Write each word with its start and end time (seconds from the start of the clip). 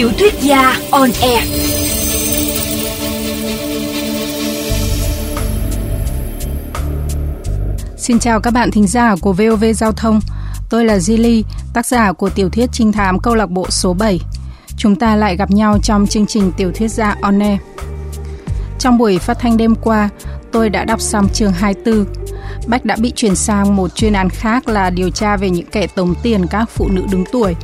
Tiểu 0.00 0.10
thuyết 0.18 0.34
gia 0.40 0.76
on 0.90 1.10
air. 1.22 1.44
Xin 7.96 8.18
chào 8.18 8.40
các 8.40 8.50
bạn 8.50 8.70
thính 8.70 8.86
giả 8.86 9.16
của 9.20 9.32
VOV 9.32 9.64
Giao 9.74 9.92
thông. 9.92 10.20
Tôi 10.70 10.84
là 10.84 10.96
Zili, 10.96 11.42
tác 11.74 11.86
giả 11.86 12.12
của 12.12 12.30
tiểu 12.30 12.50
thuyết 12.50 12.70
trinh 12.72 12.92
thám 12.92 13.18
câu 13.18 13.34
lạc 13.34 13.50
bộ 13.50 13.66
số 13.70 13.92
7. 13.92 14.20
Chúng 14.76 14.96
ta 14.96 15.16
lại 15.16 15.36
gặp 15.36 15.50
nhau 15.50 15.78
trong 15.82 16.06
chương 16.06 16.26
trình 16.26 16.52
tiểu 16.56 16.72
thuyết 16.74 16.88
gia 16.88 17.16
on 17.22 17.38
air. 17.38 17.60
Trong 18.78 18.98
buổi 18.98 19.18
phát 19.18 19.38
thanh 19.38 19.56
đêm 19.56 19.74
qua, 19.74 20.08
tôi 20.52 20.70
đã 20.70 20.84
đọc 20.84 21.00
xong 21.00 21.28
chương 21.28 21.52
24. 21.52 22.04
Bách 22.66 22.84
đã 22.84 22.96
bị 23.00 23.12
chuyển 23.16 23.36
sang 23.36 23.76
một 23.76 23.94
chuyên 23.94 24.12
án 24.12 24.28
khác 24.30 24.68
là 24.68 24.90
điều 24.90 25.10
tra 25.10 25.36
về 25.36 25.50
những 25.50 25.66
kẻ 25.66 25.86
tống 25.86 26.14
tiền 26.22 26.46
các 26.50 26.70
phụ 26.70 26.88
nữ 26.88 27.02
đứng 27.10 27.24
tuổi. 27.32 27.54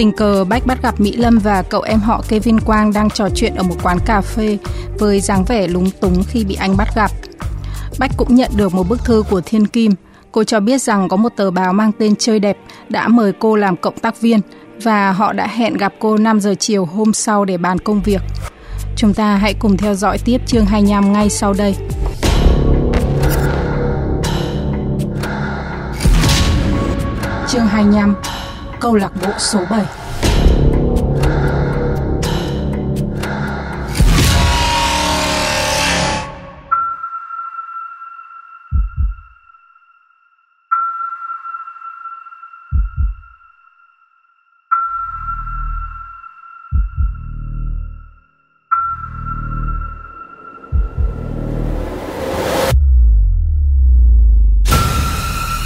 Tình 0.00 0.12
cờ 0.12 0.44
Bách 0.44 0.66
bắt 0.66 0.82
gặp, 0.82 1.00
Mỹ 1.00 1.16
Lâm 1.16 1.38
và 1.38 1.62
cậu 1.62 1.82
em 1.82 2.00
họ 2.00 2.22
Kevin 2.28 2.60
Quang 2.60 2.92
đang 2.92 3.10
trò 3.10 3.28
chuyện 3.34 3.54
ở 3.54 3.62
một 3.62 3.74
quán 3.82 3.98
cà 4.06 4.20
phê 4.20 4.58
với 4.98 5.20
dáng 5.20 5.44
vẻ 5.44 5.66
lúng 5.66 5.90
túng 5.90 6.22
khi 6.28 6.44
bị 6.44 6.54
anh 6.54 6.76
bắt 6.76 6.88
gặp. 6.96 7.10
Bách 7.98 8.10
cũng 8.16 8.34
nhận 8.34 8.50
được 8.56 8.74
một 8.74 8.88
bức 8.88 9.04
thư 9.04 9.22
của 9.30 9.40
Thiên 9.40 9.66
Kim. 9.66 9.92
Cô 10.32 10.44
cho 10.44 10.60
biết 10.60 10.82
rằng 10.82 11.08
có 11.08 11.16
một 11.16 11.32
tờ 11.36 11.50
báo 11.50 11.72
mang 11.72 11.92
tên 11.98 12.16
Chơi 12.16 12.38
Đẹp 12.38 12.56
đã 12.88 13.08
mời 13.08 13.32
cô 13.38 13.56
làm 13.56 13.76
cộng 13.76 13.98
tác 13.98 14.20
viên 14.20 14.40
và 14.82 15.12
họ 15.12 15.32
đã 15.32 15.46
hẹn 15.46 15.74
gặp 15.74 15.92
cô 15.98 16.16
5 16.16 16.40
giờ 16.40 16.54
chiều 16.58 16.84
hôm 16.84 17.12
sau 17.12 17.44
để 17.44 17.58
bàn 17.58 17.78
công 17.78 18.02
việc. 18.02 18.22
Chúng 18.96 19.14
ta 19.14 19.36
hãy 19.36 19.54
cùng 19.54 19.76
theo 19.76 19.94
dõi 19.94 20.18
tiếp 20.24 20.40
chương 20.46 20.66
25 20.66 21.12
ngay 21.12 21.30
sau 21.30 21.52
đây. 21.52 21.76
Chương 27.48 27.66
25 27.66 28.14
Câu 28.80 28.94
lạc 28.94 29.12
bộ 29.22 29.30
số 29.38 29.60
7 29.70 29.84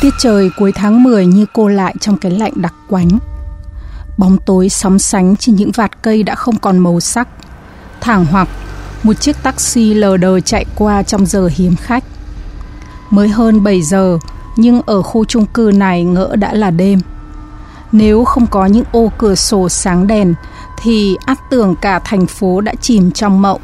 Tiết 0.05 0.15
trời 0.19 0.51
cuối 0.57 0.73
tháng 0.73 1.03
10 1.03 1.27
như 1.27 1.47
cô 1.53 1.69
lại 1.69 1.95
trong 2.01 2.17
cái 2.17 2.33
lạnh 2.33 2.53
đặc 2.57 2.75
quánh. 2.89 3.09
Bóng 4.19 4.37
tối 4.47 4.69
sóng 4.69 4.99
sánh 4.99 5.37
trên 5.37 5.57
những 5.57 5.71
vạt 5.75 6.03
cây 6.03 6.23
đã 6.23 6.35
không 6.35 6.59
còn 6.59 6.79
màu 6.79 7.01
sắc. 7.01 7.29
Thẳng 8.01 8.27
hoặc 8.31 8.49
một 9.03 9.21
chiếc 9.21 9.43
taxi 9.43 9.95
lờ 9.95 10.17
đờ 10.17 10.41
chạy 10.41 10.65
qua 10.75 11.03
trong 11.03 11.27
giờ 11.27 11.49
hiếm 11.55 11.77
khách. 11.77 12.05
Mới 13.11 13.29
hơn 13.29 13.65
7 13.65 13.83
giờ, 13.83 14.19
nhưng 14.57 14.83
ở 14.87 15.03
khu 15.03 15.25
chung 15.25 15.47
cư 15.47 15.71
này 15.75 16.05
ngỡ 16.05 16.37
đã 16.37 16.55
là 16.55 16.71
đêm. 16.71 17.01
Nếu 17.93 18.25
không 18.25 18.47
có 18.47 18.67
những 18.67 18.85
ô 18.93 19.13
cửa 19.19 19.35
sổ 19.35 19.69
sáng 19.69 20.07
đèn, 20.07 20.35
thì 20.83 21.17
át 21.27 21.39
tưởng 21.51 21.75
cả 21.81 21.99
thành 21.99 22.27
phố 22.27 22.61
đã 22.61 22.73
chìm 22.81 23.11
trong 23.11 23.43
mộng. 23.43 23.61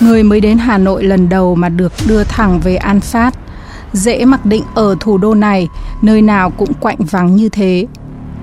Người 0.00 0.22
mới 0.22 0.40
đến 0.40 0.58
Hà 0.58 0.78
Nội 0.78 1.04
lần 1.04 1.28
đầu 1.28 1.54
mà 1.54 1.68
được 1.68 1.92
đưa 2.06 2.24
thẳng 2.24 2.60
về 2.60 2.76
An 2.76 3.00
Phát 3.00 3.34
dễ 3.96 4.24
mặc 4.24 4.46
định 4.46 4.62
ở 4.74 4.96
thủ 5.00 5.18
đô 5.18 5.34
này, 5.34 5.68
nơi 6.02 6.22
nào 6.22 6.50
cũng 6.50 6.74
quạnh 6.80 6.98
vắng 6.98 7.36
như 7.36 7.48
thế. 7.48 7.86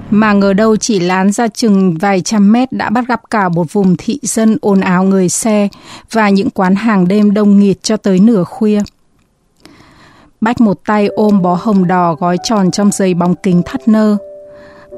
Mà 0.10 0.34
ngờ 0.34 0.54
đâu 0.54 0.76
chỉ 0.76 1.00
lán 1.00 1.32
ra 1.32 1.48
chừng 1.48 1.98
vài 1.98 2.22
trăm 2.22 2.52
mét 2.52 2.72
đã 2.72 2.90
bắt 2.90 3.06
gặp 3.08 3.22
cả 3.30 3.50
một 3.50 3.74
vùng 3.74 3.96
thị 3.98 4.20
dân 4.22 4.58
ồn 4.62 4.82
ào 4.82 5.04
người 5.04 5.30
xe 5.30 5.68
và 6.12 6.30
những 6.30 6.50
quán 6.50 6.76
hàng 6.76 7.08
đêm 7.08 7.34
đông 7.34 7.60
nghịt 7.60 7.84
cho 7.84 7.98
tới 7.98 8.20
nửa 8.20 8.44
khuya. 8.44 8.82
Bách 10.42 10.62
một 10.62 10.80
tay 10.86 11.08
ôm 11.08 11.42
bó 11.42 11.58
hồng 11.62 11.88
đỏ 11.88 12.16
gói 12.20 12.38
tròn 12.44 12.72
trong 12.72 12.92
giấy 12.92 13.14
bóng 13.14 13.36
kính 13.36 13.62
thắt 13.66 13.88
nơ. 13.88 14.18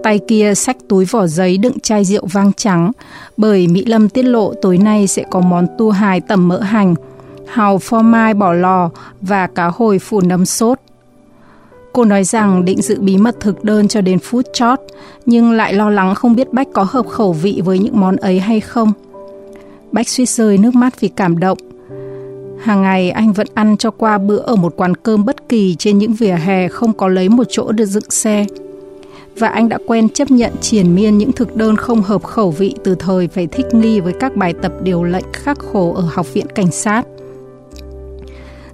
Tay 0.04 0.20
kia 0.28 0.54
xách 0.56 0.78
túi 0.90 1.06
vỏ 1.06 1.28
giấy 1.28 1.58
đựng 1.58 1.80
chai 1.80 2.06
rượu 2.06 2.26
vang 2.26 2.52
trắng, 2.54 2.92
bởi 3.38 3.68
Mỹ 3.68 3.86
Lâm 3.86 4.10
tiết 4.10 4.24
lộ 4.24 4.54
tối 4.62 4.78
nay 4.78 5.08
sẽ 5.08 5.24
có 5.32 5.40
món 5.40 5.68
tu 5.78 5.92
hài 5.92 6.22
tẩm 6.22 6.48
mỡ 6.48 6.60
hành, 6.60 6.96
hàu 7.48 7.78
pho 7.78 8.02
mai 8.02 8.34
bỏ 8.34 8.54
lò 8.54 8.90
và 9.22 9.48
cá 9.48 9.68
hồi 9.68 10.00
phủ 10.00 10.22
nấm 10.22 10.46
sốt. 10.46 10.80
Cô 11.94 12.06
nói 12.06 12.24
rằng 12.24 12.66
định 12.66 12.82
giữ 12.82 13.00
bí 13.02 13.18
mật 13.18 13.36
thực 13.40 13.64
đơn 13.64 13.88
cho 13.88 14.02
đến 14.02 14.20
phút 14.20 14.46
chót, 14.54 14.80
nhưng 15.26 15.52
lại 15.52 15.74
lo 15.74 15.90
lắng 15.90 16.16
không 16.16 16.36
biết 16.36 16.54
Bách 16.54 16.68
có 16.74 16.84
hợp 16.84 17.08
khẩu 17.08 17.34
vị 17.34 17.62
với 17.66 17.80
những 17.80 18.00
món 18.00 18.16
ấy 18.16 18.40
hay 18.40 18.60
không. 18.60 18.92
Bách 19.92 20.10
suýt 20.10 20.30
rơi 20.30 20.58
nước 20.58 20.76
mắt 20.76 21.00
vì 21.00 21.08
cảm 21.08 21.40
động. 21.40 21.58
Hàng 22.60 22.82
ngày 22.82 23.12
anh 23.12 23.34
vẫn 23.34 23.48
ăn 23.54 23.78
cho 23.78 23.92
qua 23.92 24.18
bữa 24.18 24.38
ở 24.38 24.56
một 24.56 24.74
quán 24.78 24.96
cơm 24.96 25.26
bất 25.26 25.50
kỳ 25.50 25.76
trên 25.76 25.98
những 25.98 26.14
vỉa 26.14 26.36
hè 26.46 26.68
không 26.68 26.94
có 26.94 27.08
lấy 27.08 27.30
một 27.30 27.48
chỗ 27.50 27.72
được 27.72 27.86
dựng 27.86 28.10
xe. 28.10 28.46
Và 29.40 29.48
anh 29.48 29.70
đã 29.70 29.78
quen 29.88 30.10
chấp 30.10 30.32
nhận 30.32 30.52
triển 30.62 30.96
miên 30.96 31.18
những 31.18 31.32
thực 31.32 31.56
đơn 31.56 31.76
không 31.76 32.02
hợp 32.02 32.24
khẩu 32.24 32.52
vị 32.52 32.76
từ 32.84 32.96
thời 32.96 33.28
phải 33.28 33.48
thích 33.48 33.66
nghi 33.72 34.00
với 34.00 34.14
các 34.20 34.36
bài 34.36 34.54
tập 34.62 34.72
điều 34.84 35.04
lệnh 35.04 35.26
khắc 35.34 35.60
khổ 35.60 35.94
ở 35.94 36.08
học 36.12 36.34
viện 36.34 36.46
cảnh 36.56 36.72
sát. 36.72 37.04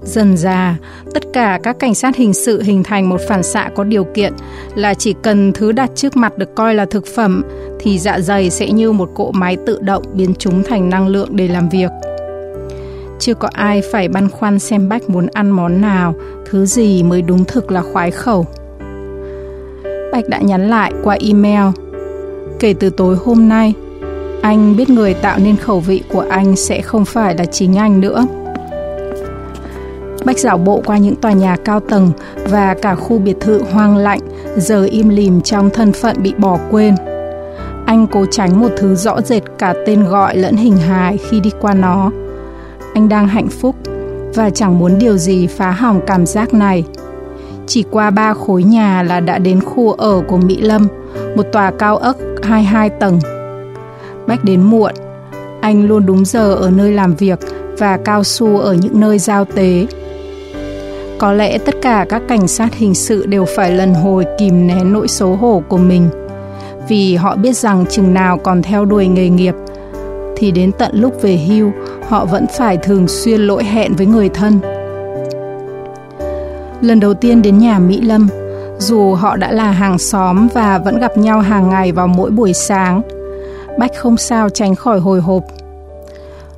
Dần 0.03 0.38
già, 0.38 0.78
tất 1.13 1.23
cả 1.34 1.59
các 1.63 1.79
cảnh 1.79 1.95
sát 1.95 2.16
hình 2.16 2.34
sự 2.34 2.62
hình 2.62 2.84
thành 2.84 3.09
một 3.09 3.22
phản 3.28 3.44
xạ 3.44 3.69
có 3.75 3.84
điều 3.84 4.03
kiện 4.03 4.34
là 4.75 4.94
chỉ 4.94 5.13
cần 5.23 5.53
thứ 5.53 5.72
đặt 5.72 5.91
trước 5.95 6.17
mặt 6.17 6.38
được 6.38 6.56
coi 6.56 6.75
là 6.75 6.85
thực 6.85 7.06
phẩm 7.06 7.44
thì 7.79 8.00
dạ 8.00 8.19
dày 8.19 8.50
sẽ 8.50 8.72
như 8.72 8.91
một 8.91 9.09
cỗ 9.16 9.31
máy 9.31 9.57
tự 9.66 9.79
động 9.81 10.03
biến 10.13 10.34
chúng 10.40 10.63
thành 10.63 10.90
năng 10.90 11.07
lượng 11.07 11.35
để 11.35 11.47
làm 11.47 11.69
việc. 11.69 11.91
Chưa 13.19 13.34
có 13.34 13.50
ai 13.53 13.81
phải 13.91 14.07
băn 14.07 14.29
khoăn 14.29 14.59
xem 14.59 14.90
Bách 14.90 15.09
muốn 15.09 15.28
ăn 15.34 15.50
món 15.51 15.81
nào, 15.81 16.16
thứ 16.50 16.66
gì 16.66 17.03
mới 17.03 17.22
đúng 17.22 17.45
thực 17.45 17.72
là 17.72 17.81
khoái 17.81 18.11
khẩu. 18.11 18.45
bạch 20.11 20.29
đã 20.29 20.38
nhắn 20.38 20.69
lại 20.69 20.94
qua 21.03 21.17
email. 21.19 21.73
Kể 22.59 22.73
từ 22.79 22.90
tối 22.90 23.16
hôm 23.25 23.50
nay, 23.50 23.73
anh 24.41 24.75
biết 24.78 24.90
người 24.90 25.13
tạo 25.13 25.40
nên 25.44 25.57
khẩu 25.57 25.79
vị 25.79 26.03
của 26.09 26.25
anh 26.29 26.56
sẽ 26.56 26.81
không 26.81 27.06
phải 27.06 27.35
là 27.38 27.45
chính 27.45 27.78
anh 27.78 28.01
nữa. 28.01 28.25
Bách 30.26 30.40
dạo 30.40 30.58
bộ 30.58 30.82
qua 30.86 30.98
những 30.98 31.16
tòa 31.16 31.32
nhà 31.32 31.58
cao 31.66 31.80
tầng 31.80 32.12
và 32.50 32.76
cả 32.82 32.96
khu 32.96 33.20
biệt 33.20 33.40
thự 33.40 33.62
hoang 33.72 33.98
lạnh 33.98 34.20
giờ 34.58 34.84
im 34.84 35.09
lìm 35.09 35.42
trong 35.42 35.70
thân 35.70 35.94
phận 35.94 36.24
bị 36.24 36.34
bỏ 36.38 36.59
quên. 36.72 36.96
Anh 37.86 38.08
cố 38.12 38.26
tránh 38.32 38.59
một 38.59 38.70
thứ 38.78 38.96
rõ 38.96 39.22
rệt 39.22 39.44
cả 39.58 39.74
tên 39.86 40.04
gọi 40.04 40.38
lẫn 40.38 40.56
hình 40.56 40.78
hài 40.78 41.18
khi 41.18 41.40
đi 41.40 41.52
qua 41.62 41.74
nó. 41.74 42.12
Anh 42.94 43.09
đang 43.09 43.28
hạnh 43.28 43.48
phúc 43.48 43.76
và 44.36 44.50
chẳng 44.50 44.80
muốn 44.80 45.00
điều 45.00 45.18
gì 45.18 45.48
phá 45.48 45.72
hỏng 45.72 46.02
cảm 46.08 46.26
giác 46.26 46.53
này. 46.53 46.84
Chỉ 47.68 47.84
qua 47.92 48.09
ba 48.09 48.34
khối 48.34 48.64
nhà 48.64 49.03
là 49.03 49.20
đã 49.20 49.38
đến 49.38 49.62
khu 49.62 49.92
ở 49.92 50.22
của 50.28 50.38
Mỹ 50.38 50.62
Lâm, 50.62 50.88
một 51.36 51.44
tòa 51.52 51.72
cao 51.72 51.98
ốc 51.98 52.16
22 52.44 52.90
tầng. 52.90 53.20
Bách 54.28 54.44
đến 54.44 54.62
muộn, 54.62 54.94
anh 55.62 55.88
luôn 55.88 56.06
đúng 56.06 56.26
giờ 56.26 56.56
ở 56.56 56.70
nơi 56.70 56.92
làm 56.92 57.16
việc 57.16 57.40
và 57.78 57.98
cao 57.98 58.24
su 58.24 58.59
ở 58.59 58.74
những 58.74 59.00
nơi 59.00 59.20
giao 59.20 59.46
tế. 59.46 59.86
Có 61.22 61.34
lẽ 61.34 61.58
tất 61.58 61.76
cả 61.82 62.06
các 62.09 62.22
cảnh 62.28 62.48
sát 62.48 62.74
hình 62.74 62.96
sự 62.96 63.26
đều 63.26 63.46
phải 63.56 63.72
lần 63.72 63.94
hồi 63.94 64.26
kìm 64.38 64.68
nén 64.68 64.94
nỗi 64.94 65.08
xấu 65.08 65.36
hổ 65.36 65.64
của 65.68 65.78
mình 65.78 66.09
vì 66.88 67.16
họ 67.16 67.36
biết 67.36 67.58
rằng 67.58 67.86
chừng 67.90 68.14
nào 68.14 68.38
còn 68.38 68.62
theo 68.62 68.86
đuổi 68.86 69.08
nghề 69.08 69.30
nghiệp 69.30 69.56
thì 70.36 70.52
đến 70.52 70.72
tận 70.72 70.91
lúc 70.94 71.22
về 71.22 71.38
hưu 71.38 71.72
họ 72.08 72.26
vẫn 72.26 72.46
phải 72.58 72.78
thường 72.78 73.08
xuyên 73.08 73.41
lỗi 73.41 73.64
hẹn 73.64 73.94
với 73.94 74.06
người 74.06 74.29
thân. 74.29 74.59
Lần 76.82 77.00
đầu 77.00 77.14
tiên 77.14 77.41
đến 77.41 77.58
nhà 77.58 77.79
Mỹ 77.79 78.02
Lâm, 78.02 78.28
dù 78.79 79.14
họ 79.14 79.35
đã 79.35 79.52
là 79.52 79.72
hàng 79.72 79.97
xóm 79.97 80.47
và 80.53 80.78
vẫn 80.78 81.00
gặp 81.00 81.17
nhau 81.17 81.40
hàng 81.40 81.70
ngày 81.70 81.91
vào 81.91 82.08
mỗi 82.08 82.32
buổi 82.32 82.53
sáng, 82.53 83.02
Bách 83.79 83.91
không 83.97 84.17
sao 84.17 84.50
tránh 84.50 84.76
khỏi 84.76 85.00
hồi 85.00 85.22
hộp. 85.22 85.44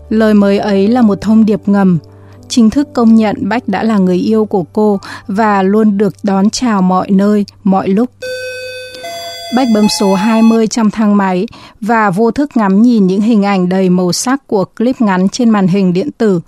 Lời 0.10 0.34
mời 0.34 0.58
ấy 0.58 0.88
là 0.88 1.02
một 1.02 1.22
thông 1.22 1.46
điệp 1.46 1.60
ngầm– 1.66 2.00
chính 2.56 2.70
thức 2.70 2.88
công 2.94 3.16
nhận 3.16 3.36
Bách 3.42 3.68
đã 3.68 3.84
là 3.84 3.98
người 3.98 4.18
yêu 4.18 4.46
của 4.46 4.64
cô 4.64 5.00
và 5.28 5.64
luôn 5.64 5.98
được 5.98 6.14
đón 6.24 6.50
chào 6.50 6.82
mọi 6.82 7.12
nơi, 7.12 7.46
mọi 7.64 7.88
lúc. 7.88 8.10
Bách 9.56 9.68
bấm 9.74 9.88
số 10.00 10.16
20 10.16 10.68
trong 10.68 10.92
thang 10.92 11.18
máy 11.18 11.48
và 11.82 12.10
vô 12.10 12.32
thức 12.32 12.58
ngắm 12.58 12.82
nhìn 12.82 13.08
những 13.08 13.22
hình 13.22 13.46
ảnh 13.46 13.70
đầy 13.70 13.90
màu 13.90 14.12
sắc 14.12 14.48
của 14.48 14.66
clip 14.66 15.02
ngắn 15.02 15.30
trên 15.30 15.50
màn 15.50 15.68
hình 15.68 15.94
điện 15.94 16.10
tử, 16.18 16.42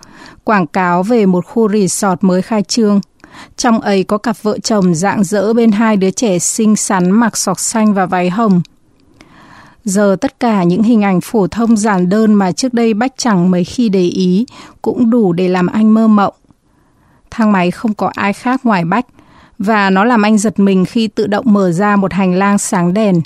quảng 0.44 0.68
cáo 0.68 1.04
về 1.04 1.26
một 1.26 1.46
khu 1.46 1.70
resort 1.70 2.18
mới 2.22 2.42
khai 2.42 2.64
trương. 2.64 3.02
Trong 3.58 3.82
ấy 3.82 4.04
có 4.04 4.18
cặp 4.18 4.36
vợ 4.42 4.60
chồng 4.60 4.96
dạng 4.96 5.24
dỡ 5.24 5.54
bên 5.54 5.72
hai 5.72 5.98
đứa 5.98 6.12
trẻ 6.12 6.40
xinh 6.40 6.76
xắn 6.76 7.12
mặc 7.12 7.38
sọc 7.38 7.60
xanh 7.60 7.94
và 7.94 8.06
váy 8.06 8.30
hồng– 8.30 8.62
Giờ 9.86 10.16
tất 10.22 10.40
cả 10.40 10.64
những 10.64 10.84
hình 10.84 11.02
ảnh 11.02 11.22
phổ 11.22 11.48
thông 11.48 11.78
giản 11.78 12.10
đơn 12.10 12.34
mà 12.34 12.52
trước 12.52 12.74
đây 12.74 12.94
Bách 12.94 13.14
chẳng 13.18 13.52
mấy 13.52 13.64
khi 13.64 13.90
để 13.90 14.04
ý 14.04 14.46
cũng 14.82 15.10
đủ 15.10 15.34
để 15.34 15.48
làm 15.48 15.68
anh 15.68 15.94
mơ 15.94 16.08
mộng. 16.08 16.34
Thang 17.32 17.52
máy 17.52 17.72
không 17.72 17.94
có 17.94 18.12
ai 18.16 18.34
khác 18.34 18.66
ngoài 18.66 18.86
Bách 18.86 19.06
và 19.60 19.90
nó 19.90 20.04
làm 20.04 20.22
anh 20.22 20.38
giật 20.38 20.60
mình 20.60 20.86
khi 20.86 21.08
tự 21.08 21.28
động 21.28 21.46
mở 21.48 21.72
ra 21.72 21.96
một 21.96 22.14
hành 22.14 22.34
lang 22.34 22.58
sáng 22.58 22.94
đèn. 22.94 23.22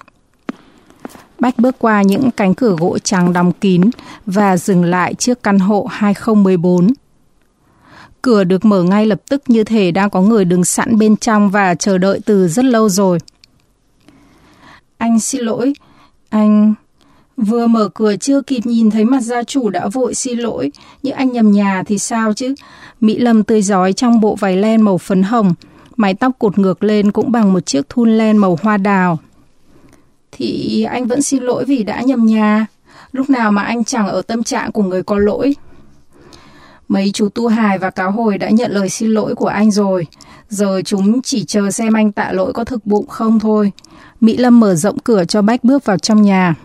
Bách 1.40 1.60
bước 1.60 1.76
qua 1.80 2.02
những 2.02 2.32
cánh 2.32 2.54
cửa 2.54 2.76
gỗ 2.80 2.98
trắng 3.00 3.34
đóng 3.34 3.52
kín 3.52 3.82
và 4.26 4.58
dừng 4.58 4.84
lại 4.84 5.14
trước 5.14 5.44
căn 5.44 5.60
hộ 5.60 5.88
2014. 5.92 6.88
Cửa 8.22 8.44
được 8.44 8.66
mở 8.66 8.84
ngay 8.84 9.06
lập 9.06 9.22
tức 9.30 9.44
như 9.48 9.64
thể 9.64 9.92
đang 9.92 10.10
có 10.10 10.22
người 10.22 10.46
đứng 10.46 10.66
sẵn 10.66 10.98
bên 10.98 11.16
trong 11.16 11.50
và 11.50 11.76
chờ 11.76 11.98
đợi 11.98 12.20
từ 12.26 12.48
rất 12.48 12.66
lâu 12.66 12.90
rồi. 12.90 13.20
Anh 14.98 15.20
xin 15.20 15.42
lỗi, 15.42 15.74
anh... 16.30 16.74
Vừa 17.48 17.68
mở 17.68 17.90
cửa 17.94 18.16
chưa 18.16 18.42
kịp 18.42 18.66
nhìn 18.66 18.92
thấy 18.92 19.06
mặt 19.06 19.22
gia 19.22 19.44
chủ 19.44 19.70
đã 19.70 19.88
vội 19.88 20.16
xin 20.16 20.40
lỗi, 20.40 20.72
nhưng 21.04 21.14
anh 21.14 21.32
nhầm 21.32 21.52
nhà 21.52 21.84
thì 21.86 21.98
sao 21.98 22.34
chứ? 22.34 22.56
Mỹ 23.02 23.18
Lâm 23.18 23.44
tươi 23.44 23.62
giói 23.62 23.94
trong 23.94 24.20
bộ 24.20 24.36
váy 24.36 24.56
len 24.56 24.82
màu 24.82 24.98
phấn 24.98 25.24
hồng, 25.24 25.54
mái 25.96 26.14
tóc 26.14 26.32
cột 26.40 26.60
ngược 26.60 26.84
lên 26.84 27.12
cũng 27.12 27.32
bằng 27.32 27.54
một 27.54 27.66
chiếc 27.66 27.90
thun 27.90 28.18
len 28.18 28.38
màu 28.38 28.58
hoa 28.62 28.78
đào. 28.78 29.18
Thì 30.32 30.84
anh 30.84 31.08
vẫn 31.08 31.22
xin 31.22 31.44
lỗi 31.44 31.66
vì 31.66 31.84
đã 31.84 32.02
nhầm 32.02 32.26
nhà, 32.26 32.66
lúc 33.12 33.30
nào 33.30 33.52
mà 33.52 33.62
anh 33.62 33.84
chẳng 33.84 34.08
ở 34.08 34.22
tâm 34.22 34.44
trạng 34.44 34.72
của 34.72 34.84
người 34.84 35.04
có 35.04 35.18
lỗi. 35.20 35.56
Mấy 36.88 37.12
chú 37.14 37.30
Tu 37.30 37.48
Hài 37.48 37.78
và 37.78 37.90
Cáo 37.90 38.12
Hồi 38.12 38.38
đã 38.38 38.50
nhận 38.50 38.72
lời 38.72 38.90
xin 38.90 39.10
lỗi 39.10 39.36
của 39.36 39.48
anh 39.48 39.72
rồi, 39.72 40.08
giờ 40.50 40.82
chúng 40.86 41.22
chỉ 41.22 41.46
chờ 41.46 41.72
xem 41.72 41.94
anh 41.94 42.12
tạ 42.12 42.32
lỗi 42.32 42.54
có 42.54 42.64
thực 42.64 42.86
bụng 42.86 43.08
không 43.08 43.40
thôi. 43.40 43.72
Mỹ 44.22 44.38
Lâm 44.38 44.60
mở 44.60 44.76
rộng 44.76 45.00
cửa 45.00 45.26
cho 45.26 45.42
Bách 45.42 45.64
bước 45.64 45.86
vào 45.86 45.98
trong 45.98 46.22
nhà. 46.22 46.56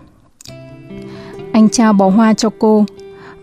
Anh 1.52 1.68
trao 1.68 1.92
bó 1.92 2.08
hoa 2.08 2.34
cho 2.34 2.50
cô, 2.58 2.84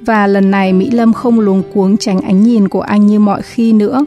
và 0.01 0.27
lần 0.27 0.51
này 0.51 0.73
Mỹ 0.73 0.91
Lâm 0.91 1.13
không 1.13 1.39
luống 1.39 1.63
cuống 1.73 1.97
tránh 1.97 2.21
ánh 2.21 2.43
nhìn 2.43 2.67
của 2.67 2.81
anh 2.81 3.07
như 3.07 3.19
mọi 3.19 3.41
khi 3.41 3.73
nữa. 3.73 4.05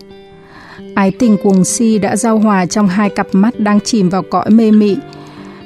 Ái 0.94 1.10
tình 1.10 1.36
cuồng 1.42 1.64
si 1.64 1.98
đã 1.98 2.16
giao 2.16 2.38
hòa 2.38 2.66
trong 2.66 2.88
hai 2.88 3.10
cặp 3.10 3.26
mắt 3.32 3.60
đang 3.60 3.81
chìm 3.81 4.08
vào 4.08 4.22
cõi 4.22 4.50
mê 4.50 4.70
mị. 4.70 4.96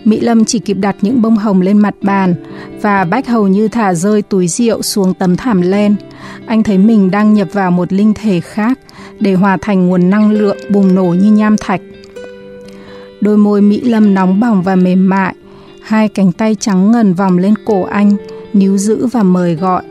Mỹ 0.04 0.20
Lâm 0.20 0.44
chỉ 0.44 0.58
kịp 0.58 0.76
đặt 0.80 0.96
những 1.00 1.22
bông 1.22 1.36
hồng 1.36 1.60
lên 1.60 1.78
mặt 1.78 1.94
bàn 2.02 2.34
và 2.82 3.04
Bách 3.04 3.26
hầu 3.26 3.48
như 3.48 3.68
thả 3.68 3.94
rơi 3.94 4.22
túi 4.22 4.48
rượu 4.48 4.82
xuống 4.82 5.14
tấm 5.14 5.36
thảm 5.36 5.60
len. 5.60 5.96
Anh 6.46 6.62
thấy 6.62 6.78
mình 6.78 7.10
đang 7.10 7.34
nhập 7.34 7.48
vào 7.52 7.70
một 7.70 7.92
linh 7.92 8.14
thể 8.14 8.40
khác 8.40 8.78
để 9.20 9.34
hòa 9.34 9.56
thành 9.60 9.88
nguồn 9.88 10.10
năng 10.10 10.32
lượng 10.32 10.56
bùng 10.70 10.94
nổ 10.94 11.04
như 11.04 11.32
nham 11.32 11.56
thạch. 11.56 11.80
Đôi 13.20 13.36
môi 13.36 13.62
Mỹ 13.62 13.80
Lâm 13.80 14.14
nóng 14.14 14.40
bỏng 14.40 14.62
và 14.62 14.76
mềm 14.76 15.08
mại, 15.08 15.34
hai 15.82 16.08
cánh 16.08 16.32
tay 16.32 16.54
trắng 16.54 16.92
ngần 16.92 17.14
vòng 17.14 17.38
lên 17.38 17.54
cổ 17.64 17.82
anh, 17.82 18.16
níu 18.52 18.78
giữ 18.78 19.06
và 19.06 19.22
mời 19.22 19.54
gọi. 19.54 19.82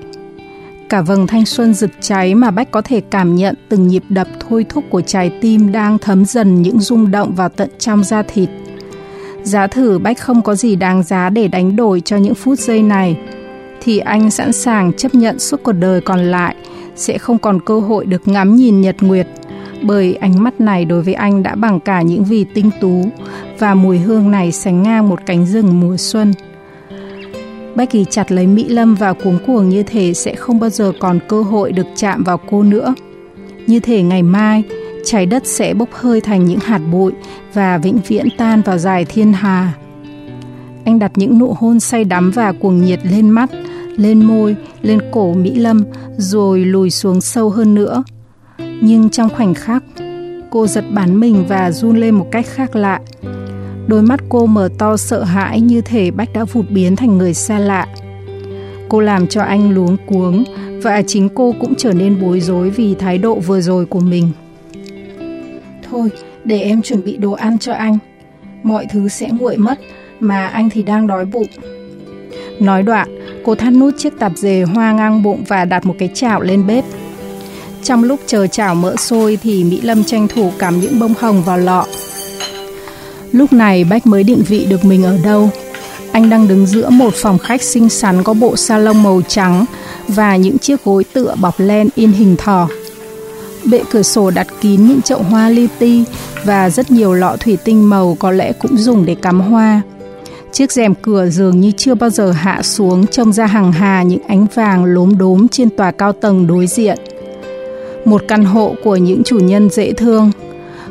Cả 0.89 1.01
vầng 1.01 1.27
thanh 1.27 1.45
xuân 1.45 1.73
rực 1.73 1.89
cháy 2.01 2.35
mà 2.35 2.51
Bách 2.51 2.71
có 2.71 2.81
thể 2.81 3.01
cảm 3.01 3.35
nhận 3.35 3.55
từng 3.69 3.87
nhịp 3.87 4.03
đập 4.09 4.27
thôi 4.49 4.65
thúc 4.69 4.83
của 4.89 5.01
trái 5.01 5.31
tim 5.41 5.71
đang 5.71 5.97
thấm 5.97 6.25
dần 6.25 6.61
những 6.61 6.79
rung 6.79 7.11
động 7.11 7.35
vào 7.35 7.49
tận 7.49 7.69
trong 7.79 8.03
da 8.03 8.23
thịt. 8.23 8.49
Giá 9.43 9.67
thử 9.67 9.99
Bách 9.99 10.19
không 10.19 10.41
có 10.41 10.55
gì 10.55 10.75
đáng 10.75 11.03
giá 11.03 11.29
để 11.29 11.47
đánh 11.47 11.75
đổi 11.75 12.01
cho 12.01 12.17
những 12.17 12.35
phút 12.35 12.59
giây 12.59 12.81
này, 12.81 13.17
thì 13.81 13.97
anh 13.97 14.31
sẵn 14.31 14.51
sàng 14.51 14.93
chấp 14.93 15.15
nhận 15.15 15.39
suốt 15.39 15.63
cuộc 15.63 15.71
đời 15.71 16.01
còn 16.01 16.19
lại 16.19 16.55
sẽ 16.97 17.17
không 17.17 17.37
còn 17.37 17.59
cơ 17.61 17.79
hội 17.79 18.05
được 18.05 18.27
ngắm 18.27 18.55
nhìn 18.55 18.81
nhật 18.81 18.95
nguyệt 18.99 19.27
bởi 19.81 20.15
ánh 20.15 20.43
mắt 20.43 20.61
này 20.61 20.85
đối 20.85 21.01
với 21.01 21.13
anh 21.13 21.43
đã 21.43 21.55
bằng 21.55 21.79
cả 21.79 22.01
những 22.01 22.23
vì 22.23 22.43
tinh 22.43 22.69
tú 22.81 23.05
và 23.59 23.73
mùi 23.73 23.97
hương 23.97 24.31
này 24.31 24.51
sánh 24.51 24.83
ngang 24.83 25.09
một 25.09 25.19
cánh 25.25 25.45
rừng 25.45 25.79
mùa 25.79 25.97
xuân. 25.97 26.33
Bách 27.75 27.89
Kỳ 27.89 28.05
chặt 28.09 28.31
lấy 28.31 28.47
Mỹ 28.47 28.65
Lâm 28.69 28.95
và 28.95 29.13
cuống 29.13 29.39
cuồng 29.47 29.69
như 29.69 29.83
thể 29.83 30.13
sẽ 30.13 30.35
không 30.35 30.59
bao 30.59 30.69
giờ 30.69 30.91
còn 30.99 31.19
cơ 31.27 31.41
hội 31.41 31.71
được 31.71 31.87
chạm 31.95 32.23
vào 32.23 32.37
cô 32.37 32.63
nữa. 32.63 32.95
Như 33.67 33.79
thể 33.79 34.01
ngày 34.01 34.23
mai, 34.23 34.63
trái 35.05 35.25
đất 35.25 35.47
sẽ 35.47 35.73
bốc 35.73 35.89
hơi 35.93 36.21
thành 36.21 36.45
những 36.45 36.59
hạt 36.59 36.81
bụi 36.91 37.11
và 37.53 37.77
vĩnh 37.77 37.99
viễn 38.07 38.27
tan 38.37 38.61
vào 38.61 38.77
dài 38.77 39.05
thiên 39.05 39.33
hà. 39.33 39.73
Anh 40.85 40.99
đặt 40.99 41.11
những 41.15 41.39
nụ 41.39 41.55
hôn 41.59 41.79
say 41.79 42.03
đắm 42.03 42.31
và 42.31 42.51
cuồng 42.51 42.81
nhiệt 42.81 42.99
lên 43.11 43.29
mắt, 43.29 43.49
lên 43.97 44.25
môi, 44.25 44.55
lên 44.81 44.99
cổ 45.11 45.33
Mỹ 45.33 45.55
Lâm, 45.55 45.83
rồi 46.17 46.65
lùi 46.65 46.89
xuống 46.89 47.21
sâu 47.21 47.49
hơn 47.49 47.75
nữa. 47.75 48.03
Nhưng 48.81 49.09
trong 49.09 49.29
khoảnh 49.29 49.53
khắc, 49.53 49.83
cô 50.49 50.67
giật 50.67 50.85
bắn 50.93 51.19
mình 51.19 51.45
và 51.47 51.71
run 51.71 51.97
lên 51.97 52.15
một 52.15 52.27
cách 52.31 52.45
khác 52.47 52.75
lạ. 52.75 52.99
Đôi 53.87 54.01
mắt 54.01 54.19
cô 54.29 54.45
mở 54.45 54.69
to 54.77 54.97
sợ 54.97 55.23
hãi 55.23 55.61
như 55.61 55.81
thể 55.81 56.11
Bách 56.11 56.33
đã 56.33 56.43
vụt 56.43 56.65
biến 56.69 56.95
thành 56.95 57.17
người 57.17 57.33
xa 57.33 57.59
lạ. 57.59 57.87
Cô 58.89 58.99
làm 58.99 59.27
cho 59.27 59.41
anh 59.41 59.71
luống 59.71 59.97
cuống 60.05 60.43
và 60.83 61.01
chính 61.01 61.29
cô 61.29 61.55
cũng 61.59 61.75
trở 61.75 61.93
nên 61.93 62.21
bối 62.21 62.39
rối 62.39 62.69
vì 62.69 62.95
thái 62.95 63.17
độ 63.17 63.39
vừa 63.39 63.61
rồi 63.61 63.85
của 63.85 63.99
mình. 63.99 64.29
Thôi, 65.89 66.09
để 66.43 66.61
em 66.61 66.81
chuẩn 66.81 67.03
bị 67.03 67.17
đồ 67.17 67.31
ăn 67.31 67.59
cho 67.59 67.73
anh. 67.73 67.97
Mọi 68.63 68.85
thứ 68.91 69.07
sẽ 69.07 69.29
nguội 69.39 69.57
mất, 69.57 69.79
mà 70.19 70.47
anh 70.47 70.69
thì 70.69 70.83
đang 70.83 71.07
đói 71.07 71.25
bụng. 71.25 71.47
Nói 72.59 72.83
đoạn, 72.83 73.16
cô 73.47 73.55
thắt 73.55 73.73
nút 73.73 73.97
chiếc 73.97 74.19
tạp 74.19 74.31
dề 74.35 74.63
hoa 74.63 74.91
ngang 74.91 75.23
bụng 75.23 75.43
và 75.47 75.65
đặt 75.65 75.85
một 75.85 75.95
cái 75.99 76.09
chảo 76.13 76.41
lên 76.41 76.67
bếp. 76.67 76.85
Trong 77.83 78.03
lúc 78.03 78.19
chờ 78.25 78.47
chảo 78.47 78.75
mỡ 78.75 78.95
sôi 78.95 79.37
thì 79.43 79.63
Mỹ 79.63 79.81
Lâm 79.81 80.03
tranh 80.03 80.27
thủ 80.27 80.51
cắm 80.59 80.79
những 80.79 80.99
bông 80.99 81.13
hồng 81.19 81.43
vào 81.43 81.57
lọ. 81.57 81.85
Lúc 83.31 83.53
này 83.53 83.83
Bách 83.83 84.07
mới 84.07 84.23
định 84.23 84.43
vị 84.47 84.65
được 84.69 84.85
mình 84.85 85.03
ở 85.03 85.17
đâu. 85.23 85.49
Anh 86.11 86.29
đang 86.29 86.47
đứng 86.47 86.65
giữa 86.65 86.89
một 86.89 87.13
phòng 87.13 87.37
khách 87.37 87.61
xinh 87.61 87.89
xắn 87.89 88.23
có 88.23 88.33
bộ 88.33 88.55
salon 88.55 89.03
màu 89.03 89.21
trắng 89.27 89.65
và 90.07 90.35
những 90.35 90.57
chiếc 90.57 90.83
gối 90.83 91.03
tựa 91.13 91.35
bọc 91.41 91.55
len 91.57 91.89
in 91.95 92.11
hình 92.11 92.35
thỏ. 92.37 92.69
Bệ 93.65 93.81
cửa 93.91 94.03
sổ 94.03 94.31
đặt 94.31 94.47
kín 94.61 94.87
những 94.87 95.01
chậu 95.01 95.23
hoa 95.23 95.49
li 95.49 95.67
ti 95.79 96.03
và 96.43 96.69
rất 96.69 96.91
nhiều 96.91 97.13
lọ 97.13 97.35
thủy 97.39 97.57
tinh 97.63 97.89
màu 97.89 98.17
có 98.19 98.31
lẽ 98.31 98.51
cũng 98.51 98.77
dùng 98.77 99.05
để 99.05 99.15
cắm 99.15 99.41
hoa. 99.41 99.81
Chiếc 100.57 100.71
rèm 100.71 100.95
cửa 100.95 101.29
dường 101.29 101.61
như 101.61 101.71
chưa 101.71 101.95
bao 101.95 102.09
giờ 102.09 102.31
hạ 102.31 102.61
xuống 102.63 103.07
trông 103.07 103.33
ra 103.33 103.45
hàng 103.45 103.71
hà 103.71 104.03
những 104.03 104.23
ánh 104.27 104.45
vàng 104.55 104.85
lốm 104.85 105.17
đốm 105.17 105.47
trên 105.47 105.69
tòa 105.69 105.91
cao 105.91 106.13
tầng 106.13 106.47
đối 106.47 106.67
diện. 106.67 106.97
Một 108.05 108.21
căn 108.27 108.45
hộ 108.45 108.75
của 108.83 108.95
những 108.95 109.23
chủ 109.23 109.39
nhân 109.39 109.69
dễ 109.69 109.93
thương. 109.93 110.31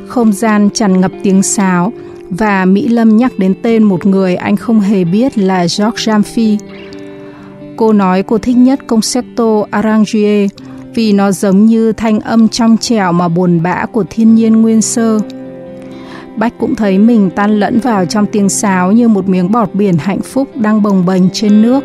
Không 0.07 0.33
gian 0.33 0.71
tràn 0.71 1.01
ngập 1.01 1.13
tiếng 1.23 1.43
sáo 1.43 1.93
và 2.31 2.65
Mỹ 2.65 2.89
Lâm 2.89 3.17
nhắc 3.17 3.33
đến 3.39 3.55
tên 3.63 3.83
một 3.83 4.07
người 4.07 4.37
anh 4.37 4.57
không 4.57 4.81
hề 4.81 5.05
biết 5.05 5.39
là 5.39 5.59
George 5.59 6.13
Jamfi. 6.13 6.57
Cô 7.77 7.93
nói 7.93 8.23
cô 8.23 8.39
thích 8.39 8.57
nhất 8.57 8.81
Concerto 8.87 9.65
Arrangier 9.71 10.51
vì 10.95 11.13
nó 11.13 11.33
giống 11.33 11.67
như 11.67 11.93
thanh 11.93 12.21
âm 12.21 12.49
trong 12.49 12.77
trẻo 12.79 13.13
mà 13.13 13.29
buồn 13.29 13.63
bã 13.63 13.87
của 13.93 14.05
thiên 14.11 14.35
nhiên 14.35 14.63
nguyên 14.63 14.83
sơ. 14.83 15.19
Bách 16.37 16.53
cũng 16.59 16.75
thấy 16.75 16.99
mình 16.99 17.31
tan 17.31 17.61
lẫn 17.61 17.79
vào 17.79 18.07
trong 18.07 18.27
tiếng 18.27 18.49
sáo 18.49 18.93
như 18.93 19.09
một 19.09 19.29
miếng 19.29 19.53
bọt 19.53 19.75
biển 19.75 19.95
hạnh 19.99 20.21
phúc 20.21 20.49
đang 20.55 20.83
bồng 20.83 21.07
bềnh 21.07 21.31
trên 21.31 21.63
nước. 21.63 21.85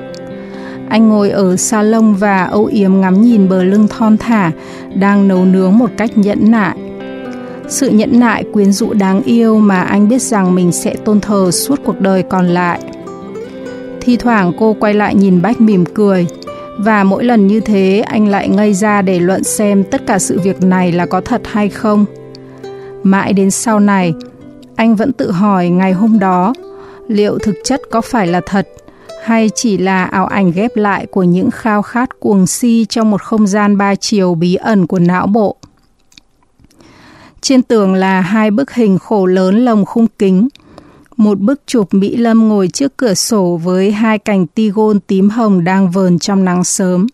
Anh 0.89 1.09
ngồi 1.09 1.29
ở 1.29 1.55
salon 1.55 2.13
và 2.13 2.43
âu 2.43 2.65
yếm 2.65 3.01
ngắm 3.01 3.21
nhìn 3.21 3.49
bờ 3.49 3.63
lưng 3.63 3.87
thon 3.87 4.17
thả 4.17 4.51
đang 4.95 5.27
nấu 5.27 5.45
nướng 5.45 5.77
một 5.77 5.89
cách 5.97 6.17
nhẫn 6.17 6.51
nại. 6.51 6.77
Sự 7.67 7.89
nhẫn 7.89 8.19
nại 8.19 8.43
quyến 8.53 8.71
rũ 8.71 8.93
đáng 8.93 9.23
yêu 9.23 9.59
mà 9.59 9.81
anh 9.81 10.09
biết 10.09 10.21
rằng 10.21 10.55
mình 10.55 10.71
sẽ 10.71 10.95
tôn 10.95 11.21
thờ 11.21 11.51
suốt 11.51 11.79
cuộc 11.85 11.99
đời 11.99 12.23
còn 12.23 12.47
lại. 12.47 12.81
Thi 14.01 14.17
thoảng 14.17 14.51
cô 14.59 14.75
quay 14.79 14.93
lại 14.93 15.15
nhìn 15.15 15.41
Bách 15.41 15.61
mỉm 15.61 15.85
cười, 15.85 16.27
và 16.77 17.03
mỗi 17.03 17.23
lần 17.23 17.47
như 17.47 17.59
thế 17.59 18.03
anh 18.07 18.27
lại 18.27 18.49
ngây 18.49 18.73
ra 18.73 19.01
để 19.01 19.19
luận 19.19 19.43
xem 19.43 19.83
tất 19.83 20.01
cả 20.07 20.19
sự 20.19 20.39
việc 20.39 20.63
này 20.63 20.91
là 20.91 21.05
có 21.05 21.21
thật 21.21 21.41
hay 21.45 21.69
không. 21.69 22.05
Mãi 23.03 23.33
đến 23.33 23.51
sau 23.51 23.79
này, 23.79 24.13
anh 24.81 24.95
vẫn 24.95 25.13
tự 25.13 25.31
hỏi 25.31 25.69
ngày 25.69 25.93
hôm 25.93 26.19
đó, 26.19 26.53
liệu 27.07 27.39
thực 27.39 27.55
chất 27.63 27.81
có 27.91 28.01
phải 28.01 28.27
là 28.27 28.41
thật, 28.45 28.67
hay 29.23 29.49
chỉ 29.55 29.77
là 29.77 30.05
ảo 30.05 30.25
ảnh 30.25 30.51
ghép 30.51 30.75
lại 30.75 31.05
của 31.05 31.23
những 31.23 31.51
khao 31.51 31.81
khát 31.81 32.19
cuồng 32.19 32.47
si 32.47 32.85
trong 32.89 33.11
một 33.11 33.21
không 33.21 33.47
gian 33.47 33.77
ba 33.77 33.95
chiều 33.95 34.35
bí 34.35 34.55
ẩn 34.55 34.87
của 34.87 34.99
não 34.99 35.27
bộ. 35.27 35.55
Trên 37.41 37.61
tường 37.61 37.93
là 37.93 38.21
hai 38.21 38.51
bức 38.51 38.71
hình 38.71 38.97
khổ 38.99 39.25
lớn 39.25 39.65
lồng 39.65 39.85
khung 39.85 40.07
kính. 40.19 40.47
Một 41.17 41.39
bức 41.39 41.61
chụp 41.65 41.93
Mỹ 41.93 42.17
Lâm 42.17 42.49
ngồi 42.49 42.67
trước 42.67 42.97
cửa 42.97 43.13
sổ 43.13 43.59
với 43.63 43.91
hai 43.91 44.19
cành 44.19 44.47
tigon 44.47 44.99
tím 44.99 45.29
hồng 45.29 45.63
đang 45.63 45.91
vờn 45.91 46.19
trong 46.19 46.45
nắng 46.45 46.63
sớm. 46.63 47.07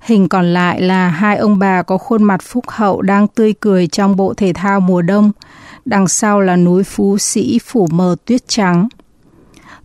Hình 0.00 0.28
còn 0.28 0.46
lại 0.46 0.80
là 0.80 1.08
hai 1.08 1.36
ông 1.36 1.58
bà 1.58 1.82
có 1.82 1.98
khuôn 1.98 2.22
mặt 2.22 2.40
phúc 2.42 2.64
hậu 2.68 3.02
đang 3.02 3.28
tươi 3.28 3.54
cười 3.60 3.86
trong 3.86 4.16
bộ 4.16 4.34
thể 4.34 4.52
thao 4.52 4.80
mùa 4.80 5.02
đông. 5.02 5.32
Đằng 5.88 6.08
sau 6.08 6.40
là 6.40 6.56
núi 6.56 6.84
Phú 6.84 7.18
Sĩ 7.18 7.58
phủ 7.64 7.86
mờ 7.90 8.16
tuyết 8.24 8.48
trắng. 8.48 8.88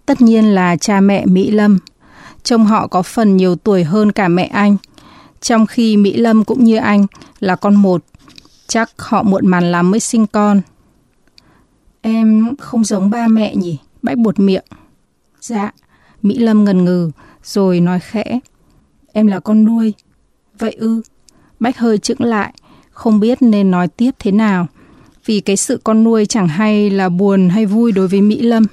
Tất 0.05 0.21
nhiên 0.21 0.45
là 0.45 0.75
cha 0.75 1.01
mẹ 1.01 1.25
Mỹ 1.25 1.51
Lâm. 1.51 1.79
Trông 2.43 2.65
họ 2.65 2.87
có 2.87 3.01
phần 3.01 3.37
nhiều 3.37 3.55
tuổi 3.55 3.83
hơn 3.83 4.11
cả 4.11 4.27
mẹ 4.27 4.43
anh. 4.43 4.77
Trong 5.41 5.65
khi 5.65 5.97
Mỹ 5.97 6.17
Lâm 6.17 6.43
cũng 6.43 6.63
như 6.63 6.77
anh 6.77 7.05
là 7.39 7.55
con 7.55 7.75
một 7.75 8.03
Chắc 8.67 8.91
họ 8.97 9.23
muộn 9.23 9.47
màn 9.47 9.71
lắm 9.71 9.91
mới 9.91 9.99
sinh 9.99 10.27
con. 10.27 10.61
Em 12.01 12.55
không 12.59 12.83
giống 12.83 13.09
ba 13.09 13.27
mẹ 13.27 13.55
nhỉ? 13.55 13.77
Bách 14.01 14.17
buột 14.17 14.39
miệng. 14.39 14.65
Dạ, 15.41 15.71
Mỹ 16.21 16.37
Lâm 16.37 16.63
ngần 16.63 16.85
ngừ, 16.85 17.11
rồi 17.43 17.79
nói 17.79 17.99
khẽ. 17.99 18.39
Em 19.13 19.27
là 19.27 19.39
con 19.39 19.65
nuôi. 19.65 19.93
Vậy 20.59 20.71
ư? 20.71 21.01
Bách 21.59 21.77
hơi 21.77 21.97
chững 21.97 22.21
lại, 22.21 22.53
không 22.91 23.19
biết 23.19 23.41
nên 23.41 23.71
nói 23.71 23.87
tiếp 23.87 24.11
thế 24.19 24.31
nào. 24.31 24.67
Vì 25.25 25.39
cái 25.39 25.57
sự 25.57 25.79
con 25.83 26.03
nuôi 26.03 26.25
chẳng 26.25 26.47
hay 26.47 26.89
là 26.89 27.09
buồn 27.09 27.49
hay 27.49 27.65
vui 27.65 27.91
đối 27.91 28.07
với 28.07 28.21
Mỹ 28.21 28.41
Lâm. 28.41 28.65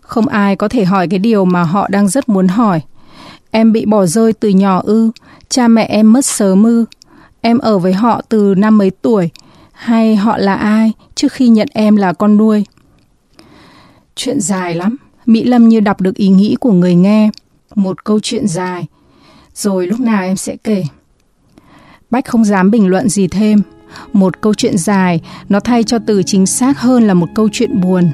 Không 0.00 0.28
ai 0.28 0.56
có 0.56 0.68
thể 0.68 0.84
hỏi 0.84 1.08
cái 1.08 1.18
điều 1.18 1.44
mà 1.44 1.62
họ 1.62 1.88
đang 1.88 2.08
rất 2.08 2.28
muốn 2.28 2.48
hỏi. 2.48 2.80
Em 3.50 3.72
bị 3.72 3.86
bỏ 3.86 4.06
rơi 4.06 4.32
từ 4.32 4.48
nhỏ 4.48 4.80
ư? 4.84 5.10
Cha 5.48 5.68
mẹ 5.68 5.84
em 5.84 6.12
mất 6.12 6.24
sớm 6.24 6.64
ư? 6.64 6.84
Em 7.40 7.58
ở 7.58 7.78
với 7.78 7.92
họ 7.92 8.22
từ 8.28 8.54
năm 8.54 8.78
mấy 8.78 8.90
tuổi? 8.90 9.30
Hay 9.72 10.16
họ 10.16 10.38
là 10.38 10.54
ai 10.54 10.92
trước 11.14 11.32
khi 11.32 11.48
nhận 11.48 11.68
em 11.72 11.96
là 11.96 12.12
con 12.12 12.36
nuôi? 12.36 12.64
Chuyện 14.16 14.40
dài 14.40 14.74
lắm. 14.74 14.96
Mỹ 15.26 15.44
Lâm 15.44 15.68
như 15.68 15.80
đọc 15.80 16.00
được 16.00 16.14
ý 16.14 16.28
nghĩ 16.28 16.56
của 16.60 16.72
người 16.72 16.94
nghe. 16.94 17.30
Một 17.74 18.04
câu 18.04 18.20
chuyện 18.22 18.48
dài. 18.48 18.86
Rồi 19.54 19.86
lúc 19.86 20.00
nào 20.00 20.22
em 20.22 20.36
sẽ 20.36 20.56
kể. 20.56 20.84
Bách 22.10 22.24
không 22.24 22.44
dám 22.44 22.70
bình 22.70 22.86
luận 22.86 23.08
gì 23.08 23.28
thêm. 23.28 23.62
Một 24.12 24.40
câu 24.40 24.54
chuyện 24.54 24.78
dài, 24.78 25.20
nó 25.48 25.60
thay 25.60 25.84
cho 25.84 25.98
từ 25.98 26.22
chính 26.22 26.46
xác 26.46 26.80
hơn 26.80 27.06
là 27.06 27.14
một 27.14 27.28
câu 27.34 27.48
chuyện 27.52 27.80
buồn. 27.80 28.10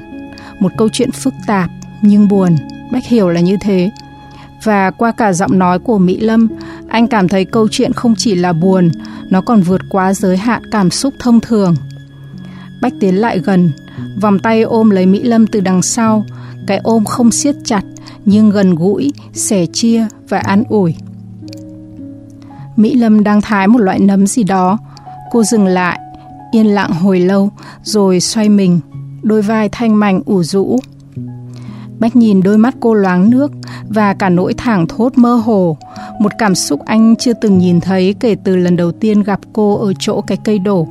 Một 0.59 0.71
câu 0.77 0.89
chuyện 0.89 1.11
phức 1.11 1.33
tạp, 1.47 1.69
nhưng 2.01 2.27
buồn. 2.27 2.55
Bách 2.91 3.07
hiểu 3.07 3.29
là 3.29 3.41
như 3.41 3.57
thế. 3.61 3.91
Và 4.63 4.91
qua 4.91 5.11
cả 5.11 5.33
giọng 5.33 5.59
nói 5.59 5.79
của 5.79 5.97
Mỹ 5.97 6.19
Lâm, 6.19 6.47
anh 6.87 7.07
cảm 7.07 7.27
thấy 7.27 7.45
câu 7.45 7.67
chuyện 7.71 7.93
không 7.93 8.15
chỉ 8.17 8.35
là 8.35 8.53
buồn, 8.53 8.91
nó 9.29 9.41
còn 9.41 9.61
vượt 9.61 9.81
quá 9.89 10.13
giới 10.13 10.37
hạn 10.37 10.61
cảm 10.71 10.91
xúc 10.91 11.13
thông 11.19 11.39
thường. 11.39 11.75
Bách 12.81 12.93
tiến 12.99 13.15
lại 13.15 13.39
gần, 13.39 13.71
vòng 14.21 14.39
tay 14.39 14.61
ôm 14.61 14.89
lấy 14.89 15.05
Mỹ 15.05 15.23
Lâm 15.23 15.47
từ 15.47 15.59
đằng 15.59 15.81
sau, 15.81 16.25
cái 16.67 16.77
ôm 16.77 17.05
không 17.05 17.31
siết 17.31 17.55
chặt 17.63 17.83
nhưng 18.25 18.49
gần 18.49 18.75
gũi, 18.75 19.13
sẻ 19.33 19.65
chia 19.73 20.07
và 20.29 20.39
an 20.39 20.63
ủi. 20.69 20.95
Mỹ 22.75 22.95
Lâm 22.95 23.23
đang 23.23 23.41
thái 23.41 23.67
một 23.67 23.79
loại 23.79 23.99
nấm 23.99 24.27
gì 24.27 24.43
đó. 24.43 24.77
Cô 25.31 25.43
dừng 25.43 25.65
lại, 25.65 25.99
yên 26.51 26.67
lặng 26.67 26.91
hồi 26.91 27.19
lâu, 27.19 27.49
rồi 27.83 28.19
xoay 28.19 28.49
mình, 28.49 28.79
đôi 29.21 29.41
vai 29.41 29.69
thanh 29.71 29.99
mảnh 29.99 30.21
ủ 30.25 30.43
rũ. 30.43 30.79
Bách 31.99 32.15
nhìn 32.15 32.41
đôi 32.41 32.57
mắt 32.57 32.75
cô 32.79 32.93
loáng 32.93 33.29
nước 33.29 33.51
và 33.89 34.13
cả 34.13 34.29
nỗi 34.29 34.53
thảng 34.53 34.87
thốt 34.87 35.17
mơ 35.17 35.35
hồ, 35.35 35.77
một 36.19 36.31
cảm 36.37 36.55
xúc 36.55 36.85
anh 36.85 37.15
chưa 37.15 37.33
từng 37.33 37.57
nhìn 37.57 37.79
thấy 37.79 38.15
kể 38.19 38.35
từ 38.43 38.55
lần 38.55 38.75
đầu 38.75 38.91
tiên 38.91 39.23
gặp 39.23 39.39
cô 39.53 39.77
ở 39.77 39.93
chỗ 39.99 40.21
cái 40.21 40.37
cây 40.43 40.59
đổ. 40.59 40.87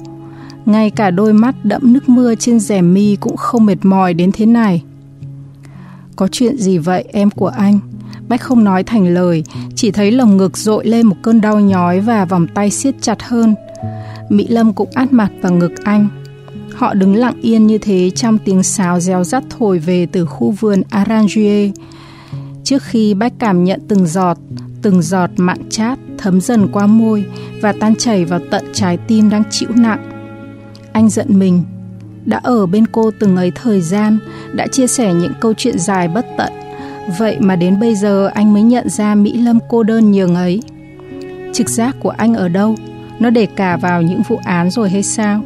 Ngay 0.67 0.91
cả 0.91 1.11
đôi 1.11 1.33
mắt 1.33 1.55
đẫm 1.65 1.93
nước 1.93 2.09
mưa 2.09 2.35
trên 2.35 2.61
rèm 2.61 2.95
mi 2.95 3.17
cũng 3.17 3.37
không 3.37 3.67
mệt 3.67 3.79
mỏi 3.83 4.15
đến 4.15 4.31
thế 4.33 4.47
này. 4.47 4.83
Có 6.17 6.29
chuyện 6.33 6.57
gì 6.57 6.79
vậy 6.79 7.05
em 7.13 7.31
của 7.31 7.49
anh? 7.49 7.79
Bách 8.29 8.41
không 8.41 8.65
nói 8.65 8.83
thành 8.83 9.15
lời, 9.15 9.45
chỉ 9.75 9.91
thấy 9.91 10.11
lồng 10.13 10.37
ngực 10.37 10.57
dội 10.57 10.87
lên 10.87 11.07
một 11.07 11.17
cơn 11.23 11.41
đau 11.41 11.61
nhói 11.61 12.01
và 12.01 12.25
vòng 12.25 12.47
tay 12.55 12.71
siết 12.71 12.95
chặt 13.03 13.23
hơn. 13.23 13.55
Mỹ 14.29 14.47
Lâm 14.49 14.73
cũng 14.73 14.89
át 14.95 15.13
mặt 15.13 15.31
vào 15.43 15.53
ngực 15.53 15.73
anh. 15.85 16.09
Họ 16.75 16.95
đứng 16.95 17.15
lặng 17.15 17.41
yên 17.41 17.67
như 17.67 17.79
thế 17.79 18.11
trong 18.11 18.39
tiếng 18.39 18.63
sáo 18.63 19.01
reo 19.01 19.25
rắt 19.25 19.45
thổi 19.51 19.79
về 19.79 20.07
từ 20.13 20.27
khu 20.27 20.51
vườn 20.51 20.83
Aranjuez. 20.91 21.73
Trước 22.65 22.83
khi 22.83 23.15
Bách 23.15 23.33
cảm 23.39 23.65
nhận 23.65 23.81
từng 23.89 24.07
giọt, 24.07 24.39
từng 24.83 25.03
giọt 25.03 25.31
mặn 25.37 25.59
chát 25.71 25.99
thấm 26.19 26.41
dần 26.41 26.69
qua 26.73 26.87
môi 26.87 27.25
và 27.63 27.73
tan 27.81 27.95
chảy 27.95 28.25
vào 28.25 28.41
tận 28.51 28.65
trái 28.73 28.97
tim 28.97 29.31
đang 29.31 29.43
chịu 29.51 29.69
nặng. 29.75 30.11
Anh 30.93 31.09
giận 31.09 31.39
mình, 31.39 31.63
đã 32.25 32.41
ở 32.43 32.67
bên 32.67 32.87
cô 32.87 33.11
từng 33.21 33.37
ấy 33.37 33.53
thời 33.55 33.81
gian, 33.81 34.19
đã 34.53 34.67
chia 34.67 34.87
sẻ 34.87 35.15
những 35.15 35.33
câu 35.41 35.53
chuyện 35.57 35.79
dài 35.79 36.09
bất 36.09 36.27
tận. 36.39 36.53
Vậy 37.19 37.37
mà 37.41 37.57
đến 37.57 37.81
bây 37.81 37.95
giờ 37.95 38.31
anh 38.35 38.53
mới 38.53 38.63
nhận 38.63 38.89
ra 38.89 39.15
Mỹ 39.15 39.33
Lâm 39.33 39.59
cô 39.69 39.83
đơn 39.83 40.13
nhường 40.13 40.35
ấy. 40.35 40.63
Trực 41.53 41.69
giác 41.69 41.97
của 42.01 42.11
anh 42.11 42.35
ở 42.35 42.49
đâu? 42.49 42.77
Nó 43.19 43.31
để 43.31 43.47
cả 43.57 43.77
vào 43.77 44.03
những 44.03 44.23
vụ 44.23 44.41
án 44.45 44.71
rồi 44.71 44.91
hay 44.91 45.03
sao? 45.03 45.43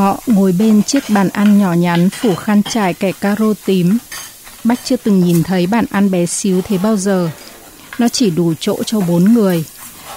Họ 0.00 0.18
ngồi 0.26 0.54
bên 0.58 0.82
chiếc 0.82 1.02
bàn 1.08 1.28
ăn 1.28 1.58
nhỏ 1.58 1.72
nhắn 1.72 2.10
phủ 2.10 2.34
khăn 2.34 2.62
trải 2.62 2.94
kẻ 2.94 3.12
caro 3.20 3.54
tím. 3.66 3.98
Bách 4.64 4.78
chưa 4.84 4.96
từng 4.96 5.20
nhìn 5.20 5.42
thấy 5.42 5.66
bàn 5.66 5.84
ăn 5.90 6.10
bé 6.10 6.26
xíu 6.26 6.62
thế 6.62 6.78
bao 6.82 6.96
giờ. 6.96 7.30
Nó 7.98 8.08
chỉ 8.08 8.30
đủ 8.30 8.52
chỗ 8.60 8.76
cho 8.86 9.00
bốn 9.00 9.24
người. 9.24 9.64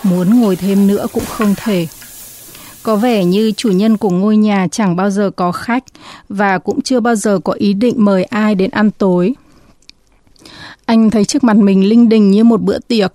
Muốn 0.04 0.42
ngồi 0.42 0.56
thêm 0.56 0.88
nữa 0.88 1.08
cũng 1.14 1.26
không 1.26 1.56
thể. 1.58 1.88
Có 2.84 2.96
vẻ 2.96 3.26
như 3.26 3.52
chủ 3.58 3.70
nhân 3.70 3.98
của 3.98 4.10
ngôi 4.10 4.38
nhà 4.38 4.68
chẳng 4.72 4.96
bao 4.96 5.10
giờ 5.10 5.32
có 5.36 5.52
khách 5.52 5.84
và 6.30 6.58
cũng 6.58 6.82
chưa 6.82 7.00
bao 7.00 7.16
giờ 7.16 7.40
có 7.44 7.54
ý 7.54 7.74
định 7.74 7.96
mời 7.98 8.24
ai 8.24 8.56
đến 8.56 8.72
ăn 8.72 8.92
tối. 8.92 9.34
Anh 10.86 11.10
thấy 11.10 11.26
trước 11.26 11.44
mặt 11.44 11.58
mình 11.58 11.90
linh 11.90 12.10
đình 12.10 12.32
như 12.32 12.44
một 12.44 12.62
bữa 12.62 12.80
tiệc 12.80 13.14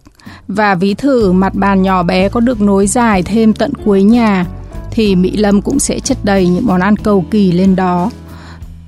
và 0.49 0.75
ví 0.75 0.95
thử 0.95 1.33
mặt 1.33 1.55
bàn 1.55 1.83
nhỏ 1.83 2.03
bé 2.03 2.29
có 2.29 2.41
được 2.41 2.61
nối 2.61 2.87
dài 2.87 3.23
thêm 3.23 3.53
tận 3.53 3.73
cuối 3.85 4.03
nhà 4.03 4.47
thì 4.91 5.17
Mỹ 5.17 5.37
Lâm 5.37 5.63
cũng 5.63 5.79
sẽ 5.79 6.01
chất 6.01 6.19
đầy 6.23 6.49
những 6.49 6.67
món 6.67 6.81
ăn 6.81 6.97
cầu 6.97 7.25
kỳ 7.31 7.53
lên 7.53 7.77
đó. 7.77 8.11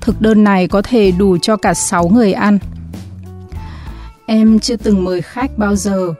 Thực 0.01 0.21
đơn 0.21 0.43
này 0.43 0.67
có 0.67 0.81
thể 0.81 1.11
đủ 1.11 1.37
cho 1.37 1.57
cả 1.57 1.73
6 1.73 2.07
người 2.07 2.33
ăn. 2.33 2.59
Em 4.25 4.59
chưa 4.59 4.75
từng 4.75 5.03
mời 5.03 5.21
khách 5.21 5.57
bao 5.57 5.75
giờ, 5.75 6.13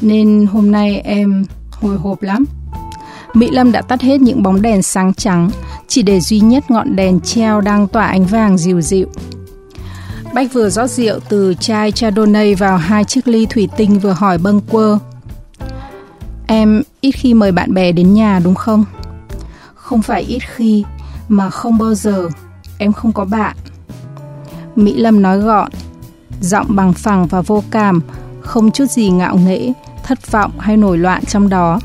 nên 0.00 0.46
hôm 0.52 0.72
nay 0.72 1.00
em 1.00 1.44
hồi 1.70 1.96
hộp 1.96 2.22
lắm. 2.22 2.44
Mỹ 3.34 3.50
Lâm 3.50 3.72
đã 3.72 3.82
tắt 3.82 4.00
hết 4.00 4.20
những 4.20 4.42
bóng 4.42 4.62
đèn 4.62 4.82
sáng 4.82 5.14
trắng, 5.14 5.50
chỉ 5.88 6.02
để 6.02 6.20
duy 6.20 6.40
nhất 6.40 6.70
ngọn 6.70 6.96
đèn 6.96 7.20
treo 7.20 7.60
đang 7.60 7.88
tỏa 7.88 8.06
ánh 8.06 8.24
vàng 8.24 8.58
dịu 8.58 8.80
dịu. 8.80 9.06
Bách 10.34 10.52
vừa 10.52 10.70
rót 10.70 10.90
rượu 10.90 11.20
từ 11.28 11.54
chai 11.60 11.92
Chardonnay 11.92 12.54
vào 12.54 12.76
hai 12.76 13.04
chiếc 13.04 13.28
ly 13.28 13.46
thủy 13.46 13.68
tinh 13.76 13.98
vừa 13.98 14.12
hỏi 14.12 14.38
bâng 14.38 14.60
quơ. 14.60 14.98
Em 16.46 16.82
ít 17.00 17.12
khi 17.12 17.34
mời 17.34 17.52
bạn 17.52 17.74
bè 17.74 17.92
đến 17.92 18.14
nhà 18.14 18.40
đúng 18.44 18.54
không? 18.54 18.84
Không 19.88 20.02
phải 20.02 20.22
ít 20.22 20.38
khi, 20.38 20.84
mà 21.28 21.50
không 21.50 21.78
bao 21.78 21.94
giờ. 21.94 22.28
Em 22.78 22.92
không 22.92 23.12
có 23.12 23.24
bạn. 23.24 23.56
Mỹ 24.76 24.94
Lâm 24.96 25.22
nói 25.22 25.38
gọn, 25.38 25.70
giọng 26.40 26.66
bằng 26.68 26.92
phẳng 26.92 27.26
và 27.26 27.40
vô 27.40 27.62
cảm, 27.70 28.00
không 28.40 28.70
chút 28.70 28.90
gì 28.90 29.10
ngạo 29.10 29.36
nghễ, 29.36 29.72
thất 30.04 30.32
vọng 30.32 30.50
hay 30.58 30.76
nổi 30.76 30.98
loạn 30.98 31.24
trong 31.24 31.48
đó. 31.48 31.80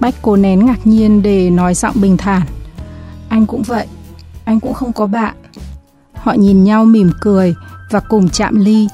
Bách 0.00 0.14
cố 0.22 0.36
nén 0.36 0.66
ngạc 0.66 0.86
nhiên 0.86 1.22
để 1.22 1.50
nói 1.50 1.74
giọng 1.74 1.94
bình 2.00 2.16
thản. 2.16 2.42
Anh 3.28 3.46
cũng 3.46 3.62
vậy, 3.62 3.86
anh 4.44 4.60
cũng 4.60 4.74
không 4.74 4.92
có 4.92 5.06
bạn. 5.06 5.34
Họ 6.14 6.32
nhìn 6.32 6.64
nhau 6.64 6.84
mỉm 6.84 7.10
cười 7.20 7.54
và 7.90 8.00
cùng 8.00 8.28
chạm 8.28 8.56
ly. 8.56 8.88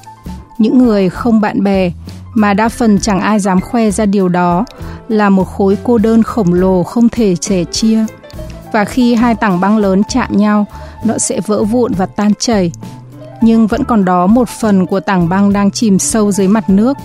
Những 0.59 0.78
người 0.78 1.09
không 1.09 1.40
bạn 1.40 1.64
bè 1.64 1.92
mà 2.35 2.54
đa 2.54 2.69
phần 2.69 2.99
chẳng 2.99 3.21
ai 3.21 3.40
dám 3.40 3.61
khoe 3.61 3.90
ra 3.90 4.07
điều 4.07 4.28
đó 4.28 4.64
là 5.10 5.28
một 5.28 5.44
khối 5.44 5.76
cô 5.84 5.98
đơn 5.98 6.22
khổng 6.22 6.52
lồ 6.52 6.82
không 6.82 7.08
thể 7.08 7.36
sẻ 7.40 7.64
chia. 7.64 8.04
Và 8.72 8.84
khi 8.84 9.14
hai 9.14 9.34
tảng 9.34 9.60
băng 9.60 9.76
lớn 9.76 10.02
chạm 10.08 10.36
nhau, 10.36 10.66
nó 11.04 11.18
sẽ 11.18 11.40
vỡ 11.46 11.64
vụn 11.64 11.92
và 11.92 12.06
tan 12.06 12.32
chảy. 12.38 12.72
Nhưng 13.40 13.66
vẫn 13.66 13.84
còn 13.84 14.04
đó 14.04 14.26
một 14.26 14.48
phần 14.48 14.86
của 14.86 15.00
tảng 15.00 15.28
băng 15.28 15.52
đang 15.52 15.70
chìm 15.70 15.98
sâu 15.98 16.32
dưới 16.32 16.48
mặt 16.48 16.70
nước, 16.70 16.96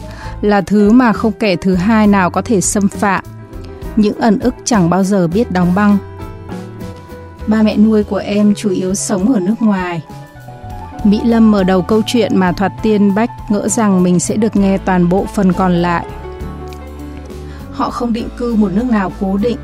là 0.42 0.62
thứ 0.62 0.92
mà 0.92 1.14
không 1.14 1.32
kẻ 1.32 1.56
thứ 1.56 1.76
hai 1.76 2.08
nào 2.08 2.30
có 2.30 2.42
thể 2.42 2.62
xâm 2.62 2.88
phạm. 2.88 3.24
Những 3.96 4.20
ẩn 4.20 4.40
ức 4.40 4.56
chẳng 4.66 4.90
bao 4.90 5.04
giờ 5.04 5.28
biết 5.28 5.52
đóng 5.52 5.76
băng. 5.76 5.98
Ba 7.48 7.62
mẹ 7.62 7.78
nuôi 7.78 8.04
của 8.04 8.18
em 8.18 8.56
chủ 8.56 8.70
yếu 8.70 8.96
sống 8.96 9.34
ở 9.34 9.40
nước 9.40 9.56
ngoài. 9.60 10.02
Mỹ 11.04 11.22
Lâm 11.24 11.52
mở 11.52 11.64
đầu 11.64 11.82
câu 11.82 12.02
chuyện 12.06 12.38
mà 12.38 12.52
Thoạt 12.52 12.72
Tiên 12.84 13.16
Bách 13.16 13.30
ngỡ 13.50 13.68
rằng 13.68 14.04
mình 14.04 14.20
sẽ 14.20 14.36
được 14.36 14.56
nghe 14.56 14.78
toàn 14.78 15.10
bộ 15.10 15.26
phần 15.34 15.54
còn 15.54 15.74
lại. 15.74 16.06
Họ 17.76 17.90
không 17.90 18.14
định 18.14 18.30
cư 18.38 18.56
một 18.56 18.72
nước 18.76 18.86
nào 18.92 19.12
cố 19.20 19.38
định 19.38 19.58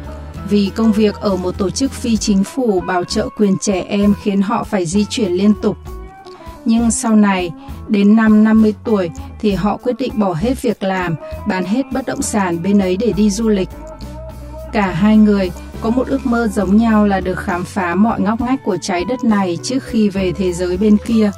vì 0.50 0.72
công 0.76 0.92
việc 0.92 1.16
ở 1.16 1.36
một 1.36 1.58
tổ 1.58 1.70
chức 1.70 1.92
phi 1.92 2.18
chính 2.18 2.44
phủ 2.44 2.80
bảo 2.80 3.04
trợ 3.04 3.30
quyền 3.38 3.58
trẻ 3.58 3.86
em 3.88 4.14
khiến 4.24 4.42
họ 4.42 4.64
phải 4.64 4.86
di 4.86 5.06
chuyển 5.06 5.32
liên 5.32 5.54
tục. 5.62 5.78
Nhưng 6.66 6.92
sau 6.92 7.16
này, 7.16 7.52
đến 7.88 8.16
năm 8.16 8.44
50 8.44 8.74
tuổi 8.84 9.10
thì 9.40 9.52
họ 9.52 9.78
quyết 9.78 9.94
định 10.00 10.14
bỏ 10.20 10.34
hết 10.34 10.62
việc 10.62 10.84
làm, 10.84 11.16
bán 11.48 11.66
hết 11.66 11.82
bất 11.94 12.06
động 12.06 12.22
sản 12.22 12.64
bên 12.64 12.80
ấy 12.80 12.98
để 12.98 13.14
đi 13.14 13.30
du 13.30 13.50
lịch. 13.50 13.70
Cả 14.74 14.92
hai 14.92 15.18
người 15.18 15.52
có 15.82 15.90
một 15.90 16.08
ước 16.08 16.26
mơ 16.26 16.48
giống 16.48 16.78
nhau 16.78 17.06
là 17.06 17.20
được 17.20 17.40
khám 17.40 17.64
phá 17.64 17.96
mọi 17.96 18.22
ngóc 18.22 18.42
ngách 18.42 18.64
của 18.64 18.78
trái 18.82 19.06
đất 19.06 19.24
này 19.24 19.58
trước 19.64 19.84
khi 19.84 20.10
về 20.10 20.32
thế 20.32 20.54
giới 20.54 20.78
bên 20.78 20.98
kia. 21.06 21.32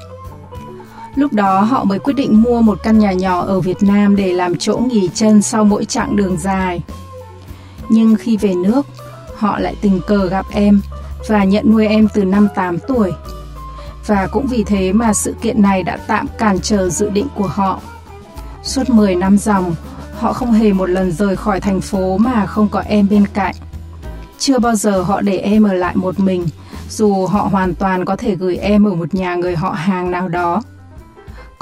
Lúc 1.15 1.33
đó 1.33 1.61
họ 1.61 1.83
mới 1.83 1.99
quyết 1.99 2.13
định 2.13 2.41
mua 2.41 2.61
một 2.61 2.79
căn 2.83 2.99
nhà 2.99 3.11
nhỏ 3.11 3.41
ở 3.41 3.59
Việt 3.59 3.83
Nam 3.83 4.15
để 4.15 4.33
làm 4.33 4.55
chỗ 4.55 4.77
nghỉ 4.77 5.09
chân 5.13 5.41
sau 5.41 5.63
mỗi 5.63 5.85
chặng 5.85 6.15
đường 6.15 6.37
dài. 6.37 6.81
Nhưng 7.89 8.15
khi 8.15 8.37
về 8.37 8.53
nước, 8.53 8.85
họ 9.35 9.59
lại 9.59 9.75
tình 9.81 10.01
cờ 10.07 10.27
gặp 10.27 10.45
em 10.51 10.81
và 11.27 11.43
nhận 11.43 11.71
nuôi 11.71 11.87
em 11.87 12.07
từ 12.13 12.23
năm 12.23 12.47
8 12.55 12.77
tuổi. 12.87 13.11
Và 14.07 14.27
cũng 14.27 14.47
vì 14.47 14.63
thế 14.63 14.93
mà 14.93 15.13
sự 15.13 15.35
kiện 15.41 15.61
này 15.61 15.83
đã 15.83 15.97
tạm 16.07 16.27
cản 16.37 16.59
trở 16.59 16.89
dự 16.89 17.09
định 17.09 17.27
của 17.35 17.47
họ. 17.47 17.79
Suốt 18.63 18.89
10 18.89 19.15
năm 19.15 19.37
dòng, 19.37 19.75
họ 20.17 20.33
không 20.33 20.51
hề 20.51 20.73
một 20.73 20.89
lần 20.89 21.11
rời 21.11 21.35
khỏi 21.35 21.61
thành 21.61 21.81
phố 21.81 22.17
mà 22.17 22.45
không 22.45 22.69
có 22.69 22.79
em 22.79 23.07
bên 23.09 23.25
cạnh. 23.33 23.55
Chưa 24.39 24.59
bao 24.59 24.75
giờ 24.75 25.01
họ 25.01 25.21
để 25.21 25.37
em 25.37 25.63
ở 25.63 25.73
lại 25.73 25.95
một 25.95 26.19
mình, 26.19 26.47
dù 26.89 27.25
họ 27.25 27.41
hoàn 27.41 27.75
toàn 27.75 28.05
có 28.05 28.15
thể 28.15 28.35
gửi 28.35 28.57
em 28.57 28.87
ở 28.87 28.93
một 28.93 29.15
nhà 29.15 29.35
người 29.35 29.55
họ 29.55 29.69
hàng 29.69 30.11
nào 30.11 30.29
đó. 30.29 30.61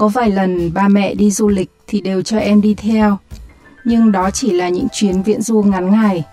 Có 0.01 0.07
vài 0.07 0.29
lần 0.29 0.73
ba 0.73 0.87
mẹ 0.87 1.13
đi 1.13 1.31
du 1.31 1.47
lịch 1.47 1.71
thì 1.87 2.01
đều 2.01 2.21
cho 2.21 2.37
em 2.37 2.61
đi 2.61 2.73
theo, 2.73 3.17
nhưng 3.85 4.11
đó 4.11 4.31
chỉ 4.31 4.51
là 4.51 4.69
những 4.69 4.87
chuyến 4.91 5.23
viễn 5.23 5.41
du 5.41 5.61
ngắn 5.61 5.91
ngày. 5.91 6.23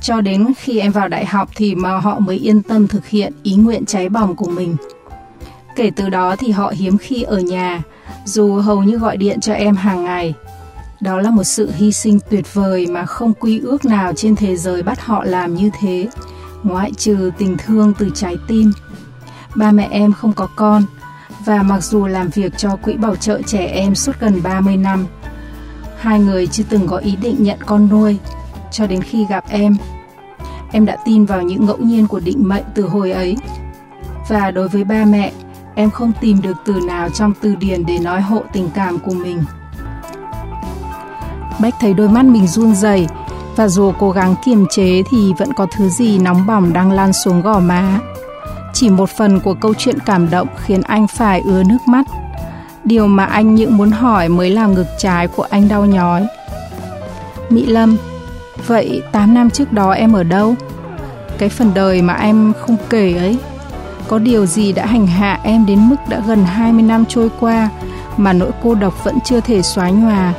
Cho 0.00 0.20
đến 0.20 0.52
khi 0.58 0.78
em 0.78 0.92
vào 0.92 1.08
đại 1.08 1.26
học 1.26 1.50
thì 1.56 1.74
mà 1.74 1.98
họ 1.98 2.18
mới 2.18 2.36
yên 2.36 2.62
tâm 2.62 2.88
thực 2.88 3.06
hiện 3.06 3.32
ý 3.42 3.54
nguyện 3.54 3.84
cháy 3.86 4.08
bỏng 4.08 4.36
của 4.36 4.48
mình. 4.48 4.76
Kể 5.76 5.90
từ 5.96 6.08
đó 6.08 6.36
thì 6.36 6.50
họ 6.50 6.72
hiếm 6.76 6.98
khi 6.98 7.22
ở 7.22 7.38
nhà, 7.38 7.82
dù 8.24 8.54
hầu 8.54 8.82
như 8.82 8.98
gọi 8.98 9.16
điện 9.16 9.40
cho 9.40 9.52
em 9.52 9.76
hàng 9.76 10.04
ngày. 10.04 10.34
Đó 11.00 11.20
là 11.20 11.30
một 11.30 11.44
sự 11.44 11.70
hy 11.76 11.92
sinh 11.92 12.18
tuyệt 12.30 12.54
vời 12.54 12.86
mà 12.86 13.06
không 13.06 13.34
quy 13.34 13.60
ước 13.60 13.84
nào 13.84 14.12
trên 14.16 14.36
thế 14.36 14.56
giới 14.56 14.82
bắt 14.82 15.00
họ 15.00 15.24
làm 15.24 15.54
như 15.54 15.70
thế, 15.80 16.08
ngoại 16.62 16.92
trừ 16.92 17.30
tình 17.38 17.56
thương 17.66 17.92
từ 17.98 18.10
trái 18.14 18.36
tim. 18.48 18.72
Ba 19.54 19.72
mẹ 19.72 19.88
em 19.90 20.12
không 20.12 20.32
có 20.32 20.48
con, 20.56 20.82
và 21.44 21.62
mặc 21.62 21.80
dù 21.80 22.06
làm 22.06 22.28
việc 22.28 22.58
cho 22.58 22.76
Quỹ 22.76 22.94
Bảo 22.96 23.16
trợ 23.16 23.42
Trẻ 23.46 23.66
Em 23.66 23.94
suốt 23.94 24.12
gần 24.20 24.42
30 24.42 24.76
năm, 24.76 25.06
hai 25.98 26.20
người 26.20 26.46
chưa 26.46 26.64
từng 26.68 26.86
có 26.86 26.96
ý 26.96 27.16
định 27.16 27.36
nhận 27.38 27.58
con 27.66 27.88
nuôi, 27.88 28.18
cho 28.70 28.86
đến 28.86 29.02
khi 29.02 29.26
gặp 29.26 29.44
em. 29.48 29.76
Em 30.72 30.84
đã 30.84 30.96
tin 31.04 31.24
vào 31.24 31.42
những 31.42 31.66
ngẫu 31.66 31.78
nhiên 31.78 32.06
của 32.06 32.20
định 32.20 32.48
mệnh 32.48 32.64
từ 32.74 32.82
hồi 32.82 33.10
ấy. 33.10 33.36
Và 34.28 34.50
đối 34.50 34.68
với 34.68 34.84
ba 34.84 35.04
mẹ, 35.04 35.32
em 35.74 35.90
không 35.90 36.12
tìm 36.20 36.42
được 36.42 36.56
từ 36.64 36.80
nào 36.86 37.10
trong 37.10 37.32
từ 37.40 37.54
điển 37.54 37.86
để 37.86 37.98
nói 37.98 38.20
hộ 38.20 38.42
tình 38.52 38.70
cảm 38.74 38.98
của 38.98 39.14
mình. 39.14 39.42
Bách 41.60 41.74
thấy 41.80 41.94
đôi 41.94 42.08
mắt 42.08 42.24
mình 42.24 42.46
run 42.46 42.74
rẩy 42.74 43.06
và 43.56 43.68
dù 43.68 43.92
cố 43.98 44.10
gắng 44.10 44.34
kiềm 44.44 44.66
chế 44.70 45.02
thì 45.10 45.32
vẫn 45.38 45.52
có 45.52 45.66
thứ 45.76 45.88
gì 45.88 46.18
nóng 46.18 46.46
bỏng 46.46 46.72
đang 46.72 46.92
lan 46.92 47.12
xuống 47.12 47.42
gò 47.42 47.60
má. 47.60 48.00
Chỉ 48.74 48.90
một 48.90 49.10
phần 49.10 49.40
của 49.40 49.54
câu 49.54 49.74
chuyện 49.78 49.98
cảm 50.06 50.30
động 50.30 50.48
khiến 50.64 50.82
anh 50.82 51.06
phải 51.06 51.40
ứa 51.40 51.62
nước 51.62 51.78
mắt. 51.86 52.06
Điều 52.84 53.06
mà 53.06 53.24
anh 53.24 53.54
những 53.54 53.76
muốn 53.76 53.90
hỏi 53.90 54.28
mới 54.28 54.50
làm 54.50 54.74
ngực 54.74 54.86
trái 54.98 55.28
của 55.28 55.46
anh 55.50 55.68
đau 55.68 55.84
nhói. 55.84 56.26
Mỹ 57.50 57.66
Lâm, 57.66 57.96
vậy 58.66 59.02
8 59.12 59.34
năm 59.34 59.50
trước 59.50 59.72
đó 59.72 59.90
em 59.90 60.12
ở 60.12 60.22
đâu? 60.22 60.54
Cái 61.38 61.48
phần 61.48 61.70
đời 61.74 62.02
mà 62.02 62.14
em 62.14 62.52
không 62.60 62.76
kể 62.90 63.14
ấy, 63.14 63.38
có 64.08 64.18
điều 64.18 64.46
gì 64.46 64.72
đã 64.72 64.86
hành 64.86 65.06
hạ 65.06 65.40
em 65.42 65.66
đến 65.66 65.88
mức 65.88 65.96
đã 66.08 66.20
gần 66.26 66.44
20 66.44 66.82
năm 66.82 67.04
trôi 67.08 67.30
qua 67.40 67.70
mà 68.16 68.32
nỗi 68.32 68.50
cô 68.62 68.74
độc 68.74 69.04
vẫn 69.04 69.18
chưa 69.24 69.40
thể 69.40 69.62
xóa 69.62 69.90
nhòa? 69.90 70.32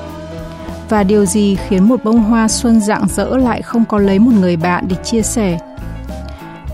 Và 0.89 1.03
điều 1.03 1.25
gì 1.25 1.57
khiến 1.67 1.83
một 1.83 2.03
bông 2.03 2.23
hoa 2.23 2.47
xuân 2.47 2.81
rạng 2.81 3.07
rỡ 3.07 3.37
lại 3.37 3.61
không 3.61 3.85
có 3.85 3.97
lấy 3.97 4.19
một 4.19 4.31
người 4.39 4.57
bạn 4.57 4.85
để 4.87 4.95
chia 5.03 5.21
sẻ? 5.21 5.59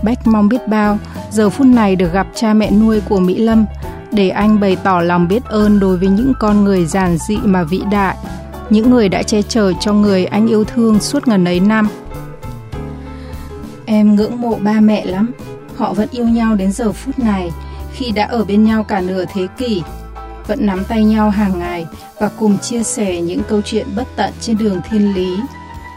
Bách 0.02 0.26
mong 0.26 0.48
biết 0.48 0.68
bao 0.68 0.98
giờ 1.32 1.50
phút 1.50 1.66
này 1.66 1.96
được 1.96 2.12
gặp 2.12 2.26
cha 2.34 2.54
mẹ 2.54 2.70
nuôi 2.70 3.00
của 3.08 3.20
Mỹ 3.20 3.38
Lâm 3.38 3.64
để 4.12 4.28
anh 4.28 4.60
bày 4.60 4.76
tỏ 4.76 5.00
lòng 5.00 5.28
biết 5.28 5.44
ơn 5.44 5.80
đối 5.80 5.96
với 5.96 6.08
những 6.08 6.32
con 6.40 6.64
người 6.64 6.86
giản 6.86 7.18
dị 7.18 7.36
mà 7.36 7.64
vĩ 7.64 7.82
đại, 7.90 8.16
những 8.70 8.90
người 8.90 9.08
đã 9.08 9.22
che 9.22 9.42
chở 9.42 9.72
cho 9.80 9.92
người 9.92 10.24
anh 10.24 10.46
yêu 10.46 10.64
thương 10.64 11.00
suốt 11.00 11.28
ngần 11.28 11.44
ấy 11.44 11.60
năm. 11.60 11.88
Em 13.86 14.14
ngưỡng 14.14 14.40
mộ 14.40 14.58
ba 14.62 14.80
mẹ 14.80 15.04
lắm, 15.04 15.32
họ 15.76 15.92
vẫn 15.92 16.08
yêu 16.10 16.24
nhau 16.24 16.54
đến 16.54 16.72
giờ 16.72 16.92
phút 16.92 17.18
này 17.18 17.50
khi 17.92 18.10
đã 18.10 18.24
ở 18.24 18.44
bên 18.44 18.64
nhau 18.64 18.84
cả 18.84 19.00
nửa 19.00 19.24
thế 19.34 19.46
kỷ, 19.58 19.82
vẫn 20.46 20.66
nắm 20.66 20.84
tay 20.84 21.04
nhau 21.04 21.30
hàng 21.30 21.58
ngày 21.58 21.86
và 22.20 22.30
cùng 22.38 22.58
chia 22.58 22.82
sẻ 22.82 23.20
những 23.20 23.42
câu 23.48 23.60
chuyện 23.64 23.86
bất 23.96 24.08
tận 24.16 24.30
trên 24.40 24.58
đường 24.58 24.80
thiên 24.90 25.14
lý. 25.14 25.36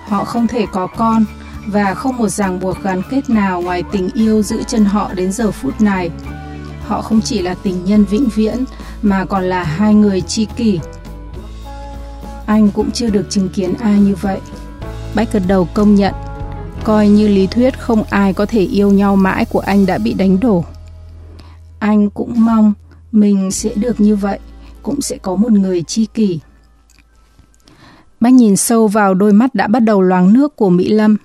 Họ 0.08 0.24
không 0.24 0.48
thể 0.48 0.65
có 0.71 0.88
con, 0.88 1.26
và 1.67 1.93
không 1.93 2.17
một 2.17 2.30
ràng 2.30 2.60
buộc 2.60 2.84
gắn 2.84 3.01
kết 3.10 3.30
nào 3.30 3.62
ngoài 3.62 3.84
tình 3.91 4.10
yêu 4.13 4.41
giữ 4.41 4.63
chân 4.67 4.86
họ 4.86 5.13
đến 5.13 5.32
giờ 5.32 5.51
phút 5.51 5.82
này. 5.82 6.10
Họ 6.82 7.01
không 7.01 7.21
chỉ 7.21 7.41
là 7.41 7.56
tình 7.63 7.86
nhân 7.86 8.06
vĩnh 8.06 8.30
viễn 8.36 8.65
mà 9.01 9.25
còn 9.25 9.43
là 9.43 9.63
hai 9.63 9.93
người 9.93 10.21
tri 10.21 10.45
kỷ. 10.45 10.80
Anh 12.45 12.69
cũng 12.71 12.91
chưa 12.91 13.10
được 13.10 13.30
chứng 13.30 13.49
kiến 13.49 13.73
ai 13.80 13.99
như 13.99 14.15
vậy. 14.21 14.39
Bách 15.15 15.34
gật 15.34 15.43
đầu 15.47 15.67
công 15.73 15.95
nhận, 15.95 16.13
coi 16.84 17.08
như 17.08 17.28
lý 17.28 17.47
thuyết 17.47 17.80
không 17.80 18.04
ai 18.10 18.34
có 18.34 18.45
thể 18.45 18.62
yêu 18.62 18.91
nhau 18.91 19.15
mãi 19.15 19.45
của 19.45 19.60
anh 19.60 19.86
đã 19.86 19.97
bị 19.97 20.13
đánh 20.13 20.39
đổ. 20.39 20.65
Anh 21.80 22.10
cũng 22.10 22.34
mong 22.36 22.73
mình 23.12 23.51
sẽ 23.51 23.69
được 23.75 24.01
như 24.01 24.15
vậy, 24.15 24.39
cũng 24.84 25.01
sẽ 25.01 25.17
có 25.17 25.36
một 25.36 25.51
người 25.51 25.84
tri 25.84 26.06
kỷ. 26.06 26.39
Bách 28.19 28.34
nhìn 28.34 28.56
sâu 28.56 28.88
vào 28.88 29.13
đôi 29.13 29.34
mắt 29.34 29.56
đã 29.56 29.67
bắt 29.67 29.80
đầu 29.80 30.01
loáng 30.01 30.34
nước 30.34 30.56
của 30.56 30.69
Mỹ 30.69 30.89
Lâm. 30.89 31.17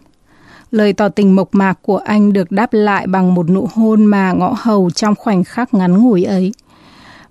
Lời 0.71 0.93
tỏ 0.93 1.09
tình 1.09 1.37
mộc 1.37 1.55
mạc 1.55 1.79
của 1.83 1.97
anh 1.97 2.33
được 2.33 2.51
đáp 2.51 2.73
lại 2.73 3.07
bằng 3.07 3.35
một 3.35 3.51
nụ 3.51 3.69
hôn 3.75 4.05
mà 4.05 4.33
ngõ 4.33 4.55
hầu 4.59 4.91
trong 4.91 5.15
khoảnh 5.15 5.45
khắc 5.45 5.75
ngắn 5.75 6.03
ngủi 6.03 6.25
ấy. 6.25 6.53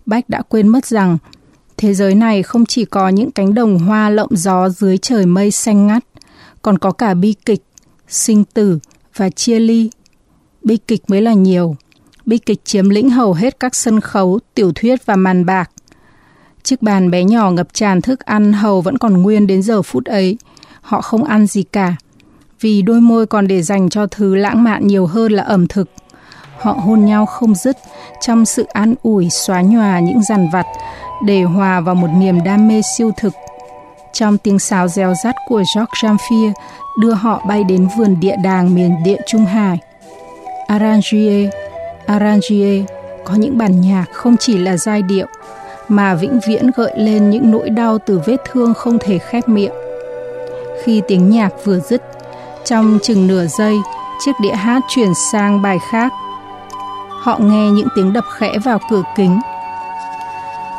Bách 0.06 0.30
đã 0.30 0.42
quên 0.42 0.68
mất 0.68 0.86
rằng 0.86 1.18
thế 1.78 1.94
giới 1.94 2.16
này 2.16 2.44
không 2.44 2.66
chỉ 2.66 2.86
có 2.86 3.10
những 3.10 3.32
cánh 3.32 3.54
đồng 3.54 3.80
hoa 3.80 4.10
lộng 4.10 4.30
gió 4.32 4.70
dưới 4.70 4.98
trời 4.98 5.26
mây 5.26 5.52
xanh 5.52 5.88
ngắt, 5.88 6.04
còn 6.62 6.78
có 6.78 6.92
cả 6.92 7.14
bi 7.14 7.36
kịch, 7.46 7.64
sinh 8.08 8.44
tử 8.44 8.80
và 9.16 9.30
chia 9.30 9.60
ly. 9.60 9.90
Bi 10.64 10.78
kịch 10.78 11.02
mới 11.08 11.22
là 11.22 11.34
nhiều. 11.34 11.76
Bi 12.26 12.38
kịch 12.38 12.66
chiếm 12.66 12.90
lĩnh 12.90 13.10
hầu 13.10 13.34
hết 13.34 13.60
các 13.60 13.76
sân 13.76 14.00
khấu, 14.00 14.40
tiểu 14.54 14.72
thuyết 14.76 15.06
và 15.06 15.16
màn 15.16 15.46
bạc. 15.46 15.72
Chiếc 16.64 16.82
bàn 16.82 17.12
bé 17.12 17.24
nhỏ 17.24 17.52
ngập 17.52 17.74
tràn 17.74 18.02
thức 18.02 18.20
ăn 18.20 18.54
hầu 18.54 18.82
vẫn 18.82 18.98
còn 18.98 19.22
nguyên 19.22 19.48
đến 19.48 19.62
giờ 19.62 19.82
phút 19.82 20.06
ấy. 20.06 20.38
Họ 20.82 21.02
không 21.02 21.24
ăn 21.24 21.48
gì 21.48 21.64
cả 21.64 21.96
vì 22.62 22.82
đôi 22.82 23.02
môi 23.02 23.26
còn 23.26 23.48
để 23.48 23.62
dành 23.62 23.90
cho 23.90 24.08
thứ 24.08 24.36
lãng 24.36 24.64
mạn 24.64 24.88
nhiều 24.88 25.06
hơn 25.06 25.32
là 25.32 25.44
ẩm 25.44 25.68
thực. 25.68 25.90
Họ 26.60 26.72
hôn 26.72 27.06
nhau 27.06 27.26
không 27.26 27.56
dứt 27.56 27.78
trong 28.22 28.46
sự 28.46 28.66
an 28.74 28.96
ủi 29.04 29.30
xóa 29.30 29.62
nhòa 29.62 30.00
những 30.00 30.24
dằn 30.24 30.50
vặt 30.54 30.66
để 31.26 31.44
hòa 31.44 31.80
vào 31.80 31.96
một 31.96 32.08
niềm 32.08 32.44
đam 32.44 32.68
mê 32.68 32.82
siêu 32.98 33.12
thực. 33.18 33.34
Trong 34.14 34.38
tiếng 34.38 34.60
sáo 34.60 34.88
reo 34.88 35.14
rắt 35.24 35.36
của 35.48 35.62
Jacques 35.62 36.18
Jamfier 36.18 36.52
đưa 37.02 37.14
họ 37.14 37.46
bay 37.48 37.64
đến 37.64 37.88
vườn 37.98 38.20
địa 38.20 38.36
đàng 38.44 38.76
miền 38.76 39.04
địa 39.04 39.22
Trung 39.28 39.46
Hải. 39.46 39.80
Arrangier, 40.68 41.50
Arrangier 42.06 42.86
có 43.26 43.34
những 43.36 43.58
bản 43.58 43.82
nhạc 43.82 44.06
không 44.14 44.36
chỉ 44.40 44.58
là 44.58 44.78
giai 44.78 45.02
điệu 45.02 45.28
mà 45.88 46.16
vĩnh 46.16 46.40
viễn 46.48 46.72
gợi 46.76 46.92
lên 46.96 47.30
những 47.30 47.52
nỗi 47.52 47.70
đau 47.70 47.98
từ 47.98 48.22
vết 48.26 48.38
thương 48.52 48.74
không 48.74 48.98
thể 49.00 49.18
khép 49.18 49.50
miệng. 49.50 49.74
Khi 50.84 51.02
tiếng 51.08 51.30
nhạc 51.30 51.50
vừa 51.66 51.80
dứt, 51.80 52.02
trong 52.66 53.00
chừng 53.04 53.28
nửa 53.28 53.46
giây, 53.48 53.76
chiếc 54.26 54.32
đĩa 54.42 54.54
hát 54.54 54.82
chuyển 54.90 55.14
sang 55.32 55.62
bài 55.62 55.78
khác. 55.92 56.14
Họ 57.22 57.38
nghe 57.40 57.70
những 57.70 57.88
tiếng 57.96 58.14
đập 58.14 58.24
khẽ 58.38 58.52
vào 58.66 58.80
cửa 58.90 59.04
kính. 59.16 59.40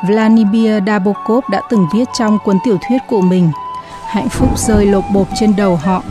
Vladimir 0.08 0.82
Nabokov 0.86 1.44
đã 1.50 1.60
từng 1.70 1.86
viết 1.94 2.04
trong 2.18 2.38
cuốn 2.44 2.58
tiểu 2.64 2.78
thuyết 2.88 2.98
của 3.08 3.20
mình 3.20 3.50
Hạnh 4.06 4.28
phúc 4.28 4.58
rơi 4.58 4.86
lột 4.86 5.04
bột 5.12 5.26
trên 5.40 5.56
đầu 5.56 5.76
họ 5.76 6.02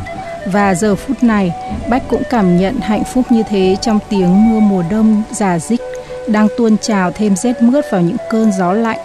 và 0.51 0.75
giờ 0.75 0.95
phút 0.95 1.23
này 1.23 1.51
Bách 1.89 2.03
cũng 2.07 2.23
cảm 2.29 2.57
nhận 2.57 2.79
hạnh 2.79 3.03
phúc 3.13 3.25
như 3.29 3.43
thế 3.49 3.77
trong 3.81 3.99
tiếng 4.09 4.49
mưa 4.49 4.59
mùa 4.59 4.83
đông 4.89 5.23
già 5.31 5.59
dích 5.59 5.81
đang 6.27 6.47
tuôn 6.57 6.77
trào 6.77 7.11
thêm 7.11 7.35
rét 7.35 7.61
mướt 7.61 7.85
vào 7.91 8.01
những 8.01 8.17
cơn 8.29 8.51
gió 8.51 8.73
lạnh. 8.73 8.99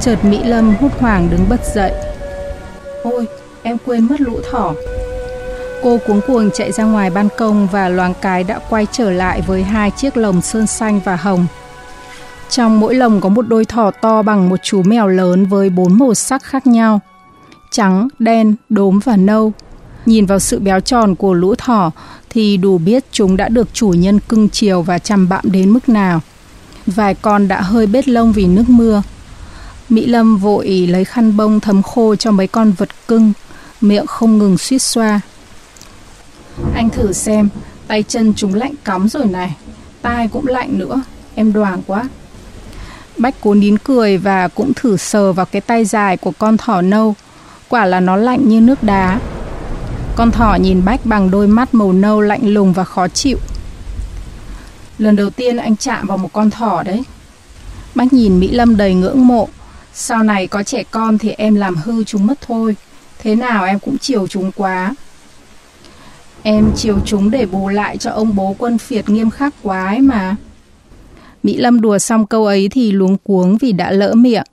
Chợt 0.00 0.16
Mỹ 0.24 0.44
Lâm 0.44 0.74
hút 0.80 1.00
hoảng 1.00 1.28
đứng 1.30 1.48
bật 1.48 1.60
dậy. 1.74 1.92
Ôi, 3.02 3.26
em 3.62 3.76
quên 3.84 4.08
mất 4.08 4.20
lũ 4.20 4.40
thỏ. 4.50 4.74
Cô 5.82 5.98
cuống 6.06 6.20
cuồng 6.26 6.50
chạy 6.50 6.72
ra 6.72 6.84
ngoài 6.84 7.10
ban 7.10 7.28
công 7.38 7.68
và 7.72 7.88
loáng 7.88 8.14
cái 8.20 8.44
đã 8.44 8.60
quay 8.70 8.86
trở 8.92 9.10
lại 9.10 9.42
với 9.46 9.62
hai 9.62 9.90
chiếc 9.90 10.16
lồng 10.16 10.42
sơn 10.42 10.66
xanh 10.66 11.00
và 11.04 11.16
hồng. 11.16 11.46
Trong 12.50 12.80
mỗi 12.80 12.94
lồng 12.94 13.20
có 13.20 13.28
một 13.28 13.48
đôi 13.48 13.64
thỏ 13.64 13.90
to 13.90 14.22
bằng 14.22 14.48
một 14.48 14.56
chú 14.62 14.82
mèo 14.82 15.08
lớn 15.08 15.46
với 15.46 15.70
bốn 15.70 15.98
màu 15.98 16.14
sắc 16.14 16.42
khác 16.42 16.66
nhau. 16.66 17.00
Trắng, 17.70 18.08
đen, 18.18 18.54
đốm 18.68 18.98
và 19.04 19.16
nâu. 19.16 19.52
Nhìn 20.06 20.26
vào 20.26 20.38
sự 20.38 20.58
béo 20.58 20.80
tròn 20.80 21.14
của 21.14 21.34
lũ 21.34 21.54
thỏ 21.54 21.90
thì 22.30 22.56
đủ 22.56 22.78
biết 22.78 23.04
chúng 23.12 23.36
đã 23.36 23.48
được 23.48 23.68
chủ 23.72 23.88
nhân 23.88 24.20
cưng 24.28 24.48
chiều 24.48 24.82
và 24.82 24.98
chăm 24.98 25.28
bạm 25.28 25.44
đến 25.52 25.70
mức 25.70 25.88
nào. 25.88 26.20
Vài 26.86 27.14
con 27.14 27.48
đã 27.48 27.60
hơi 27.60 27.86
bết 27.86 28.08
lông 28.08 28.32
vì 28.32 28.46
nước 28.46 28.68
mưa. 28.68 29.02
Mỹ 29.88 30.06
Lâm 30.06 30.36
vội 30.36 30.66
lấy 30.68 31.04
khăn 31.04 31.36
bông 31.36 31.60
thấm 31.60 31.82
khô 31.82 32.16
cho 32.16 32.30
mấy 32.30 32.46
con 32.46 32.72
vật 32.72 32.88
cưng, 33.08 33.32
miệng 33.82 34.06
không 34.06 34.38
ngừng 34.38 34.58
suýt 34.58 34.78
xoa. 34.78 35.20
Anh 36.74 36.90
thử 36.90 37.12
xem, 37.12 37.48
tay 37.86 38.02
chân 38.08 38.32
chúng 38.36 38.54
lạnh 38.54 38.74
cắm 38.84 39.08
rồi 39.08 39.26
này, 39.26 39.56
tai 40.02 40.28
cũng 40.28 40.46
lạnh 40.46 40.78
nữa, 40.78 41.02
em 41.34 41.52
đoàn 41.52 41.82
quá. 41.86 42.08
Bách 43.16 43.34
cố 43.40 43.54
nín 43.54 43.78
cười 43.78 44.18
và 44.18 44.48
cũng 44.48 44.72
thử 44.74 44.96
sờ 44.96 45.32
vào 45.32 45.46
cái 45.46 45.60
tay 45.60 45.84
dài 45.84 46.16
của 46.16 46.32
con 46.38 46.56
thỏ 46.56 46.80
nâu, 46.80 47.14
quả 47.68 47.86
là 47.86 48.00
nó 48.00 48.16
lạnh 48.16 48.48
như 48.48 48.60
nước 48.60 48.82
đá. 48.82 49.20
Con 50.16 50.30
thỏ 50.30 50.54
nhìn 50.60 50.84
Bách 50.84 51.06
bằng 51.06 51.30
đôi 51.30 51.46
mắt 51.46 51.74
màu 51.74 51.92
nâu 51.92 52.20
lạnh 52.20 52.48
lùng 52.48 52.72
và 52.72 52.84
khó 52.84 53.08
chịu. 53.08 53.38
Lần 54.98 55.16
đầu 55.16 55.30
tiên 55.30 55.56
anh 55.56 55.76
chạm 55.76 56.06
vào 56.06 56.18
một 56.18 56.32
con 56.32 56.50
thỏ 56.50 56.82
đấy. 56.82 57.02
bách 57.94 58.12
nhìn 58.12 58.40
Mỹ 58.40 58.50
Lâm 58.50 58.76
đầy 58.76 58.94
ngưỡng 58.94 59.26
mộ. 59.26 59.48
Sau 59.94 60.22
này 60.22 60.46
có 60.46 60.62
trẻ 60.62 60.82
con 60.90 61.18
thì 61.18 61.30
em 61.30 61.54
làm 61.54 61.76
hư 61.76 62.04
chúng 62.04 62.26
mất 62.26 62.40
thôi. 62.46 62.76
Thế 63.22 63.34
nào 63.34 63.64
em 63.64 63.78
cũng 63.78 63.98
chiều 63.98 64.26
chúng 64.26 64.52
quá. 64.52 64.94
Em 66.42 66.72
chiều 66.76 66.98
chúng 67.04 67.30
để 67.30 67.46
bù 67.46 67.68
lại 67.68 67.96
cho 67.96 68.10
ông 68.10 68.36
bố 68.36 68.54
quân 68.58 68.78
phiệt 68.78 69.08
nghiêm 69.08 69.30
khắc 69.30 69.54
quá 69.62 69.86
ấy 69.86 70.00
mà. 70.00 70.36
Mỹ 71.42 71.56
Lâm 71.56 71.80
đùa 71.80 71.98
xong 71.98 72.26
câu 72.26 72.46
ấy 72.46 72.68
thì 72.68 72.92
luống 72.92 73.16
cuống 73.18 73.56
vì 73.56 73.72
đã 73.72 73.90
lỡ 73.90 74.14
miệng. 74.14 74.44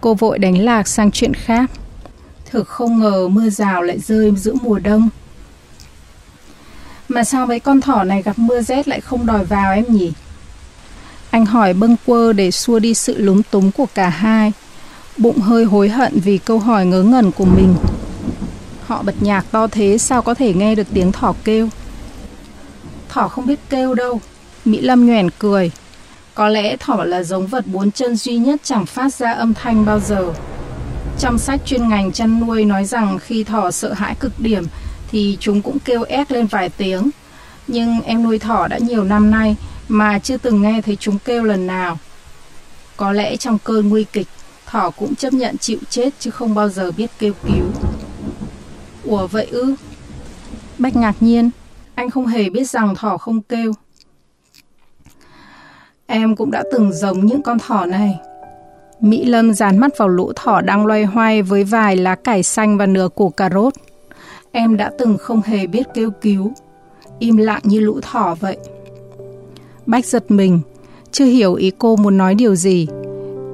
Cô 0.00 0.14
vội 0.14 0.38
đánh 0.38 0.58
lạc 0.58 0.88
sang 0.88 1.10
chuyện 1.10 1.34
khác. 1.34 1.70
Thực 2.50 2.68
không 2.68 3.00
ngờ 3.00 3.28
mưa 3.28 3.50
rào 3.50 3.82
lại 3.82 3.98
rơi 3.98 4.32
giữa 4.36 4.54
mùa 4.62 4.78
đông. 4.78 5.08
Mà 7.08 7.24
sao 7.24 7.46
mấy 7.46 7.60
con 7.60 7.80
thỏ 7.80 8.04
này 8.04 8.22
gặp 8.22 8.38
mưa 8.38 8.62
rét 8.62 8.88
lại 8.88 9.00
không 9.00 9.26
đòi 9.26 9.44
vào 9.44 9.72
em 9.72 9.84
nhỉ? 9.88 10.12
Anh 11.30 11.46
hỏi 11.46 11.74
bâng 11.74 11.96
quơ 12.06 12.32
để 12.32 12.50
xua 12.50 12.78
đi 12.78 12.94
sự 12.94 13.18
lúng 13.18 13.42
túng 13.42 13.72
của 13.72 13.86
cả 13.94 14.08
hai. 14.08 14.52
Bụng 15.16 15.38
hơi 15.38 15.64
hối 15.64 15.88
hận 15.88 16.20
vì 16.20 16.38
câu 16.38 16.58
hỏi 16.58 16.86
ngớ 16.86 17.02
ngẩn 17.02 17.30
của 17.32 17.44
mình. 17.44 17.74
Họ 18.88 19.02
bật 19.02 19.14
nhạc 19.20 19.44
to 19.50 19.66
thế 19.66 19.98
sao 19.98 20.22
có 20.22 20.34
thể 20.34 20.54
nghe 20.54 20.74
được 20.74 20.86
tiếng 20.94 21.12
thỏ 21.12 21.34
kêu? 21.44 21.68
Thỏ 23.08 23.28
không 23.28 23.46
biết 23.46 23.58
kêu 23.70 23.94
đâu. 23.94 24.20
Mỹ 24.64 24.80
Lâm 24.80 25.06
nhoẻn 25.06 25.30
cười. 25.30 25.70
Có 26.34 26.48
lẽ 26.48 26.76
thỏ 26.76 27.04
là 27.04 27.22
giống 27.22 27.46
vật 27.46 27.66
bốn 27.66 27.90
chân 27.90 28.16
duy 28.16 28.36
nhất 28.36 28.60
chẳng 28.64 28.86
phát 28.86 29.14
ra 29.14 29.32
âm 29.32 29.54
thanh 29.54 29.84
bao 29.84 30.00
giờ. 30.00 30.32
Trong 31.18 31.38
sách 31.38 31.60
chuyên 31.66 31.88
ngành 31.88 32.12
chăn 32.12 32.40
nuôi 32.40 32.64
nói 32.64 32.84
rằng 32.84 33.18
khi 33.18 33.44
thỏ 33.44 33.70
sợ 33.70 33.92
hãi 33.92 34.14
cực 34.20 34.40
điểm 34.40 34.66
thì 35.10 35.36
chúng 35.40 35.62
cũng 35.62 35.78
kêu 35.78 36.02
ép 36.02 36.30
lên 36.30 36.46
vài 36.46 36.68
tiếng. 36.68 37.10
Nhưng 37.66 38.00
em 38.00 38.22
nuôi 38.22 38.38
thỏ 38.38 38.68
đã 38.68 38.78
nhiều 38.78 39.04
năm 39.04 39.30
nay 39.30 39.56
mà 39.88 40.18
chưa 40.18 40.36
từng 40.36 40.62
nghe 40.62 40.82
thấy 40.82 40.96
chúng 40.96 41.18
kêu 41.18 41.42
lần 41.42 41.66
nào. 41.66 41.98
Có 42.96 43.12
lẽ 43.12 43.36
trong 43.36 43.58
cơn 43.64 43.88
nguy 43.88 44.04
kịch, 44.12 44.28
thỏ 44.66 44.90
cũng 44.90 45.14
chấp 45.14 45.32
nhận 45.32 45.58
chịu 45.58 45.78
chết 45.90 46.10
chứ 46.20 46.30
không 46.30 46.54
bao 46.54 46.68
giờ 46.68 46.90
biết 46.90 47.10
kêu 47.18 47.32
cứu. 47.46 47.64
Ủa 49.08 49.26
vậy 49.26 49.46
ư? 49.50 49.74
Bách 50.78 50.96
ngạc 50.96 51.14
nhiên, 51.20 51.50
anh 51.94 52.10
không 52.10 52.26
hề 52.26 52.50
biết 52.50 52.70
rằng 52.70 52.94
thỏ 52.94 53.18
không 53.18 53.42
kêu. 53.42 53.72
Em 56.06 56.36
cũng 56.36 56.50
đã 56.50 56.62
từng 56.72 56.92
giống 56.92 57.26
những 57.26 57.42
con 57.42 57.58
thỏ 57.58 57.86
này. 57.86 58.18
Mỹ 59.00 59.24
Lâm 59.24 59.54
dán 59.54 59.78
mắt 59.78 59.98
vào 59.98 60.08
lũ 60.08 60.32
thỏ 60.36 60.60
đang 60.60 60.86
loay 60.86 61.04
hoay 61.04 61.42
với 61.42 61.64
vài 61.64 61.96
lá 61.96 62.14
cải 62.14 62.42
xanh 62.42 62.78
và 62.78 62.86
nửa 62.86 63.08
củ 63.14 63.30
cà 63.30 63.50
rốt. 63.54 63.74
Em 64.52 64.76
đã 64.76 64.90
từng 64.98 65.18
không 65.18 65.42
hề 65.42 65.66
biết 65.66 65.86
kêu 65.94 66.10
cứu, 66.10 66.52
im 67.18 67.36
lặng 67.36 67.62
như 67.64 67.80
lũ 67.80 68.00
thỏ 68.02 68.34
vậy. 68.40 68.56
Bách 69.86 70.06
giật 70.06 70.30
mình, 70.30 70.60
chưa 71.12 71.24
hiểu 71.24 71.54
ý 71.54 71.72
cô 71.78 71.96
muốn 71.96 72.18
nói 72.18 72.34
điều 72.34 72.54
gì. 72.54 72.86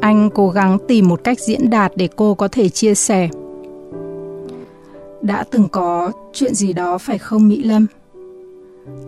Anh 0.00 0.30
cố 0.34 0.48
gắng 0.48 0.78
tìm 0.88 1.08
một 1.08 1.20
cách 1.24 1.40
diễn 1.40 1.70
đạt 1.70 1.92
để 1.96 2.08
cô 2.16 2.34
có 2.34 2.48
thể 2.48 2.68
chia 2.68 2.94
sẻ. 2.94 3.28
Đã 5.24 5.44
từng 5.50 5.68
có 5.68 6.12
chuyện 6.32 6.54
gì 6.54 6.72
đó 6.72 6.98
phải 6.98 7.18
không 7.18 7.48
Mỹ 7.48 7.62
Lâm? 7.62 7.86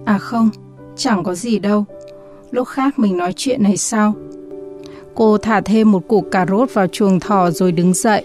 À 0.04 0.18
không, 0.18 0.50
chẳng 0.96 1.24
có 1.24 1.34
gì 1.34 1.58
đâu. 1.58 1.84
Lúc 2.50 2.68
khác 2.68 2.98
mình 2.98 3.16
nói 3.16 3.32
chuyện 3.36 3.62
này 3.62 3.76
sau. 3.76 4.14
Cô 5.14 5.38
thả 5.38 5.60
thêm 5.60 5.92
một 5.92 6.08
củ 6.08 6.20
cà 6.20 6.46
rốt 6.48 6.74
vào 6.74 6.86
chuồng 6.86 7.20
thỏ 7.20 7.50
rồi 7.50 7.72
đứng 7.72 7.94
dậy, 7.94 8.24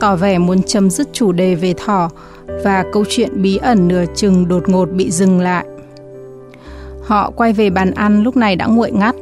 tỏ 0.00 0.16
vẻ 0.16 0.38
muốn 0.38 0.62
chấm 0.62 0.90
dứt 0.90 1.08
chủ 1.12 1.32
đề 1.32 1.54
về 1.54 1.74
thỏ 1.76 2.10
và 2.64 2.84
câu 2.92 3.04
chuyện 3.08 3.42
bí 3.42 3.56
ẩn 3.56 3.88
nửa 3.88 4.04
chừng 4.14 4.48
đột 4.48 4.68
ngột 4.68 4.86
bị 4.86 5.10
dừng 5.10 5.40
lại. 5.40 5.66
Họ 7.02 7.30
quay 7.30 7.52
về 7.52 7.70
bàn 7.70 7.90
ăn 7.90 8.22
lúc 8.22 8.36
này 8.36 8.56
đã 8.56 8.66
nguội 8.66 8.90
ngắt. 8.90 9.14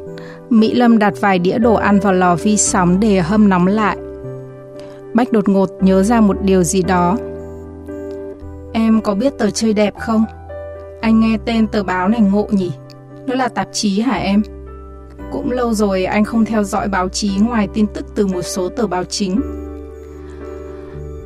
Mỹ 0.49 0.73
Lâm 0.73 0.99
đặt 0.99 1.13
vài 1.21 1.39
đĩa 1.39 1.57
đồ 1.57 1.73
ăn 1.73 1.99
vào 1.99 2.13
lò 2.13 2.35
vi 2.35 2.57
sóng 2.57 2.99
để 2.99 3.21
hâm 3.21 3.49
nóng 3.49 3.67
lại. 3.67 3.97
Bách 5.13 5.31
đột 5.31 5.49
ngột 5.49 5.69
nhớ 5.81 6.03
ra 6.03 6.21
một 6.21 6.37
điều 6.41 6.63
gì 6.63 6.81
đó. 6.81 7.17
Em 8.73 9.01
có 9.01 9.15
biết 9.15 9.33
tờ 9.37 9.49
chơi 9.49 9.73
đẹp 9.73 9.93
không? 9.99 10.25
Anh 11.01 11.19
nghe 11.19 11.37
tên 11.45 11.67
tờ 11.67 11.83
báo 11.83 12.07
này 12.07 12.21
ngộ 12.21 12.47
nhỉ? 12.51 12.71
Nó 13.25 13.35
là 13.35 13.47
tạp 13.47 13.67
chí 13.71 13.99
hả 13.99 14.15
em? 14.15 14.41
Cũng 15.31 15.51
lâu 15.51 15.73
rồi 15.73 16.05
anh 16.05 16.23
không 16.23 16.45
theo 16.45 16.63
dõi 16.63 16.87
báo 16.87 17.09
chí 17.09 17.31
ngoài 17.39 17.67
tin 17.73 17.87
tức 17.87 18.05
từ 18.15 18.27
một 18.27 18.41
số 18.41 18.69
tờ 18.69 18.87
báo 18.87 19.03
chính. 19.03 19.41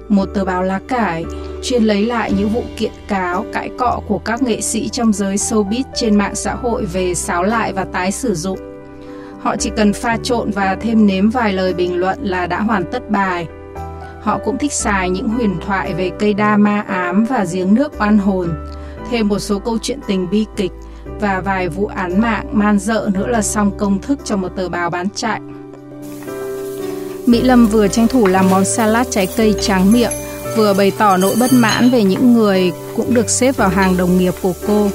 Một 0.09 0.25
tờ 0.25 0.45
báo 0.45 0.63
lá 0.63 0.79
cải 0.87 1.25
chuyên 1.63 1.83
lấy 1.83 2.05
lại 2.05 2.33
những 2.37 2.49
vụ 2.49 2.63
kiện 2.77 2.91
cáo, 3.07 3.45
cãi 3.53 3.69
cọ 3.77 4.01
của 4.07 4.17
các 4.17 4.43
nghệ 4.43 4.61
sĩ 4.61 4.89
trong 4.89 5.13
giới 5.13 5.35
showbiz 5.35 5.83
trên 5.95 6.15
mạng 6.15 6.35
xã 6.35 6.53
hội 6.53 6.85
về 6.85 7.13
sáo 7.13 7.43
lại 7.43 7.73
và 7.73 7.85
tái 7.85 8.11
sử 8.11 8.35
dụng. 8.35 8.59
Họ 9.39 9.55
chỉ 9.57 9.71
cần 9.77 9.93
pha 9.93 10.17
trộn 10.23 10.51
và 10.51 10.77
thêm 10.81 11.07
nếm 11.07 11.29
vài 11.29 11.53
lời 11.53 11.73
bình 11.73 11.99
luận 11.99 12.17
là 12.21 12.47
đã 12.47 12.61
hoàn 12.61 12.83
tất 12.91 13.09
bài. 13.09 13.47
Họ 14.25 14.39
cũng 14.45 14.57
thích 14.57 14.73
xài 14.73 15.09
những 15.09 15.29
huyền 15.29 15.55
thoại 15.65 15.93
về 15.93 16.11
cây 16.19 16.33
đa 16.33 16.57
ma 16.57 16.83
ám 16.87 17.25
và 17.25 17.45
giếng 17.53 17.73
nước 17.73 17.93
oan 17.99 18.17
hồn, 18.17 18.49
thêm 19.11 19.27
một 19.27 19.39
số 19.39 19.59
câu 19.59 19.77
chuyện 19.81 19.99
tình 20.07 20.29
bi 20.29 20.45
kịch 20.57 20.71
và 21.19 21.41
vài 21.41 21.69
vụ 21.69 21.85
án 21.85 22.21
mạng 22.21 22.45
man 22.51 22.79
dợ 22.79 23.09
nữa 23.13 23.27
là 23.27 23.41
xong 23.41 23.77
công 23.77 24.01
thức 24.01 24.19
cho 24.23 24.37
một 24.37 24.49
tờ 24.55 24.69
báo 24.69 24.89
bán 24.89 25.07
chạy. 25.15 25.39
Mỹ 27.25 27.41
Lâm 27.41 27.67
vừa 27.67 27.87
tranh 27.87 28.07
thủ 28.07 28.27
làm 28.27 28.49
món 28.49 28.65
salad 28.65 29.07
trái 29.09 29.27
cây 29.37 29.55
tráng 29.61 29.91
miệng, 29.91 30.11
vừa 30.57 30.73
bày 30.73 30.91
tỏ 30.97 31.17
nỗi 31.17 31.35
bất 31.39 31.53
mãn 31.53 31.89
về 31.89 32.03
những 32.03 32.33
người 32.33 32.71
cũng 32.95 33.13
được 33.13 33.29
xếp 33.29 33.57
vào 33.57 33.69
hàng 33.69 33.97
đồng 33.97 34.17
nghiệp 34.17 34.33
của 34.41 34.53
cô. 34.67 34.89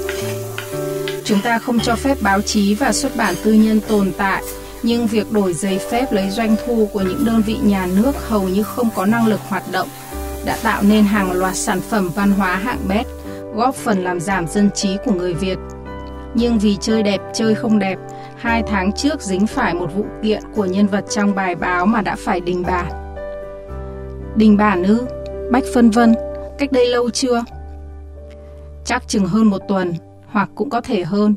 Chúng 1.23 1.41
ta 1.41 1.59
không 1.59 1.79
cho 1.79 1.95
phép 1.95 2.17
báo 2.21 2.41
chí 2.41 2.75
và 2.75 2.93
xuất 2.93 3.15
bản 3.15 3.35
tư 3.43 3.53
nhân 3.53 3.79
tồn 3.87 4.11
tại, 4.17 4.43
nhưng 4.83 5.07
việc 5.07 5.31
đổi 5.31 5.53
giấy 5.53 5.79
phép 5.91 6.11
lấy 6.11 6.29
doanh 6.29 6.55
thu 6.65 6.89
của 6.93 7.01
những 7.01 7.25
đơn 7.25 7.41
vị 7.45 7.57
nhà 7.63 7.87
nước 7.95 8.15
hầu 8.27 8.49
như 8.49 8.63
không 8.63 8.89
có 8.95 9.05
năng 9.05 9.27
lực 9.27 9.39
hoạt 9.47 9.63
động, 9.71 9.87
đã 10.45 10.57
tạo 10.63 10.83
nên 10.83 11.03
hàng 11.03 11.31
loạt 11.31 11.55
sản 11.55 11.81
phẩm 11.81 12.09
văn 12.15 12.31
hóa 12.31 12.55
hạng 12.55 12.87
bét, 12.87 13.05
góp 13.55 13.75
phần 13.75 14.03
làm 14.03 14.19
giảm 14.19 14.47
dân 14.47 14.69
trí 14.75 14.97
của 15.05 15.13
người 15.13 15.33
Việt. 15.33 15.57
Nhưng 16.35 16.59
vì 16.59 16.77
chơi 16.81 17.03
đẹp 17.03 17.21
chơi 17.33 17.55
không 17.55 17.79
đẹp, 17.79 17.99
hai 18.37 18.63
tháng 18.67 18.91
trước 18.91 19.21
dính 19.21 19.47
phải 19.47 19.73
một 19.73 19.93
vụ 19.95 20.05
kiện 20.23 20.43
của 20.55 20.65
nhân 20.65 20.87
vật 20.87 21.05
trong 21.09 21.35
bài 21.35 21.55
báo 21.55 21.85
mà 21.85 22.01
đã 22.01 22.15
phải 22.15 22.39
đình 22.39 22.63
bản. 22.63 23.15
Đình 24.35 24.57
bản 24.57 24.83
ư? 24.83 25.07
Bách 25.51 25.63
phân 25.73 25.89
vân, 25.89 26.13
cách 26.57 26.71
đây 26.71 26.87
lâu 26.87 27.09
chưa? 27.09 27.43
Chắc 28.85 29.07
chừng 29.07 29.25
hơn 29.25 29.43
một 29.43 29.61
tuần, 29.67 29.93
hoặc 30.25 30.49
cũng 30.55 30.69
có 30.69 30.81
thể 30.81 31.03
hơn. 31.03 31.35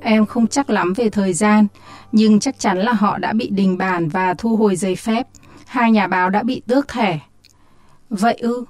Em 0.00 0.26
không 0.26 0.46
chắc 0.46 0.70
lắm 0.70 0.92
về 0.96 1.10
thời 1.10 1.32
gian, 1.32 1.66
nhưng 2.12 2.40
chắc 2.40 2.58
chắn 2.58 2.78
là 2.78 2.92
họ 2.92 3.18
đã 3.18 3.32
bị 3.32 3.48
đình 3.50 3.78
bàn 3.78 4.08
và 4.08 4.34
thu 4.34 4.56
hồi 4.56 4.76
giấy 4.76 4.96
phép. 4.96 5.28
Hai 5.66 5.90
nhà 5.90 6.06
báo 6.06 6.30
đã 6.30 6.42
bị 6.42 6.62
tước 6.66 6.88
thẻ. 6.88 7.18
Vậy 8.10 8.34
ư? 8.34 8.64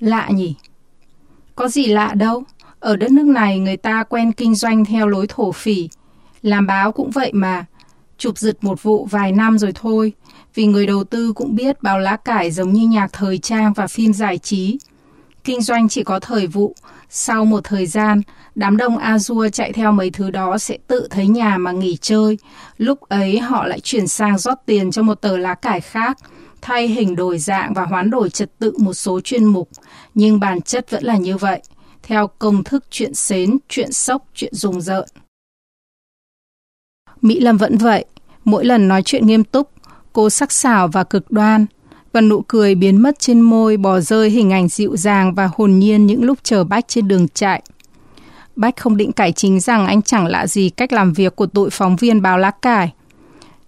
Lạ 0.00 0.28
nhỉ? 0.30 0.54
Có 1.54 1.68
gì 1.68 1.86
lạ 1.86 2.14
đâu. 2.14 2.42
Ở 2.80 2.96
đất 2.96 3.10
nước 3.10 3.26
này 3.26 3.58
người 3.58 3.76
ta 3.76 4.02
quen 4.02 4.32
kinh 4.32 4.54
doanh 4.54 4.84
theo 4.84 5.06
lối 5.06 5.26
thổ 5.26 5.52
phỉ. 5.52 5.88
Làm 6.42 6.66
báo 6.66 6.92
cũng 6.92 7.10
vậy 7.10 7.30
mà. 7.34 7.64
Chụp 8.18 8.38
giật 8.38 8.56
một 8.60 8.82
vụ 8.82 9.06
vài 9.10 9.32
năm 9.32 9.58
rồi 9.58 9.72
thôi. 9.74 10.12
Vì 10.54 10.66
người 10.66 10.86
đầu 10.86 11.04
tư 11.04 11.32
cũng 11.32 11.54
biết 11.54 11.82
báo 11.82 11.98
lá 11.98 12.16
cải 12.16 12.50
giống 12.50 12.72
như 12.72 12.88
nhạc 12.88 13.12
thời 13.12 13.38
trang 13.38 13.72
và 13.72 13.86
phim 13.86 14.12
giải 14.12 14.38
trí. 14.38 14.78
Kinh 15.44 15.62
doanh 15.62 15.88
chỉ 15.88 16.02
có 16.02 16.20
thời 16.20 16.46
vụ. 16.46 16.74
Sau 17.08 17.44
một 17.44 17.60
thời 17.64 17.86
gian, 17.86 18.22
đám 18.54 18.76
đông 18.76 18.98
Azure 18.98 19.50
chạy 19.50 19.72
theo 19.72 19.92
mấy 19.92 20.10
thứ 20.10 20.30
đó 20.30 20.58
sẽ 20.58 20.78
tự 20.86 21.08
thấy 21.10 21.26
nhà 21.26 21.58
mà 21.58 21.72
nghỉ 21.72 21.96
chơi. 21.96 22.38
Lúc 22.76 23.00
ấy 23.00 23.38
họ 23.38 23.66
lại 23.66 23.80
chuyển 23.80 24.06
sang 24.06 24.38
rót 24.38 24.58
tiền 24.66 24.90
cho 24.90 25.02
một 25.02 25.14
tờ 25.14 25.36
lá 25.36 25.54
cải 25.54 25.80
khác 25.80 26.18
thay 26.62 26.88
hình 26.88 27.16
đổi 27.16 27.38
dạng 27.38 27.74
và 27.74 27.84
hoán 27.84 28.10
đổi 28.10 28.30
trật 28.30 28.58
tự 28.58 28.72
một 28.78 28.94
số 28.94 29.20
chuyên 29.20 29.44
mục, 29.44 29.68
nhưng 30.14 30.40
bản 30.40 30.62
chất 30.62 30.90
vẫn 30.90 31.04
là 31.04 31.16
như 31.16 31.36
vậy 31.36 31.62
theo 32.02 32.26
công 32.26 32.64
thức 32.64 32.84
chuyện 32.90 33.14
xến, 33.14 33.58
chuyện 33.68 33.92
sốc, 33.92 34.24
chuyện 34.34 34.54
rùng 34.54 34.80
rợn. 34.80 35.08
Mỹ 37.20 37.40
Lâm 37.40 37.56
vẫn 37.56 37.78
vậy, 37.78 38.04
mỗi 38.44 38.64
lần 38.64 38.88
nói 38.88 39.02
chuyện 39.02 39.26
nghiêm 39.26 39.44
túc, 39.44 39.70
cô 40.12 40.30
sắc 40.30 40.52
sảo 40.52 40.88
và 40.88 41.04
cực 41.04 41.30
đoan, 41.30 41.66
và 42.14 42.20
nụ 42.20 42.42
cười 42.48 42.74
biến 42.74 43.02
mất 43.02 43.18
trên 43.18 43.40
môi 43.40 43.76
bỏ 43.76 44.00
rơi 44.00 44.30
hình 44.30 44.50
ảnh 44.52 44.68
dịu 44.68 44.96
dàng 44.96 45.34
và 45.34 45.50
hồn 45.54 45.78
nhiên 45.78 46.06
những 46.06 46.24
lúc 46.24 46.38
chờ 46.42 46.64
Bách 46.64 46.88
trên 46.88 47.08
đường 47.08 47.28
chạy. 47.28 47.62
Bách 48.56 48.76
không 48.76 48.96
định 48.96 49.12
cải 49.12 49.32
chính 49.32 49.60
rằng 49.60 49.86
anh 49.86 50.02
chẳng 50.02 50.26
lạ 50.26 50.46
gì 50.46 50.70
cách 50.70 50.92
làm 50.92 51.12
việc 51.12 51.36
của 51.36 51.46
tụi 51.46 51.70
phóng 51.70 51.96
viên 51.96 52.22
báo 52.22 52.38
lá 52.38 52.50
cải. 52.50 52.92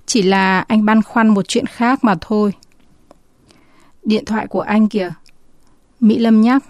Chỉ 0.07 0.23
là 0.23 0.61
anh 0.61 0.85
băn 0.85 1.03
khoăn 1.03 1.29
một 1.29 1.49
chuyện 1.49 1.67
khác 1.67 2.05
mà 2.05 2.15
thôi. 2.21 2.53
Điện 4.05 4.25
thoại 4.25 4.47
của 4.47 4.61
anh 4.61 4.89
kìa. 4.89 5.11
Mỹ 6.01 6.19
Lâm 6.19 6.41
nhắc. 6.41 6.65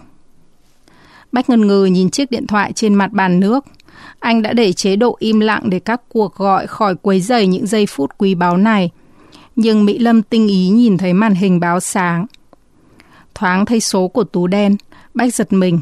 Bách 1.31 1.49
ngần 1.49 1.67
ngừ 1.67 1.85
nhìn 1.85 2.09
chiếc 2.09 2.31
điện 2.31 2.47
thoại 2.47 2.73
trên 2.73 2.95
mặt 2.95 3.11
bàn 3.11 3.39
nước. 3.39 3.65
Anh 4.19 4.41
đã 4.41 4.53
để 4.53 4.73
chế 4.73 4.95
độ 4.95 5.15
im 5.19 5.39
lặng 5.39 5.61
để 5.69 5.79
các 5.79 6.01
cuộc 6.09 6.35
gọi 6.35 6.67
khỏi 6.67 6.95
quấy 6.95 7.21
rầy 7.21 7.47
những 7.47 7.67
giây 7.67 7.85
phút 7.85 8.11
quý 8.17 8.35
báu 8.35 8.57
này. 8.57 8.91
Nhưng 9.57 9.85
Mỹ 9.85 9.99
Lâm 9.99 10.23
tinh 10.23 10.47
ý 10.47 10.69
nhìn 10.69 10.97
thấy 10.97 11.13
màn 11.13 11.35
hình 11.35 11.59
báo 11.59 11.79
sáng. 11.79 12.25
Thoáng 13.35 13.65
thấy 13.65 13.79
số 13.79 14.07
của 14.07 14.23
Tú 14.23 14.47
đen, 14.47 14.77
Bách 15.13 15.35
giật 15.35 15.53
mình. 15.53 15.81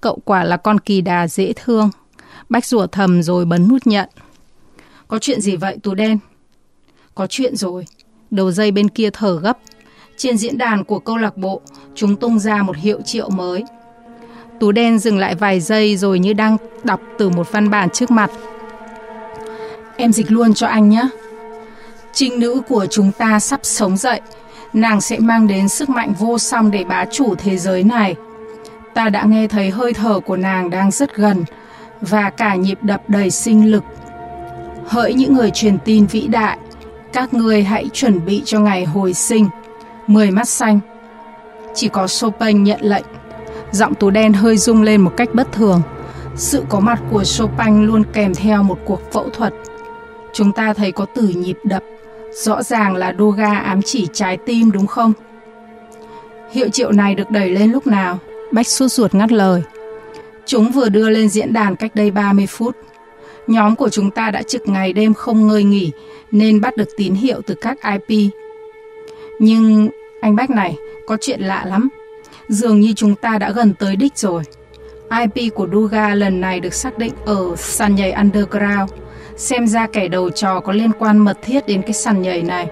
Cậu 0.00 0.18
quả 0.24 0.44
là 0.44 0.56
con 0.56 0.80
kỳ 0.80 1.00
đà 1.00 1.28
dễ 1.28 1.52
thương. 1.56 1.90
Bách 2.48 2.66
rủa 2.66 2.86
thầm 2.86 3.22
rồi 3.22 3.44
bấm 3.44 3.68
nút 3.68 3.86
nhận. 3.86 4.08
Có 5.08 5.18
chuyện 5.18 5.40
gì 5.40 5.56
vậy 5.56 5.76
Tú 5.82 5.94
Đen? 5.94 6.18
Có 7.14 7.26
chuyện 7.26 7.56
rồi. 7.56 7.86
Đầu 8.30 8.52
dây 8.52 8.70
bên 8.70 8.88
kia 8.88 9.10
thở 9.12 9.38
gấp. 9.38 9.58
Trên 10.16 10.38
diễn 10.38 10.58
đàn 10.58 10.84
của 10.84 10.98
câu 10.98 11.16
lạc 11.16 11.36
bộ, 11.36 11.60
chúng 11.94 12.16
tung 12.16 12.38
ra 12.38 12.62
một 12.62 12.76
hiệu 12.76 13.00
triệu 13.04 13.30
mới. 13.30 13.64
Tú 14.60 14.72
Đen 14.72 14.98
dừng 14.98 15.18
lại 15.18 15.34
vài 15.34 15.60
giây 15.60 15.96
rồi 15.96 16.18
như 16.18 16.32
đang 16.32 16.56
đọc 16.84 17.00
từ 17.18 17.30
một 17.30 17.52
văn 17.52 17.70
bản 17.70 17.90
trước 17.90 18.10
mặt. 18.10 18.30
Em 19.96 20.12
dịch 20.12 20.30
luôn 20.30 20.54
cho 20.54 20.66
anh 20.66 20.88
nhé. 20.88 21.08
Trinh 22.14 22.38
nữ 22.38 22.62
của 22.68 22.86
chúng 22.90 23.12
ta 23.12 23.40
sắp 23.40 23.60
sống 23.62 23.96
dậy. 23.96 24.20
Nàng 24.72 25.00
sẽ 25.00 25.18
mang 25.18 25.46
đến 25.46 25.68
sức 25.68 25.90
mạnh 25.90 26.12
vô 26.18 26.38
song 26.38 26.70
để 26.70 26.84
bá 26.84 27.04
chủ 27.04 27.34
thế 27.34 27.58
giới 27.58 27.84
này. 27.84 28.14
Ta 28.94 29.08
đã 29.08 29.24
nghe 29.24 29.48
thấy 29.48 29.70
hơi 29.70 29.92
thở 29.92 30.20
của 30.20 30.36
nàng 30.36 30.70
đang 30.70 30.90
rất 30.90 31.16
gần 31.16 31.44
và 32.00 32.30
cả 32.30 32.54
nhịp 32.54 32.78
đập 32.82 33.02
đầy 33.08 33.30
sinh 33.30 33.70
lực. 33.70 33.84
Hỡi 34.86 35.14
những 35.14 35.34
người 35.34 35.50
truyền 35.50 35.78
tin 35.78 36.06
vĩ 36.06 36.26
đại, 36.26 36.58
các 37.12 37.34
ngươi 37.34 37.62
hãy 37.62 37.88
chuẩn 37.92 38.24
bị 38.24 38.42
cho 38.44 38.60
ngày 38.60 38.84
hồi 38.84 39.14
sinh. 39.14 39.48
Mười 40.06 40.30
mắt 40.30 40.48
xanh. 40.48 40.80
Chỉ 41.74 41.88
có 41.88 42.06
Chopin 42.08 42.64
nhận 42.64 42.80
lệnh. 42.82 43.04
Giọng 43.72 43.94
tú 43.94 44.10
đen 44.10 44.32
hơi 44.32 44.56
rung 44.56 44.82
lên 44.82 45.00
một 45.00 45.12
cách 45.16 45.28
bất 45.34 45.52
thường. 45.52 45.82
Sự 46.36 46.64
có 46.68 46.80
mặt 46.80 47.00
của 47.10 47.24
Chopin 47.24 47.86
luôn 47.86 48.02
kèm 48.12 48.34
theo 48.34 48.62
một 48.62 48.78
cuộc 48.84 49.12
phẫu 49.12 49.30
thuật. 49.30 49.54
Chúng 50.32 50.52
ta 50.52 50.74
thấy 50.74 50.92
có 50.92 51.06
từ 51.14 51.28
nhịp 51.28 51.58
đập. 51.64 51.82
Rõ 52.34 52.62
ràng 52.62 52.96
là 52.96 53.14
Duga 53.18 53.58
ám 53.58 53.82
chỉ 53.82 54.06
trái 54.12 54.38
tim 54.46 54.72
đúng 54.72 54.86
không? 54.86 55.12
Hiệu 56.52 56.68
triệu 56.68 56.92
này 56.92 57.14
được 57.14 57.30
đẩy 57.30 57.50
lên 57.50 57.72
lúc 57.72 57.86
nào? 57.86 58.18
Bách 58.52 58.66
suốt 58.66 58.88
ruột 58.88 59.14
ngắt 59.14 59.32
lời. 59.32 59.62
Chúng 60.46 60.70
vừa 60.70 60.88
đưa 60.88 61.10
lên 61.10 61.28
diễn 61.28 61.52
đàn 61.52 61.76
cách 61.76 61.94
đây 61.94 62.10
30 62.10 62.46
phút. 62.46 62.76
Nhóm 63.46 63.76
của 63.76 63.88
chúng 63.88 64.10
ta 64.10 64.30
đã 64.30 64.42
trực 64.42 64.68
ngày 64.68 64.92
đêm 64.92 65.14
không 65.14 65.48
ngơi 65.48 65.64
nghỉ 65.64 65.92
nên 66.30 66.60
bắt 66.60 66.76
được 66.76 66.88
tín 66.96 67.14
hiệu 67.14 67.40
từ 67.46 67.54
các 67.54 67.78
IP. 68.08 68.30
Nhưng 69.38 69.88
anh 70.20 70.36
Bách 70.36 70.50
này, 70.50 70.76
có 71.06 71.16
chuyện 71.20 71.40
lạ 71.40 71.64
lắm. 71.66 71.88
Dường 72.48 72.80
như 72.80 72.92
chúng 72.96 73.14
ta 73.14 73.38
đã 73.38 73.50
gần 73.50 73.74
tới 73.74 73.96
đích 73.96 74.18
rồi. 74.18 74.42
IP 75.34 75.54
của 75.54 75.68
Duga 75.72 76.14
lần 76.14 76.40
này 76.40 76.60
được 76.60 76.74
xác 76.74 76.98
định 76.98 77.12
ở 77.24 77.56
sàn 77.56 77.94
nhảy 77.94 78.12
underground. 78.12 78.90
Xem 79.36 79.66
ra 79.66 79.86
kẻ 79.86 80.08
đầu 80.08 80.30
trò 80.30 80.60
có 80.60 80.72
liên 80.72 80.90
quan 80.98 81.18
mật 81.18 81.38
thiết 81.42 81.66
đến 81.66 81.82
cái 81.82 81.92
sàn 81.92 82.22
nhảy 82.22 82.42
này. 82.42 82.66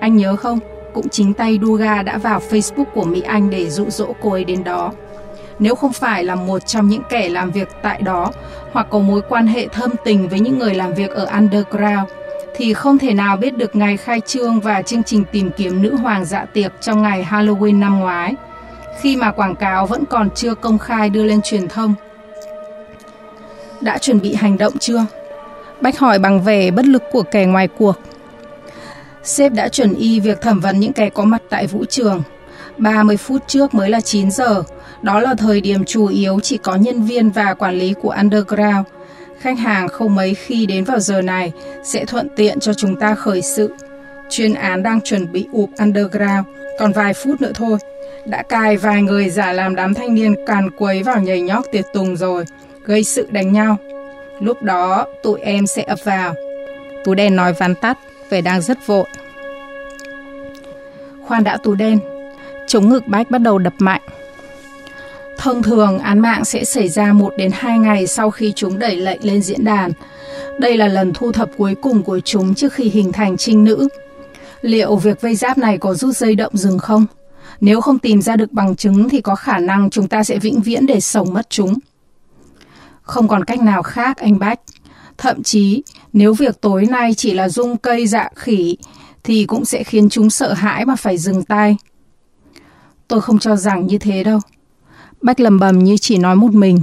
Anh 0.00 0.16
nhớ 0.16 0.36
không? 0.36 0.58
Cũng 0.94 1.08
chính 1.08 1.34
tay 1.34 1.58
Duga 1.62 2.02
đã 2.02 2.18
vào 2.18 2.40
Facebook 2.50 2.84
của 2.84 3.04
Mỹ 3.04 3.20
Anh 3.20 3.50
để 3.50 3.70
dụ 3.70 3.84
dỗ 3.88 4.06
cô 4.20 4.32
ấy 4.32 4.44
đến 4.44 4.64
đó. 4.64 4.92
Nếu 5.58 5.74
không 5.74 5.92
phải 5.92 6.24
là 6.24 6.34
một 6.34 6.58
trong 6.58 6.88
những 6.88 7.02
kẻ 7.10 7.28
làm 7.28 7.50
việc 7.50 7.68
tại 7.82 8.02
đó 8.02 8.32
hoặc 8.72 8.86
có 8.90 8.98
mối 8.98 9.20
quan 9.28 9.46
hệ 9.46 9.68
thâm 9.68 9.90
tình 10.04 10.28
với 10.28 10.40
những 10.40 10.58
người 10.58 10.74
làm 10.74 10.94
việc 10.94 11.10
ở 11.10 11.24
underground, 11.24 12.10
thì 12.56 12.74
không 12.74 12.98
thể 12.98 13.14
nào 13.14 13.36
biết 13.36 13.56
được 13.56 13.76
ngày 13.76 13.96
khai 13.96 14.20
trương 14.20 14.60
và 14.60 14.82
chương 14.82 15.02
trình 15.02 15.24
tìm 15.32 15.50
kiếm 15.56 15.82
nữ 15.82 15.96
hoàng 15.96 16.24
dạ 16.24 16.44
tiệc 16.44 16.72
trong 16.80 17.02
ngày 17.02 17.26
Halloween 17.30 17.78
năm 17.78 18.00
ngoái, 18.00 18.34
khi 19.00 19.16
mà 19.16 19.30
quảng 19.30 19.54
cáo 19.54 19.86
vẫn 19.86 20.04
còn 20.04 20.30
chưa 20.30 20.54
công 20.54 20.78
khai 20.78 21.10
đưa 21.10 21.24
lên 21.24 21.40
truyền 21.42 21.68
thông. 21.68 21.94
Đã 23.80 23.98
chuẩn 23.98 24.20
bị 24.20 24.34
hành 24.34 24.58
động 24.58 24.78
chưa? 24.78 25.06
Bách 25.80 25.98
hỏi 25.98 26.18
bằng 26.18 26.42
vẻ 26.42 26.70
bất 26.70 26.86
lực 26.86 27.02
của 27.12 27.22
kẻ 27.22 27.44
ngoài 27.44 27.68
cuộc. 27.68 27.96
Sếp 29.22 29.52
đã 29.52 29.68
chuẩn 29.68 29.94
y 29.94 30.20
việc 30.20 30.40
thẩm 30.40 30.60
vấn 30.60 30.80
những 30.80 30.92
kẻ 30.92 31.10
có 31.10 31.24
mặt 31.24 31.42
tại 31.50 31.66
vũ 31.66 31.84
trường. 31.84 32.22
30 32.78 33.16
phút 33.16 33.42
trước 33.46 33.74
mới 33.74 33.90
là 33.90 34.00
9 34.00 34.30
giờ, 34.30 34.62
đó 35.02 35.20
là 35.20 35.34
thời 35.34 35.60
điểm 35.60 35.84
chủ 35.84 36.06
yếu 36.06 36.40
chỉ 36.42 36.58
có 36.58 36.74
nhân 36.74 37.02
viên 37.02 37.30
và 37.30 37.54
quản 37.54 37.78
lý 37.78 37.94
của 38.02 38.10
Underground. 38.10 38.86
Khách 39.40 39.58
hàng 39.58 39.88
không 39.88 40.14
mấy 40.14 40.34
khi 40.34 40.66
đến 40.66 40.84
vào 40.84 41.00
giờ 41.00 41.22
này 41.22 41.52
sẽ 41.84 42.04
thuận 42.04 42.28
tiện 42.36 42.60
cho 42.60 42.74
chúng 42.74 42.96
ta 42.96 43.14
khởi 43.14 43.42
sự. 43.42 43.74
Chuyên 44.30 44.54
án 44.54 44.82
đang 44.82 45.00
chuẩn 45.00 45.32
bị 45.32 45.46
ụp 45.52 45.70
Underground, 45.78 46.46
còn 46.78 46.92
vài 46.92 47.14
phút 47.14 47.40
nữa 47.40 47.52
thôi. 47.54 47.78
Đã 48.26 48.42
cài 48.42 48.76
vài 48.76 49.02
người 49.02 49.30
giả 49.30 49.52
làm 49.52 49.74
đám 49.74 49.94
thanh 49.94 50.14
niên 50.14 50.34
càn 50.46 50.70
quấy 50.78 51.02
vào 51.02 51.20
nhảy 51.20 51.40
nhót 51.40 51.64
tiệt 51.72 51.84
tùng 51.92 52.16
rồi, 52.16 52.44
gây 52.84 53.04
sự 53.04 53.26
đánh 53.30 53.52
nhau. 53.52 53.76
Lúc 54.40 54.62
đó 54.62 55.06
tụi 55.22 55.40
em 55.40 55.66
sẽ 55.66 55.82
ập 55.82 55.98
vào. 56.04 56.34
Tú 57.04 57.14
đen 57.14 57.36
nói 57.36 57.52
vắn 57.52 57.74
tắt, 57.74 57.98
vẻ 58.30 58.40
đang 58.40 58.62
rất 58.62 58.86
vội. 58.86 59.06
Khoan 61.26 61.44
đã 61.44 61.56
tú 61.56 61.74
đen, 61.74 61.98
chống 62.66 62.88
ngực 62.88 63.06
bách 63.06 63.30
bắt 63.30 63.38
đầu 63.38 63.58
đập 63.58 63.74
mạnh. 63.78 64.00
Thông 65.38 65.62
thường 65.62 65.98
án 65.98 66.18
mạng 66.20 66.44
sẽ 66.44 66.64
xảy 66.64 66.88
ra 66.88 67.12
1 67.12 67.32
đến 67.38 67.50
2 67.54 67.78
ngày 67.78 68.06
sau 68.06 68.30
khi 68.30 68.52
chúng 68.56 68.78
đẩy 68.78 68.96
lệnh 68.96 69.24
lên 69.24 69.42
diễn 69.42 69.64
đàn. 69.64 69.92
Đây 70.58 70.76
là 70.76 70.88
lần 70.88 71.12
thu 71.14 71.32
thập 71.32 71.50
cuối 71.56 71.74
cùng 71.82 72.02
của 72.02 72.20
chúng 72.20 72.54
trước 72.54 72.72
khi 72.72 72.84
hình 72.84 73.12
thành 73.12 73.36
trinh 73.36 73.64
nữ. 73.64 73.88
Liệu 74.60 74.96
việc 74.96 75.20
vây 75.20 75.34
giáp 75.34 75.58
này 75.58 75.78
có 75.78 75.94
rút 75.94 76.16
dây 76.16 76.34
động 76.34 76.56
rừng 76.56 76.78
không? 76.78 77.06
Nếu 77.60 77.80
không 77.80 77.98
tìm 77.98 78.22
ra 78.22 78.36
được 78.36 78.52
bằng 78.52 78.76
chứng 78.76 79.08
thì 79.08 79.20
có 79.20 79.34
khả 79.34 79.58
năng 79.58 79.90
chúng 79.90 80.08
ta 80.08 80.24
sẽ 80.24 80.38
vĩnh 80.38 80.60
viễn 80.60 80.86
để 80.86 81.00
sống 81.00 81.32
mất 81.32 81.50
chúng. 81.50 81.74
Không 83.10 83.28
còn 83.28 83.44
cách 83.44 83.60
nào 83.60 83.82
khác 83.82 84.18
anh 84.18 84.38
Bách. 84.38 84.60
Thậm 85.18 85.42
chí, 85.42 85.82
nếu 86.12 86.34
việc 86.34 86.60
tối 86.60 86.86
nay 86.86 87.14
chỉ 87.14 87.34
là 87.34 87.48
dung 87.48 87.76
cây 87.76 88.06
dạ 88.06 88.28
khỉ, 88.36 88.76
thì 89.24 89.44
cũng 89.44 89.64
sẽ 89.64 89.84
khiến 89.84 90.08
chúng 90.08 90.30
sợ 90.30 90.52
hãi 90.52 90.86
mà 90.86 90.96
phải 90.96 91.18
dừng 91.18 91.42
tay. 91.42 91.76
Tôi 93.08 93.20
không 93.20 93.38
cho 93.38 93.56
rằng 93.56 93.86
như 93.86 93.98
thế 93.98 94.24
đâu. 94.24 94.38
Bách 95.22 95.40
lầm 95.40 95.58
bầm 95.58 95.78
như 95.78 95.96
chỉ 95.96 96.18
nói 96.18 96.36
một 96.36 96.54
mình. 96.54 96.78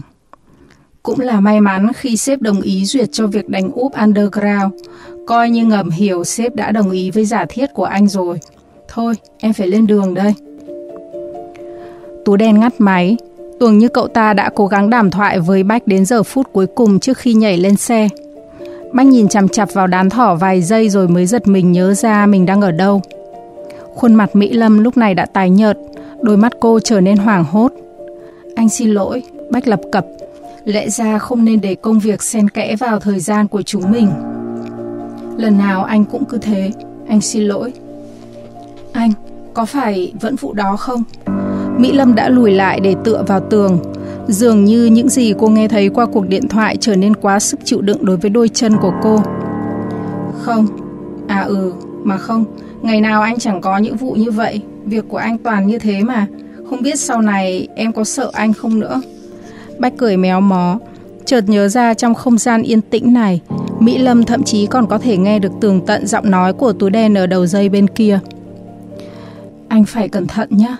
Cũng 1.03 1.19
là 1.19 1.39
may 1.39 1.61
mắn 1.61 1.91
khi 1.93 2.17
sếp 2.17 2.41
đồng 2.41 2.61
ý 2.61 2.85
duyệt 2.85 3.09
cho 3.11 3.27
việc 3.27 3.49
đánh 3.49 3.71
úp 3.71 3.93
underground. 3.93 4.73
Coi 5.27 5.49
như 5.49 5.65
ngầm 5.65 5.89
hiểu 5.89 6.23
sếp 6.23 6.55
đã 6.55 6.71
đồng 6.71 6.91
ý 6.91 7.11
với 7.11 7.25
giả 7.25 7.45
thiết 7.49 7.73
của 7.73 7.85
anh 7.85 8.07
rồi. 8.07 8.39
Thôi, 8.87 9.13
em 9.37 9.53
phải 9.53 9.67
lên 9.67 9.87
đường 9.87 10.13
đây. 10.13 10.33
Tú 12.25 12.35
đen 12.35 12.59
ngắt 12.59 12.81
máy. 12.81 13.17
Tưởng 13.59 13.77
như 13.77 13.89
cậu 13.89 14.07
ta 14.07 14.33
đã 14.33 14.49
cố 14.55 14.67
gắng 14.67 14.89
đàm 14.89 15.11
thoại 15.11 15.39
với 15.39 15.63
Bách 15.63 15.87
đến 15.87 16.05
giờ 16.05 16.23
phút 16.23 16.47
cuối 16.53 16.67
cùng 16.67 16.99
trước 16.99 17.17
khi 17.17 17.33
nhảy 17.33 17.57
lên 17.57 17.75
xe. 17.75 18.09
Bách 18.93 19.07
nhìn 19.07 19.27
chằm 19.27 19.47
chặp 19.47 19.69
vào 19.73 19.87
đán 19.87 20.09
thỏ 20.09 20.35
vài 20.35 20.61
giây 20.61 20.89
rồi 20.89 21.07
mới 21.07 21.25
giật 21.25 21.47
mình 21.47 21.71
nhớ 21.71 21.93
ra 21.93 22.25
mình 22.25 22.45
đang 22.45 22.61
ở 22.61 22.71
đâu. 22.71 23.01
Khuôn 23.95 24.15
mặt 24.15 24.35
Mỹ 24.35 24.53
Lâm 24.53 24.83
lúc 24.83 24.97
này 24.97 25.13
đã 25.13 25.25
tái 25.25 25.49
nhợt, 25.49 25.77
đôi 26.21 26.37
mắt 26.37 26.53
cô 26.59 26.79
trở 26.79 27.01
nên 27.01 27.17
hoảng 27.17 27.43
hốt. 27.43 27.71
Anh 28.55 28.69
xin 28.69 28.89
lỗi, 28.89 29.23
Bách 29.51 29.67
lập 29.67 29.79
cập. 29.91 30.05
Lẽ 30.65 30.89
ra 30.89 31.17
không 31.17 31.45
nên 31.45 31.61
để 31.61 31.75
công 31.75 31.99
việc 31.99 32.23
xen 32.23 32.49
kẽ 32.49 32.75
vào 32.75 32.99
thời 32.99 33.19
gian 33.19 33.47
của 33.47 33.61
chúng 33.61 33.91
mình. 33.91 34.09
Lần 35.37 35.57
nào 35.57 35.83
anh 35.83 36.05
cũng 36.05 36.25
cứ 36.25 36.37
thế, 36.37 36.71
anh 37.07 37.21
xin 37.21 37.43
lỗi. 37.43 37.73
Anh, 38.93 39.11
có 39.53 39.65
phải 39.65 40.13
vẫn 40.21 40.35
vụ 40.35 40.53
đó 40.53 40.77
không? 40.77 41.03
Mỹ 41.77 41.91
Lâm 41.91 42.15
đã 42.15 42.29
lùi 42.29 42.51
lại 42.51 42.79
để 42.79 42.95
tựa 43.03 43.23
vào 43.27 43.39
tường. 43.39 43.79
Dường 44.27 44.65
như 44.65 44.85
những 44.85 45.09
gì 45.09 45.33
cô 45.39 45.47
nghe 45.47 45.67
thấy 45.67 45.89
qua 45.89 46.05
cuộc 46.05 46.27
điện 46.27 46.47
thoại 46.47 46.77
trở 46.79 46.95
nên 46.95 47.15
quá 47.15 47.39
sức 47.39 47.59
chịu 47.63 47.81
đựng 47.81 48.05
đối 48.05 48.17
với 48.17 48.29
đôi 48.29 48.49
chân 48.49 48.77
của 48.77 48.93
cô. 49.01 49.19
Không, 50.41 50.67
à 51.27 51.41
ừ, 51.41 51.73
mà 52.03 52.17
không, 52.17 52.45
ngày 52.81 53.01
nào 53.01 53.21
anh 53.21 53.39
chẳng 53.39 53.61
có 53.61 53.77
những 53.77 53.97
vụ 53.97 54.11
như 54.11 54.31
vậy, 54.31 54.61
việc 54.85 55.05
của 55.09 55.17
anh 55.17 55.37
toàn 55.37 55.67
như 55.67 55.79
thế 55.79 56.03
mà. 56.03 56.27
Không 56.69 56.81
biết 56.81 56.99
sau 56.99 57.21
này 57.21 57.67
em 57.75 57.93
có 57.93 58.03
sợ 58.03 58.29
anh 58.33 58.53
không 58.53 58.79
nữa? 58.79 59.01
Bách 59.79 59.93
cười 59.97 60.17
méo 60.17 60.41
mó. 60.41 60.79
Chợt 61.25 61.43
nhớ 61.47 61.67
ra 61.67 61.93
trong 61.93 62.13
không 62.13 62.37
gian 62.37 62.61
yên 62.61 62.81
tĩnh 62.81 63.13
này 63.13 63.41
Mỹ 63.79 63.97
Lâm 63.97 64.23
thậm 64.23 64.43
chí 64.43 64.65
còn 64.65 64.87
có 64.87 64.97
thể 64.97 65.17
nghe 65.17 65.39
được 65.39 65.51
tường 65.61 65.81
tận 65.85 66.07
giọng 66.07 66.31
nói 66.31 66.53
của 66.53 66.73
túi 66.73 66.89
đen 66.89 67.13
ở 67.13 67.27
đầu 67.27 67.45
dây 67.45 67.69
bên 67.69 67.87
kia. 67.87 68.19
Anh 69.67 69.85
phải 69.85 70.09
cẩn 70.09 70.27
thận 70.27 70.49
nhé 70.51 70.75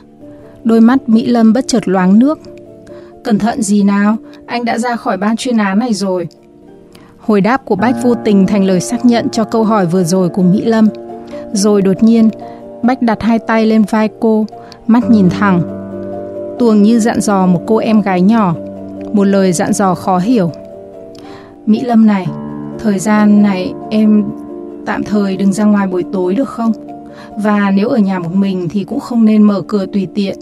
Đôi 0.68 0.82
mắt 0.82 1.10
Mỹ 1.10 1.26
Lâm 1.26 1.54
bất 1.54 1.68
chợt 1.68 1.88
loáng 1.88 2.20
nước. 2.20 2.40
Cẩn 3.24 3.40
thận 3.40 3.62
gì 3.62 3.84
nào, 3.84 4.16
Anh 4.46 4.66
đã 4.66 4.78
ra 4.78 4.96
khỏi 4.96 5.18
ban 5.18 5.38
chuyên 5.38 5.58
án 5.58 5.80
này 5.80 5.94
rồi. 5.94 6.28
Hồi 7.20 7.42
đáp 7.42 7.66
của 7.66 7.76
Bách 7.76 7.96
vô 8.04 8.16
tình 8.26 8.48
thành 8.48 8.66
lời 8.66 8.80
xác 8.80 9.06
nhận 9.06 9.30
cho 9.30 9.44
câu 9.44 9.64
hỏi 9.64 9.86
vừa 9.86 10.04
rồi 10.04 10.30
của 10.30 10.42
Mỹ 10.42 10.66
Lâm. 10.66 10.88
Rồi 11.54 11.82
đột 11.82 12.04
nhiên, 12.04 12.30
Bách 12.84 13.02
đặt 13.02 13.22
hai 13.22 13.40
tay 13.40 13.66
lên 13.66 13.84
vai 13.90 14.10
cô, 14.20 14.46
Mắt 14.88 15.10
nhìn 15.10 15.30
thẳng. 15.30 15.62
Tuồng 16.60 16.84
như 16.84 17.00
dặn 17.00 17.22
dò 17.22 17.46
một 17.46 17.62
cô 17.68 17.78
em 17.78 18.02
gái 18.02 18.22
nhỏ, 18.22 18.56
Một 19.14 19.24
lời 19.24 19.54
dặn 19.54 19.74
dò 19.74 19.96
khó 19.96 20.18
hiểu. 20.18 20.52
Mỹ 21.66 21.82
Lâm 21.82 22.06
này, 22.06 22.28
Thời 22.80 23.00
gian 23.00 23.42
này 23.42 23.74
em 23.90 24.24
tạm 24.86 25.04
thời 25.04 25.38
đừng 25.38 25.54
ra 25.54 25.64
ngoài 25.64 25.88
buổi 25.88 26.04
tối 26.14 26.36
được 26.36 26.50
không? 26.50 26.72
Và 27.38 27.72
nếu 27.72 27.90
ở 27.90 27.98
nhà 27.98 28.20
một 28.20 28.36
mình 28.36 28.70
thì 28.70 28.84
cũng 28.84 29.00
không 29.00 29.26
nên 29.26 29.44
mở 29.44 29.62
cửa 29.68 29.86
tùy 29.94 30.08
tiện. 30.16 30.38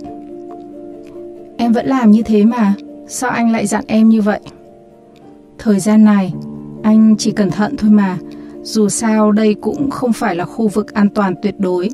Em 1.65 1.71
vẫn 1.71 1.87
làm 1.87 2.11
như 2.11 2.21
thế 2.21 2.45
mà 2.45 2.73
Sao 3.07 3.29
anh 3.29 3.51
lại 3.51 3.67
dặn 3.67 3.83
em 3.87 4.09
như 4.09 4.21
vậy? 4.21 4.39
Thời 5.57 5.79
gian 5.79 6.03
này 6.03 6.33
Anh 6.83 7.15
chỉ 7.17 7.31
cẩn 7.31 7.51
thận 7.51 7.75
thôi 7.77 7.91
mà 7.91 8.17
Dù 8.63 8.89
sao 8.89 9.31
đây 9.31 9.55
cũng 9.61 9.89
không 9.89 10.13
phải 10.13 10.35
là 10.35 10.45
khu 10.45 10.67
vực 10.67 10.93
an 10.93 11.09
toàn 11.09 11.35
tuyệt 11.41 11.55
đối 11.59 11.89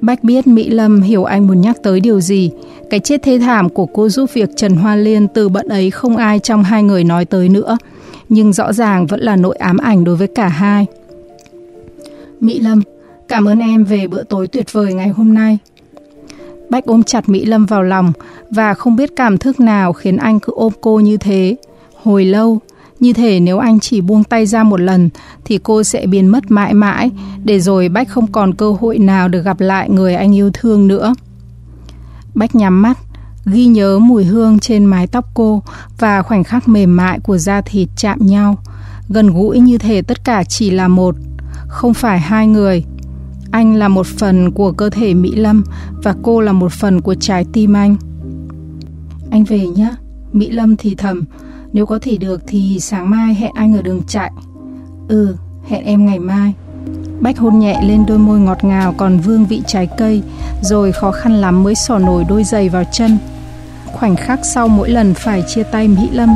Bách 0.00 0.24
biết 0.24 0.46
Mỹ 0.46 0.70
Lâm 0.70 1.02
hiểu 1.02 1.24
anh 1.24 1.46
muốn 1.46 1.60
nhắc 1.60 1.76
tới 1.82 2.00
điều 2.00 2.20
gì. 2.20 2.50
Cái 2.90 3.00
chết 3.00 3.22
thê 3.22 3.38
thảm 3.38 3.68
của 3.68 3.86
cô 3.86 4.08
giúp 4.08 4.30
việc 4.32 4.50
Trần 4.56 4.76
Hoa 4.76 4.96
Liên 4.96 5.28
từ 5.28 5.48
bận 5.48 5.68
ấy 5.68 5.90
không 5.90 6.16
ai 6.16 6.38
trong 6.38 6.64
hai 6.64 6.82
người 6.82 7.04
nói 7.04 7.24
tới 7.24 7.48
nữa. 7.48 7.78
nhưng 8.28 8.52
rõ 8.52 8.72
ràng 8.72 9.06
vẫn 9.06 9.20
là 9.20 9.36
nỗi 9.36 9.56
ám 9.56 9.76
ảnh 9.76 10.04
đối 10.04 10.16
với 10.16 10.28
cả 10.28 10.48
hai. 10.48 10.86
Mỹ 12.40 12.58
Lâm, 12.60 12.82
cảm 13.28 13.48
ơn 13.48 13.58
em 13.58 13.84
về 13.84 14.06
bữa 14.06 14.22
tối 14.22 14.46
tuyệt 14.46 14.72
vời 14.72 14.94
ngày 14.94 15.08
hôm 15.08 15.34
nay. 15.34 15.58
Bách 16.72 16.86
ôm 16.86 17.02
chặt 17.02 17.28
Mỹ 17.28 17.44
Lâm 17.44 17.66
vào 17.66 17.82
lòng 17.82 18.12
và 18.50 18.74
không 18.74 18.96
biết 18.96 19.10
cảm 19.16 19.38
thức 19.38 19.60
nào 19.60 19.92
khiến 19.92 20.16
anh 20.16 20.40
cứ 20.40 20.52
ôm 20.56 20.72
cô 20.80 21.00
như 21.00 21.16
thế. 21.16 21.56
Hồi 22.02 22.24
lâu, 22.24 22.58
như 23.00 23.12
thể 23.12 23.40
nếu 23.40 23.58
anh 23.58 23.80
chỉ 23.80 24.00
buông 24.00 24.24
tay 24.24 24.46
ra 24.46 24.62
một 24.62 24.80
lần 24.80 25.10
thì 25.44 25.58
cô 25.62 25.82
sẽ 25.84 26.06
biến 26.06 26.26
mất 26.26 26.50
mãi 26.50 26.74
mãi, 26.74 27.10
để 27.44 27.60
rồi 27.60 27.88
Bách 27.88 28.08
không 28.08 28.32
còn 28.32 28.54
cơ 28.54 28.72
hội 28.72 28.98
nào 28.98 29.28
được 29.28 29.42
gặp 29.42 29.60
lại 29.60 29.90
người 29.90 30.14
anh 30.14 30.36
yêu 30.36 30.50
thương 30.54 30.88
nữa. 30.88 31.14
Bách 32.34 32.54
nhắm 32.54 32.82
mắt, 32.82 32.98
ghi 33.46 33.66
nhớ 33.66 33.98
mùi 33.98 34.24
hương 34.24 34.58
trên 34.58 34.84
mái 34.84 35.06
tóc 35.06 35.24
cô 35.34 35.62
và 35.98 36.22
khoảnh 36.22 36.44
khắc 36.44 36.68
mềm 36.68 36.96
mại 36.96 37.18
của 37.18 37.38
da 37.38 37.60
thịt 37.60 37.88
chạm 37.96 38.26
nhau, 38.26 38.58
gần 39.08 39.30
gũi 39.30 39.60
như 39.60 39.78
thể 39.78 40.02
tất 40.02 40.24
cả 40.24 40.44
chỉ 40.44 40.70
là 40.70 40.88
một, 40.88 41.14
không 41.68 41.94
phải 41.94 42.20
hai 42.20 42.46
người. 42.46 42.84
Anh 43.52 43.74
là 43.74 43.88
một 43.88 44.06
phần 44.06 44.50
của 44.50 44.72
cơ 44.72 44.90
thể 44.90 45.14
Mỹ 45.14 45.34
Lâm 45.34 45.64
và 46.02 46.14
cô 46.22 46.40
là 46.40 46.52
một 46.52 46.72
phần 46.72 47.00
của 47.00 47.14
trái 47.14 47.44
tim 47.52 47.76
anh. 47.76 47.96
Anh 49.30 49.44
về 49.44 49.66
nhé, 49.66 49.90
Mỹ 50.32 50.50
Lâm 50.50 50.76
thì 50.76 50.94
thầm, 50.94 51.24
nếu 51.72 51.86
có 51.86 51.98
thể 52.02 52.16
được 52.16 52.42
thì 52.46 52.80
sáng 52.80 53.10
mai 53.10 53.34
hẹn 53.34 53.50
anh 53.54 53.76
ở 53.76 53.82
đường 53.82 54.02
chạy. 54.06 54.30
Ừ, 55.08 55.36
hẹn 55.68 55.84
em 55.84 56.06
ngày 56.06 56.18
mai. 56.18 56.52
Bách 57.20 57.38
hôn 57.38 57.58
nhẹ 57.58 57.82
lên 57.84 58.06
đôi 58.06 58.18
môi 58.18 58.40
ngọt 58.40 58.64
ngào 58.64 58.94
còn 58.96 59.18
vương 59.18 59.46
vị 59.46 59.62
trái 59.66 59.88
cây, 59.98 60.22
rồi 60.62 60.92
khó 60.92 61.10
khăn 61.10 61.32
lắm 61.32 61.62
mới 61.62 61.74
xỏ 61.74 61.98
nổi 61.98 62.24
đôi 62.28 62.44
giày 62.44 62.68
vào 62.68 62.84
chân. 62.92 63.18
Khoảnh 63.92 64.16
khắc 64.16 64.40
sau 64.44 64.68
mỗi 64.68 64.90
lần 64.90 65.14
phải 65.14 65.42
chia 65.48 65.62
tay 65.62 65.88
Mỹ 65.88 66.08
Lâm 66.12 66.28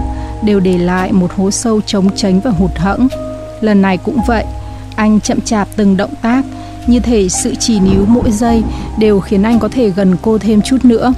đều 0.45 0.61
để 0.61 0.79
lại 0.79 1.13
một 1.13 1.33
hố 1.37 1.51
sâu 1.51 1.81
trống 1.81 2.09
tránh 2.17 2.41
và 2.41 2.51
hụt 2.51 2.77
hẫng. 2.77 3.09
Lần 3.61 3.83
này 3.83 3.97
cũng 3.97 4.19
vậy, 4.27 4.45
anh 4.97 5.21
chậm 5.21 5.41
chạp 5.41 5.69
từng 5.77 5.97
động 5.97 6.15
tác, 6.23 6.45
như 6.87 7.01
thể 7.01 7.29
sự 7.29 7.55
chỉ 7.59 7.81
níu 7.81 8.05
mỗi 8.07 8.31
giây 8.31 8.62
đều 8.99 9.20
khiến 9.20 9.42
anh 9.42 9.59
có 9.59 9.68
thể 9.68 9.90
gần 9.90 10.16
cô 10.22 10.38
thêm 10.38 10.62
chút 10.62 10.85
nữa. 10.85 11.12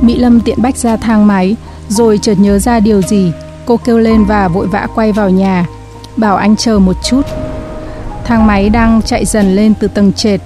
Mỹ 0.00 0.18
Lâm 0.18 0.40
tiện 0.40 0.62
bách 0.62 0.76
ra 0.76 0.96
thang 0.96 1.26
máy, 1.26 1.56
rồi 1.88 2.18
chợt 2.18 2.34
nhớ 2.38 2.58
ra 2.58 2.80
điều 2.80 3.02
gì, 3.02 3.32
cô 3.66 3.76
kêu 3.76 3.98
lên 3.98 4.24
và 4.24 4.48
vội 4.48 4.66
vã 4.66 4.86
quay 4.94 5.12
vào 5.12 5.30
nhà, 5.30 5.66
bảo 6.16 6.36
anh 6.36 6.56
chờ 6.56 6.78
một 6.78 6.96
chút. 7.04 7.22
Thang 8.24 8.46
máy 8.46 8.68
đang 8.68 9.02
chạy 9.02 9.24
dần 9.24 9.56
lên 9.56 9.74
từ 9.80 9.88
tầng 9.88 10.12
trệt. 10.12 10.40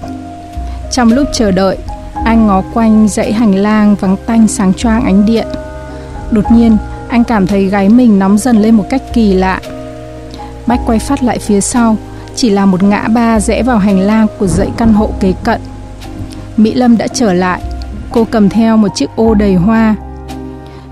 Trong 0.92 1.12
lúc 1.12 1.28
chờ 1.32 1.50
đợi, 1.50 1.78
anh 2.24 2.46
ngó 2.46 2.62
quanh 2.74 3.08
dãy 3.08 3.32
hành 3.32 3.54
lang 3.54 3.96
vắng 4.00 4.16
tanh 4.26 4.48
sáng 4.48 4.74
choang 4.74 5.04
ánh 5.04 5.26
điện. 5.26 5.46
Đột 6.30 6.44
nhiên, 6.52 6.76
anh 7.08 7.24
cảm 7.24 7.46
thấy 7.46 7.66
gáy 7.66 7.88
mình 7.88 8.18
nóng 8.18 8.38
dần 8.38 8.62
lên 8.62 8.74
một 8.74 8.84
cách 8.90 9.02
kỳ 9.12 9.34
lạ. 9.34 9.60
Bách 10.66 10.80
quay 10.86 10.98
phát 10.98 11.22
lại 11.22 11.38
phía 11.38 11.60
sau, 11.60 11.96
chỉ 12.40 12.50
là 12.50 12.66
một 12.66 12.82
ngã 12.82 13.08
ba 13.08 13.40
rẽ 13.40 13.62
vào 13.62 13.78
hành 13.78 13.98
lang 13.98 14.26
của 14.38 14.46
dãy 14.46 14.68
căn 14.76 14.92
hộ 14.92 15.10
kế 15.20 15.32
cận. 15.44 15.60
Mỹ 16.56 16.74
Lâm 16.74 16.96
đã 16.96 17.06
trở 17.06 17.32
lại, 17.32 17.62
cô 18.10 18.26
cầm 18.30 18.48
theo 18.48 18.76
một 18.76 18.88
chiếc 18.94 19.16
ô 19.16 19.34
đầy 19.34 19.54
hoa. 19.54 19.94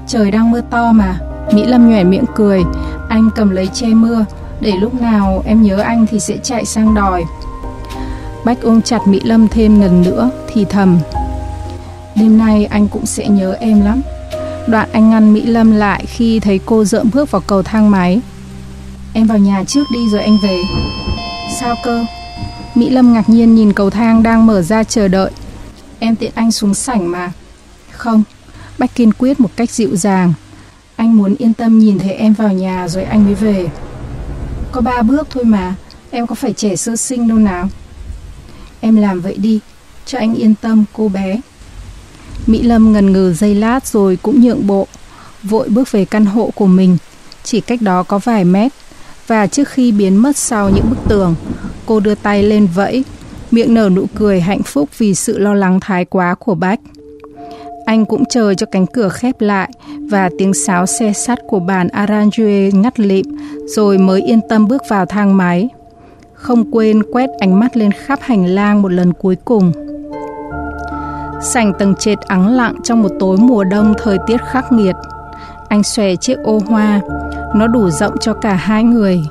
Trời 0.06 0.30
đang 0.30 0.50
mưa 0.50 0.60
to 0.70 0.92
mà, 0.92 1.18
Mỹ 1.52 1.64
Lâm 1.66 1.90
nhoẻn 1.90 2.10
miệng 2.10 2.24
cười, 2.34 2.62
anh 3.08 3.30
cầm 3.36 3.50
lấy 3.50 3.66
che 3.66 3.86
mưa, 3.86 4.24
để 4.60 4.72
lúc 4.80 5.00
nào 5.00 5.42
em 5.46 5.62
nhớ 5.62 5.76
anh 5.76 6.06
thì 6.10 6.20
sẽ 6.20 6.36
chạy 6.42 6.64
sang 6.64 6.94
đòi. 6.94 7.24
Bách 8.44 8.62
ôm 8.62 8.82
chặt 8.82 9.06
Mỹ 9.06 9.20
Lâm 9.24 9.48
thêm 9.48 9.80
lần 9.80 10.02
nữa, 10.02 10.30
thì 10.52 10.64
thầm. 10.64 10.98
Đêm 12.14 12.38
nay 12.38 12.64
anh 12.64 12.88
cũng 12.88 13.06
sẽ 13.06 13.28
nhớ 13.28 13.56
em 13.60 13.80
lắm. 13.80 14.00
Đoạn 14.66 14.88
anh 14.92 15.10
ngăn 15.10 15.32
Mỹ 15.32 15.46
Lâm 15.46 15.72
lại 15.72 16.04
khi 16.06 16.40
thấy 16.40 16.60
cô 16.66 16.84
dợm 16.84 17.10
bước 17.14 17.30
vào 17.30 17.42
cầu 17.46 17.62
thang 17.62 17.90
máy. 17.90 18.20
Em 19.12 19.26
vào 19.26 19.38
nhà 19.38 19.64
trước 19.66 19.84
đi 19.92 20.08
rồi 20.10 20.20
anh 20.20 20.38
về. 20.42 20.62
Sao 21.60 21.76
cơ? 21.82 22.06
Mỹ 22.74 22.90
Lâm 22.90 23.12
ngạc 23.12 23.28
nhiên 23.28 23.54
nhìn 23.54 23.72
cầu 23.72 23.90
thang 23.90 24.22
đang 24.22 24.46
mở 24.46 24.62
ra 24.62 24.84
chờ 24.84 25.08
đợi. 25.08 25.30
Em 25.98 26.16
tiện 26.16 26.32
anh 26.34 26.52
xuống 26.52 26.74
sảnh 26.74 27.10
mà. 27.10 27.32
Không, 27.90 28.22
Bách 28.78 28.94
kiên 28.94 29.12
quyết 29.12 29.40
một 29.40 29.50
cách 29.56 29.70
dịu 29.70 29.96
dàng. 29.96 30.32
Anh 30.96 31.16
muốn 31.16 31.34
yên 31.38 31.54
tâm 31.54 31.78
nhìn 31.78 31.98
thấy 31.98 32.12
em 32.12 32.32
vào 32.32 32.52
nhà 32.52 32.88
rồi 32.88 33.04
anh 33.04 33.24
mới 33.24 33.34
về. 33.34 33.68
Có 34.72 34.80
ba 34.80 35.02
bước 35.02 35.26
thôi 35.30 35.44
mà, 35.44 35.74
em 36.10 36.26
có 36.26 36.34
phải 36.34 36.52
trẻ 36.52 36.76
sơ 36.76 36.96
sinh 36.96 37.28
đâu 37.28 37.38
nào. 37.38 37.68
Em 38.80 38.96
làm 38.96 39.20
vậy 39.20 39.36
đi, 39.36 39.60
cho 40.06 40.18
anh 40.18 40.34
yên 40.34 40.54
tâm 40.54 40.84
cô 40.92 41.08
bé. 41.08 41.40
Mỹ 42.46 42.62
Lâm 42.62 42.92
ngần 42.92 43.12
ngừ 43.12 43.32
giây 43.32 43.54
lát 43.54 43.86
rồi 43.86 44.18
cũng 44.22 44.40
nhượng 44.40 44.66
bộ, 44.66 44.86
vội 45.42 45.68
bước 45.68 45.92
về 45.92 46.04
căn 46.04 46.26
hộ 46.26 46.50
của 46.54 46.66
mình, 46.66 46.96
chỉ 47.44 47.60
cách 47.60 47.82
đó 47.82 48.02
có 48.02 48.18
vài 48.18 48.44
mét. 48.44 48.72
Và 49.28 49.46
trước 49.46 49.68
khi 49.68 49.92
biến 49.92 50.16
mất 50.16 50.36
sau 50.36 50.70
những 50.70 50.90
bức 50.90 50.98
tường, 51.08 51.34
cô 51.86 52.00
đưa 52.00 52.14
tay 52.14 52.42
lên 52.42 52.68
vẫy, 52.74 53.04
miệng 53.50 53.74
nở 53.74 53.88
nụ 53.88 54.04
cười 54.14 54.40
hạnh 54.40 54.62
phúc 54.62 54.88
vì 54.98 55.14
sự 55.14 55.38
lo 55.38 55.54
lắng 55.54 55.80
thái 55.80 56.04
quá 56.04 56.34
của 56.34 56.54
Bách. 56.54 56.80
Anh 57.84 58.04
cũng 58.04 58.24
chờ 58.24 58.54
cho 58.54 58.66
cánh 58.66 58.86
cửa 58.86 59.08
khép 59.08 59.40
lại 59.40 59.70
và 60.10 60.30
tiếng 60.38 60.54
sáo 60.54 60.86
xe 60.86 61.12
sắt 61.12 61.38
của 61.48 61.60
bàn 61.60 61.88
Aranjue 61.88 62.80
ngắt 62.80 63.00
lịm 63.00 63.26
rồi 63.66 63.98
mới 63.98 64.22
yên 64.22 64.40
tâm 64.48 64.68
bước 64.68 64.82
vào 64.88 65.06
thang 65.06 65.36
máy. 65.36 65.68
Không 66.34 66.70
quên 66.70 67.02
quét 67.12 67.30
ánh 67.38 67.60
mắt 67.60 67.76
lên 67.76 67.90
khắp 67.92 68.18
hành 68.22 68.46
lang 68.46 68.82
một 68.82 68.92
lần 68.92 69.12
cuối 69.12 69.36
cùng. 69.44 69.72
Sảnh 71.42 71.72
tầng 71.78 71.94
trệt 71.94 72.18
ắng 72.20 72.48
lặng 72.48 72.74
trong 72.84 73.02
một 73.02 73.10
tối 73.20 73.36
mùa 73.36 73.64
đông 73.64 73.94
thời 74.02 74.18
tiết 74.26 74.40
khắc 74.50 74.72
nghiệt. 74.72 74.94
Anh 75.68 75.82
xòe 75.82 76.16
chiếc 76.16 76.38
ô 76.44 76.60
hoa, 76.66 77.00
nó 77.54 77.66
đủ 77.66 77.90
rộng 77.90 78.14
cho 78.20 78.34
cả 78.34 78.54
hai 78.54 78.84
người. 78.84 79.22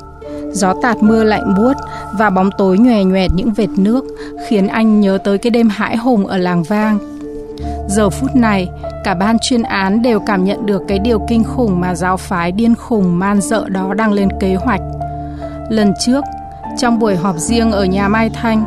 Gió 0.51 0.73
tạt 0.81 0.97
mưa 1.01 1.23
lạnh 1.23 1.53
buốt 1.57 1.73
và 2.19 2.29
bóng 2.29 2.49
tối 2.57 2.77
nhòe 2.77 3.03
nhòe 3.03 3.27
những 3.33 3.53
vệt 3.53 3.69
nước 3.77 4.05
khiến 4.47 4.67
anh 4.67 5.01
nhớ 5.01 5.17
tới 5.23 5.37
cái 5.37 5.51
đêm 5.51 5.69
hãi 5.69 5.97
hùng 5.97 6.27
ở 6.27 6.37
làng 6.37 6.63
vang. 6.63 6.99
Giờ 7.87 8.09
phút 8.09 8.35
này, 8.35 8.69
cả 9.03 9.13
ban 9.13 9.37
chuyên 9.41 9.63
án 9.63 10.01
đều 10.01 10.19
cảm 10.19 10.43
nhận 10.43 10.65
được 10.65 10.81
cái 10.87 10.99
điều 10.99 11.25
kinh 11.27 11.43
khủng 11.43 11.79
mà 11.79 11.95
giáo 11.95 12.17
phái 12.17 12.51
điên 12.51 12.75
khùng 12.75 13.19
man 13.19 13.41
dợ 13.41 13.69
đó 13.69 13.93
đang 13.93 14.13
lên 14.13 14.29
kế 14.39 14.55
hoạch. 14.55 14.81
Lần 15.69 15.93
trước, 15.99 16.23
trong 16.77 16.99
buổi 16.99 17.15
họp 17.15 17.37
riêng 17.37 17.71
ở 17.71 17.85
nhà 17.85 18.07
Mai 18.07 18.29
Thanh, 18.29 18.63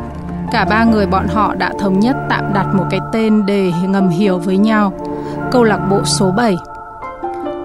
cả 0.53 0.65
ba 0.65 0.85
người 0.85 1.07
bọn 1.07 1.29
họ 1.29 1.55
đã 1.55 1.73
thống 1.79 2.01
nhất 2.01 2.17
tạm 2.31 2.53
đặt 2.55 2.75
một 2.75 2.85
cái 2.91 3.01
tên 3.13 3.47
để 3.47 3.73
ngầm 3.89 4.09
hiểu 4.09 4.39
với 4.39 4.57
nhau, 4.57 4.93
câu 5.51 5.65
lạc 5.65 5.87
bộ 5.91 6.05
số 6.05 6.31
7. 6.31 6.57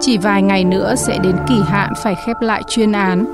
Chỉ 0.00 0.18
vài 0.18 0.42
ngày 0.42 0.64
nữa 0.64 0.94
sẽ 0.96 1.18
đến 1.18 1.36
kỳ 1.48 1.62
hạn 1.66 1.92
phải 2.02 2.14
khép 2.26 2.36
lại 2.40 2.62
chuyên 2.68 2.92
án 2.92 3.24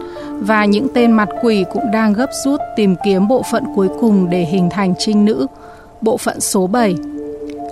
và 0.41 0.65
những 0.65 0.87
tên 0.95 1.13
mặt 1.13 1.29
quỷ 1.43 1.65
cũng 1.73 1.91
đang 1.91 2.13
gấp 2.13 2.31
rút 2.45 2.61
tìm 2.77 2.97
kiếm 3.05 3.29
bộ 3.29 3.43
phận 3.51 3.65
cuối 3.75 3.89
cùng 4.01 4.31
để 4.31 4.45
hình 4.45 4.71
thành 4.71 4.95
trinh 4.99 5.25
nữ, 5.25 5.47
bộ 6.01 6.17
phận 6.17 6.41
số 6.41 6.67
7. 6.67 6.95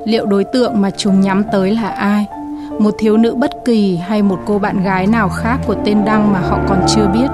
Liệu 0.05 0.27
đối 0.27 0.45
tượng 0.45 0.81
mà 0.81 0.91
chúng 0.91 1.21
nhắm 1.21 1.45
tới 1.53 1.71
là 1.71 1.89
ai? 1.89 2.27
Một 2.79 2.95
thiếu 2.99 3.17
nữ 3.17 3.35
bất 3.35 3.51
kỳ 3.65 3.97
hay 3.97 4.23
một 4.23 4.39
cô 4.47 4.59
bạn 4.59 4.83
gái 4.83 5.07
nào 5.07 5.29
khác 5.29 5.59
của 5.67 5.75
tên 5.85 6.05
Đăng 6.05 6.33
mà 6.33 6.39
họ 6.41 6.59
còn 6.69 6.81
chưa 6.89 7.07
biết? 7.15 7.29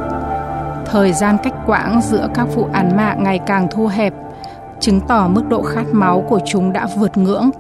Thời 0.87 1.13
gian 1.13 1.37
cách 1.43 1.55
quãng 1.67 2.01
giữa 2.03 2.29
các 2.35 2.47
vụ 2.55 2.67
án 2.73 2.97
mạng 2.97 3.23
ngày 3.23 3.41
càng 3.47 3.69
thu 3.71 3.87
hẹp, 3.87 4.15
chứng 4.81 5.01
tỏ 5.01 5.29
mức 5.29 5.49
độ 5.49 5.63
khát 5.63 5.85
máu 5.93 6.25
của 6.29 6.41
chúng 6.47 6.73
đã 6.73 6.87
vượt 6.97 7.17
ngưỡng. 7.17 7.51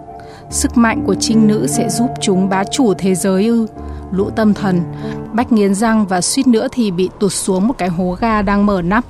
Sức 0.50 0.76
mạnh 0.76 1.02
của 1.06 1.14
trinh 1.20 1.46
nữ 1.46 1.66
sẽ 1.66 1.88
giúp 1.88 2.10
chúng 2.20 2.48
bá 2.48 2.64
chủ 2.64 2.94
thế 2.94 3.14
giới 3.14 3.46
ư? 3.46 3.66
Lũ 4.12 4.30
tâm 4.36 4.54
thần, 4.54 4.82
bách 5.32 5.52
nghiến 5.52 5.74
răng 5.74 6.06
và 6.06 6.20
suýt 6.20 6.46
nữa 6.46 6.68
thì 6.72 6.90
bị 6.90 7.10
tụt 7.18 7.32
xuống 7.32 7.68
một 7.68 7.74
cái 7.78 7.88
hố 7.88 8.16
ga 8.20 8.42
đang 8.42 8.66
mở 8.66 8.82
nắp. 8.82 9.04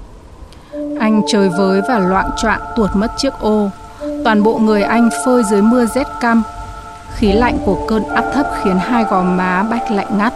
Anh 1.00 1.22
chơi 1.28 1.48
với 1.48 1.80
và 1.88 1.98
loạn 1.98 2.30
choạng 2.36 2.60
tuột 2.76 2.90
mất 2.94 3.10
chiếc 3.16 3.32
ô. 3.40 3.68
Toàn 4.24 4.42
bộ 4.42 4.58
người 4.58 4.82
anh 4.82 5.08
phơi 5.26 5.42
dưới 5.50 5.62
mưa 5.62 5.86
rét 5.86 6.06
căm. 6.20 6.42
Khí 7.14 7.32
lạnh 7.32 7.58
của 7.64 7.86
cơn 7.88 8.02
áp 8.04 8.24
thấp 8.34 8.46
khiến 8.62 8.78
hai 8.78 9.04
gò 9.04 9.22
má 9.22 9.62
bách 9.62 9.90
lạnh 9.90 10.18
ngắt, 10.18 10.32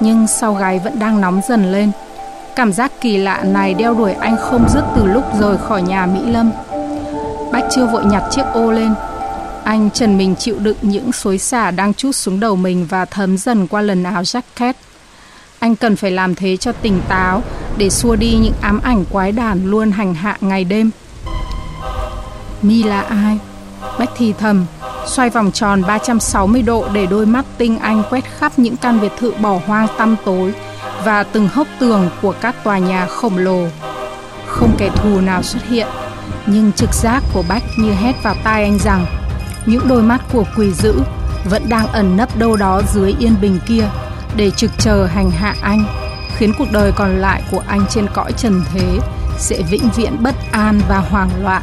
nhưng 0.00 0.26
sau 0.26 0.54
gáy 0.54 0.78
vẫn 0.84 0.98
đang 0.98 1.20
nóng 1.20 1.40
dần 1.48 1.72
lên. 1.72 1.90
Cảm 2.56 2.72
giác 2.72 2.92
kỳ 3.00 3.16
lạ 3.16 3.42
này 3.44 3.74
đeo 3.74 3.94
đuổi 3.94 4.12
anh 4.12 4.36
không 4.36 4.68
dứt 4.68 4.84
từ 4.96 5.04
lúc 5.04 5.24
rời 5.40 5.58
khỏi 5.58 5.82
nhà 5.82 6.06
Mỹ 6.06 6.20
Lâm. 6.26 6.50
Bách 7.52 7.64
chưa 7.70 7.86
vội 7.86 8.04
nhặt 8.04 8.22
chiếc 8.30 8.44
ô 8.52 8.70
lên. 8.70 8.94
Anh 9.66 9.90
trần 9.90 10.18
mình 10.18 10.34
chịu 10.36 10.58
đựng 10.58 10.76
những 10.82 11.12
xối 11.12 11.38
xả 11.38 11.70
đang 11.70 11.94
chút 11.94 12.12
xuống 12.12 12.40
đầu 12.40 12.56
mình 12.56 12.86
và 12.86 13.04
thấm 13.04 13.38
dần 13.38 13.66
qua 13.66 13.82
lần 13.82 14.04
áo 14.04 14.22
jacket. 14.22 14.72
Anh 15.58 15.76
cần 15.76 15.96
phải 15.96 16.10
làm 16.10 16.34
thế 16.34 16.56
cho 16.56 16.72
tỉnh 16.72 17.00
táo 17.08 17.42
để 17.76 17.90
xua 17.90 18.16
đi 18.16 18.34
những 18.34 18.54
ám 18.60 18.80
ảnh 18.82 19.04
quái 19.04 19.32
đản 19.32 19.70
luôn 19.70 19.90
hành 19.90 20.14
hạ 20.14 20.36
ngày 20.40 20.64
đêm. 20.64 20.90
Mi 22.62 22.82
là 22.82 23.00
ai? 23.00 23.38
Bách 23.98 24.10
thì 24.16 24.32
thầm, 24.32 24.66
xoay 25.06 25.30
vòng 25.30 25.52
tròn 25.52 25.82
360 25.86 26.62
độ 26.62 26.88
để 26.92 27.06
đôi 27.06 27.26
mắt 27.26 27.44
tinh 27.58 27.78
anh 27.78 28.02
quét 28.10 28.24
khắp 28.38 28.58
những 28.58 28.76
căn 28.76 29.00
biệt 29.00 29.12
thự 29.18 29.32
bỏ 29.40 29.60
hoang 29.66 29.86
tăm 29.98 30.16
tối 30.24 30.54
và 31.04 31.22
từng 31.22 31.48
hốc 31.48 31.66
tường 31.78 32.10
của 32.22 32.34
các 32.40 32.64
tòa 32.64 32.78
nhà 32.78 33.06
khổng 33.06 33.38
lồ. 33.38 33.66
Không 34.46 34.74
kẻ 34.78 34.90
thù 34.96 35.20
nào 35.20 35.42
xuất 35.42 35.68
hiện, 35.68 35.86
nhưng 36.46 36.72
trực 36.72 36.94
giác 36.94 37.22
của 37.34 37.44
Bách 37.48 37.62
như 37.78 37.92
hét 37.92 38.22
vào 38.22 38.34
tai 38.44 38.62
anh 38.62 38.78
rằng 38.78 39.25
những 39.66 39.88
đôi 39.88 40.02
mắt 40.02 40.20
của 40.32 40.44
quỷ 40.56 40.72
dữ 40.72 40.94
vẫn 41.44 41.68
đang 41.68 41.86
ẩn 41.86 42.16
nấp 42.16 42.38
đâu 42.38 42.56
đó 42.56 42.82
dưới 42.94 43.14
yên 43.18 43.34
bình 43.40 43.58
kia 43.66 43.88
để 44.36 44.50
trực 44.50 44.70
chờ 44.78 45.06
hành 45.06 45.30
hạ 45.30 45.54
anh, 45.60 45.84
khiến 46.36 46.52
cuộc 46.58 46.72
đời 46.72 46.92
còn 46.96 47.16
lại 47.16 47.42
của 47.50 47.62
anh 47.66 47.86
trên 47.90 48.06
cõi 48.14 48.32
trần 48.32 48.62
thế 48.72 48.98
sẽ 49.38 49.62
vĩnh 49.70 49.88
viễn 49.96 50.22
bất 50.22 50.34
an 50.52 50.80
và 50.88 50.98
hoang 50.98 51.30
loạn. 51.42 51.62